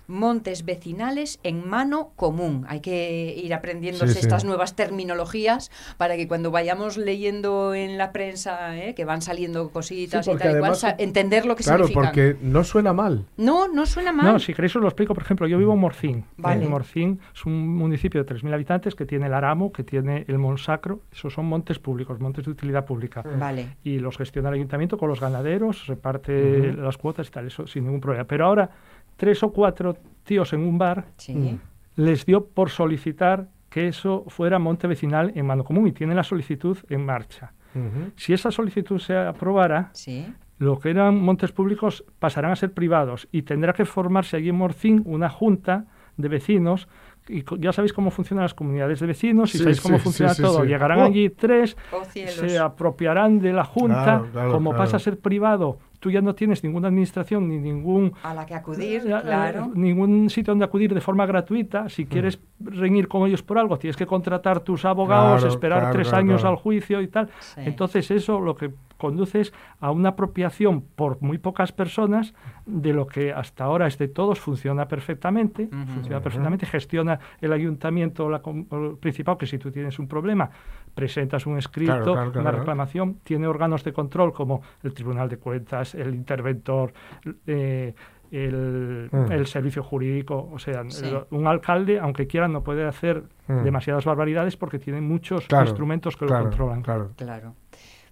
Montes 0.08 0.66
vecinales 0.66 1.40
en 1.44 1.68
mano 1.68 2.12
común. 2.16 2.66
Hay 2.70 2.80
que 2.82 3.34
ir 3.36 3.54
aprendiéndose 3.54 4.08
Sí, 4.08 4.14
sí. 4.14 4.20
estas 4.26 4.46
nuevas 4.46 4.76
terminologías 4.76 5.72
para 5.98 6.16
que 6.16 6.28
cuando 6.28 6.52
vayamos 6.52 6.98
leyendo 6.98 7.74
en 7.74 7.98
la 7.98 8.12
prensa 8.12 8.78
¿eh? 8.78 8.94
que 8.96 9.06
van 9.06 9.22
saliendo 9.22 9.70
cositas 9.72 10.26
Sí, 10.26 10.32
y 10.32 10.36
tal, 10.38 10.48
igual 10.58 10.62
además- 10.64 10.80
sa- 10.80 10.96
entender 10.98 11.46
lo 11.46 11.56
que 11.56 11.64
Claro, 11.64 11.88
significan. 11.88 12.04
porque 12.06 12.38
no 12.42 12.64
suena 12.64 12.94
mal. 12.94 13.26
No, 13.38 13.68
no 13.68 13.86
suena 13.86 14.12
mal. 14.12 14.26
No, 14.34 14.40
si 14.40 14.54
queréis 14.54 14.76
os 14.76 14.82
lo 14.82 14.88
explico. 14.88 15.14
Por 15.14 15.24
ejemplo, 15.24 15.48
yo 15.48 15.58
vivo 15.58 15.74
en 15.74 15.80
Morcín. 15.80 16.26
Vale. 16.38 16.64
Eh, 16.66 16.68
Morcín 16.68 17.20
es 17.34 17.46
un 17.46 17.68
municipio 17.76 18.24
de 18.24 18.34
3.000 18.36 18.54
habitantes 18.54 18.96
que 18.96 19.06
tiene 19.06 19.26
el 19.28 19.34
Aramo, 19.34 19.72
que 19.72 19.84
tiene 19.84 20.26
el 20.28 20.38
Monsacro. 20.38 21.02
Esos 21.12 21.34
son 21.34 21.46
montes 21.48 21.80
públicos, 21.80 22.20
montes 22.20 22.46
de 22.46 22.52
utilidad 22.52 22.86
pública. 22.86 23.24
Vale. 23.24 23.47
Y 23.84 24.00
los 24.00 24.18
gestiona 24.18 24.50
el 24.50 24.56
ayuntamiento 24.56 24.98
con 24.98 25.10
los 25.10 25.20
ganaderos, 25.20 25.88
reparte 25.88 26.74
las 26.74 26.98
cuotas 26.98 27.28
y 27.28 27.32
tal, 27.32 27.48
eso 27.48 27.68
sin 27.68 27.84
ningún 27.86 28.02
problema. 28.02 28.26
Pero 28.26 28.46
ahora, 28.46 28.70
tres 29.16 29.42
o 29.44 29.52
cuatro 29.52 29.96
tíos 30.24 30.54
en 30.54 30.62
un 30.62 30.78
bar 30.78 31.06
Sí. 31.18 31.60
les 31.96 32.26
dio 32.26 32.46
por 32.48 32.70
solicitar 32.70 33.48
que 33.70 33.88
eso 33.88 34.24
fuera 34.28 34.60
monte 34.60 34.88
vecinal 34.88 35.32
en 35.36 35.46
mano 35.46 35.64
común 35.64 35.88
y 35.88 35.92
tienen 35.92 36.16
la 36.16 36.24
solicitud 36.24 36.78
en 36.90 37.06
marcha. 37.06 37.54
Si 38.16 38.34
esa 38.34 38.50
solicitud 38.50 38.98
se 39.00 39.16
aprobara, 39.16 39.90
Sí. 39.94 40.26
lo 40.58 40.80
que 40.80 40.90
eran 40.90 41.22
montes 41.22 41.52
públicos 41.52 42.04
pasarán 42.18 42.52
a 42.52 42.56
ser 42.56 42.74
privados 42.74 43.28
y 43.32 43.44
tendrá 43.44 43.74
que 43.74 43.86
formarse 43.86 44.38
allí 44.38 44.50
en 44.50 44.56
Morcín 44.56 45.04
una 45.06 45.30
junta 45.30 45.86
de 46.18 46.28
vecinos. 46.28 46.88
Y 47.30 47.42
co- 47.42 47.58
ya 47.58 47.74
sabéis 47.74 47.92
cómo 47.92 48.10
funcionan 48.10 48.44
las 48.44 48.54
comunidades 48.54 49.02
de 49.02 49.08
vecinos 49.08 49.50
y 49.54 49.58
Sí, 49.58 49.64
sabéis 49.64 49.82
cómo 49.82 49.98
sí, 49.98 50.04
funciona 50.04 50.34
sí, 50.34 50.42
todo. 50.42 50.62
sí. 50.62 50.68
Llegarán 50.68 51.00
Oh. 51.02 51.04
allí 51.06 51.30
tres, 51.30 51.76
Oh, 51.92 52.04
se 52.06 52.58
apropiarán 52.58 53.40
de 53.40 53.52
la 53.52 53.66
junta. 53.66 54.04
Claro, 54.04 54.28
claro, 54.32 54.52
como 54.54 54.70
claro. 54.72 54.84
pasa 54.86 54.96
a 54.98 55.00
ser 55.02 55.20
privado, 55.20 55.78
tú 56.00 56.10
ya 56.10 56.22
no 56.22 56.36
tienes 56.36 56.64
ninguna 56.64 56.88
administración 56.88 57.50
ni 57.50 57.58
ningún 57.58 58.14
A 58.24 58.34
la 58.34 58.46
que 58.46 58.56
acudir, 58.56 59.02
eh, 59.06 59.20
claro. 59.24 59.72
ningún 59.76 60.30
sitio 60.30 60.52
donde 60.54 60.64
acudir 60.66 60.94
de 60.94 61.02
forma 61.02 61.26
gratuita. 61.26 61.90
Si 61.90 62.06
quieres 62.06 62.40
reñir 62.62 63.10
con 63.10 63.28
ellos 63.28 63.44
por 63.44 63.58
algo, 63.58 63.78
tienes 63.78 63.98
que 63.98 64.06
contratar 64.06 64.62
tus 64.62 64.86
abogados, 64.86 65.42
Claro, 65.42 65.54
esperar 65.54 65.80
claro, 65.80 65.94
tres 65.96 66.08
claro, 66.08 66.24
años 66.24 66.42
claro. 66.42 66.56
al 66.56 66.62
juicio 66.62 67.02
y 67.02 67.08
tal. 67.10 67.30
Sí. 67.40 67.62
Entonces 67.66 68.10
eso 68.10 68.40
lo 68.40 68.56
que 68.56 68.72
conduce 68.98 69.42
es 69.42 69.54
a 69.80 69.92
una 69.92 70.10
apropiación 70.10 70.82
por 70.82 71.22
muy 71.22 71.38
pocas 71.38 71.72
personas 71.72 72.34
de 72.66 72.94
lo 72.94 73.08
que 73.08 73.32
hasta 73.32 73.64
ahora 73.64 73.88
es 73.88 73.98
de 73.98 74.08
todos, 74.08 74.40
funciona 74.40 74.88
perfectamente, 74.88 75.68
funciona 75.68 76.20
perfectamente, 76.22 76.66
gestiona 76.66 77.20
el 77.42 77.54
ayuntamiento 77.54 78.26
o 78.26 78.30
la 78.30 78.42
com- 78.42 78.66
o 78.70 78.76
el 78.92 78.98
principal, 78.98 79.38
que 79.38 79.46
si 79.46 79.58
tú 79.58 79.72
tienes 79.72 80.00
un 80.00 80.08
problema, 80.08 80.50
presentas 80.94 81.46
un 81.46 81.58
escrito, 81.58 81.94
Claro, 81.94 82.14
claro, 82.14 82.32
claro. 82.32 82.42
una 82.50 82.58
reclamación, 82.60 83.20
tiene 83.24 83.48
órganos 83.48 83.84
de 83.84 83.94
control 83.94 84.34
como 84.34 84.62
el 84.84 84.94
Tribunal 84.94 85.30
de 85.30 85.38
Cuentas, 85.38 85.94
el 85.96 86.14
interventor, 86.16 86.92
eh, 87.46 87.94
el, 88.32 89.08
Mm. 89.10 89.32
el 89.32 89.48
servicio 89.48 89.82
jurídico, 89.84 90.50
o 90.52 90.60
sea, 90.60 90.84
Sí. 90.90 91.06
el- 91.06 91.22
un 91.32 91.48
alcalde, 91.48 91.98
aunque 92.00 92.28
quiera, 92.28 92.50
no 92.50 92.62
puede 92.62 92.86
hacer 92.86 93.24
Mm. 93.48 93.64
demasiadas 93.64 94.04
barbaridades 94.04 94.58
porque 94.58 94.80
tiene 94.80 95.00
muchos 95.00 95.48
Claro, 95.48 95.66
instrumentos 95.66 96.18
que 96.18 96.26
claro, 96.26 96.44
lo 96.44 96.50
controlan. 96.50 96.82
Claro. 96.82 97.12
Claro. 97.16 97.54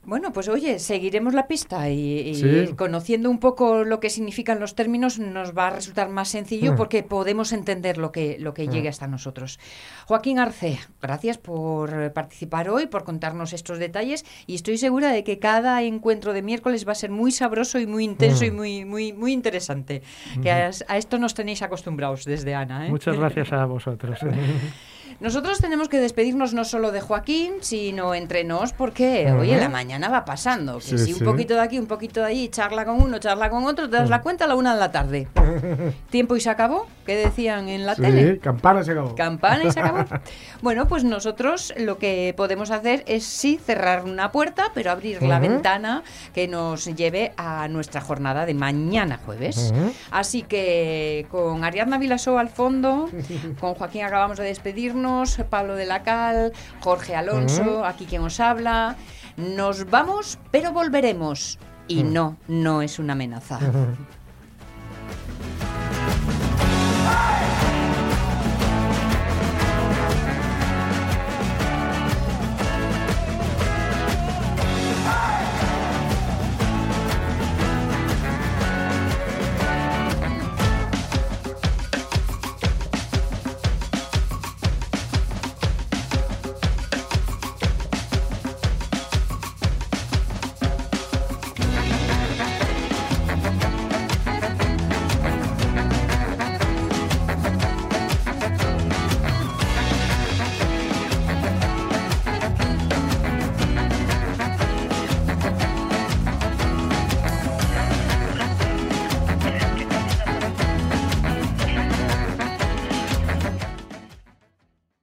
Bueno, 0.05 0.31
pues 0.31 0.47
oye, 0.49 0.77
seguiremos 0.79 1.33
la 1.33 1.47
pista 1.47 1.89
y, 1.89 2.19
y 2.19 2.35
Sí. 2.35 2.73
conociendo 2.75 3.29
un 3.29 3.39
poco 3.39 3.83
lo 3.83 3.99
que 3.99 4.09
significan 4.09 4.59
los 4.59 4.75
términos 4.75 5.17
nos 5.17 5.57
va 5.57 5.67
a 5.67 5.69
resultar 5.71 6.09
más 6.09 6.29
sencillo 6.29 6.73
Mm. 6.73 6.75
porque 6.75 7.01
podemos 7.03 7.51
entender 7.53 7.97
lo 7.97 8.11
que, 8.11 8.37
lo 8.39 8.53
que 8.53 8.67
Mm. 8.67 8.71
llegue 8.71 8.89
hasta 8.89 9.07
nosotros. 9.07 9.59
Joaquín 10.05 10.37
Arce, 10.37 10.79
gracias 11.01 11.37
por 11.39 12.13
participar 12.13 12.69
hoy, 12.69 12.85
por 12.85 13.03
contarnos 13.03 13.51
estos 13.53 13.79
detalles 13.79 14.25
y 14.45 14.55
estoy 14.55 14.77
segura 14.77 15.11
de 15.11 15.23
que 15.23 15.39
cada 15.39 15.81
encuentro 15.81 16.33
de 16.33 16.41
miércoles 16.43 16.87
va 16.87 16.91
a 16.91 16.95
ser 16.95 17.09
muy 17.09 17.31
sabroso 17.31 17.79
y 17.79 17.87
muy 17.87 18.03
intenso 18.03 18.43
Mm. 18.43 18.47
y 18.47 18.51
muy, 18.51 18.85
muy, 18.85 19.13
muy 19.13 19.33
interesante. 19.33 20.03
Que 20.41 20.51
a, 20.51 20.69
a 20.87 20.97
esto 20.97 21.17
nos 21.17 21.33
tenéis 21.33 21.61
acostumbrados 21.63 22.25
desde 22.25 22.53
Ana. 22.53 22.85
¿eh? 22.87 22.89
Muchas 22.91 23.17
gracias 23.17 23.51
a 23.53 23.65
vosotros. 23.65 24.19
Nosotros 25.19 25.59
tenemos 25.59 25.87
que 25.87 25.99
despedirnos 25.99 26.53
no 26.53 26.65
solo 26.65 26.91
de 26.91 26.99
Joaquín, 27.01 27.53
sino 27.61 28.13
entre 28.13 28.43
nos, 28.43 28.73
porque, 28.73 29.27
Ujú. 29.29 29.41
oye, 29.41 29.57
la 29.57 29.69
mañana 29.69 30.09
va 30.09 30.25
pasando. 30.25 30.75
Que 30.79 30.81
Sí, 30.85 30.97
si 30.97 31.13
un 31.13 31.19
sí. 31.19 31.25
poquito 31.25 31.53
de 31.53 31.61
aquí, 31.61 31.79
un 31.79 31.87
poquito 31.87 32.19
de 32.19 32.25
allí, 32.27 32.49
charla 32.49 32.83
con 32.85 33.01
uno, 33.01 33.17
charla 33.19 33.49
con 33.49 33.63
otro, 33.65 33.89
te 33.89 33.95
das 33.97 34.09
la 34.09 34.21
cuenta 34.21 34.43
a 34.45 34.47
la 34.47 34.55
una 34.55 34.73
de 34.73 34.79
la 34.79 34.91
tarde. 34.91 35.27
Tiempo 36.09 36.35
y 36.35 36.41
se 36.41 36.49
acabó, 36.49 36.87
que 37.05 37.15
decían 37.15 37.69
en 37.69 37.85
la 37.85 37.95
Sí, 37.95 38.01
tele. 38.01 38.39
campana 38.39 38.83
se 38.83 38.91
acabó. 38.91 39.15
Campana 39.15 39.63
y 39.63 39.71
se 39.71 39.79
acabó. 39.79 40.05
Bueno, 40.61 40.87
pues 40.87 41.03
nosotros 41.03 41.73
lo 41.77 41.97
que 41.99 42.33
podemos 42.35 42.71
hacer 42.71 43.03
es 43.07 43.23
sí 43.23 43.59
cerrar 43.63 44.03
una 44.05 44.31
puerta, 44.31 44.71
pero 44.73 44.89
abrir 44.89 45.21
la 45.21 45.39
ventana 45.39 46.01
que 46.33 46.47
nos 46.47 46.85
lleve 46.85 47.33
a 47.37 47.67
nuestra 47.67 48.01
jornada 48.01 48.45
de 48.47 48.53
mañana 48.55 49.19
jueves. 49.23 49.73
Así 50.11 50.41
que 50.41 51.27
con 51.29 51.63
Ariadna 51.63 51.99
Vilasó 51.99 52.39
al 52.39 52.49
fondo, 52.49 53.09
con 53.59 53.75
Joaquín 53.75 54.03
acabamos 54.03 54.37
de 54.39 54.45
despedirnos, 54.45 55.04
Pablo 55.49 55.75
de 55.75 55.85
la 55.85 56.03
Cal, 56.03 56.53
Jorge 56.81 57.15
Alonso, 57.15 57.85
aquí 57.85 58.05
quien 58.05 58.23
os 58.23 58.39
habla. 58.39 58.95
Nos 59.37 59.89
vamos, 59.89 60.39
pero 60.51 60.71
volveremos. 60.71 61.59
Y 61.87 62.03
mm. 62.03 62.13
no, 62.13 62.37
no 62.47 62.81
es 62.81 62.99
una 62.99 63.13
amenaza. 63.13 63.59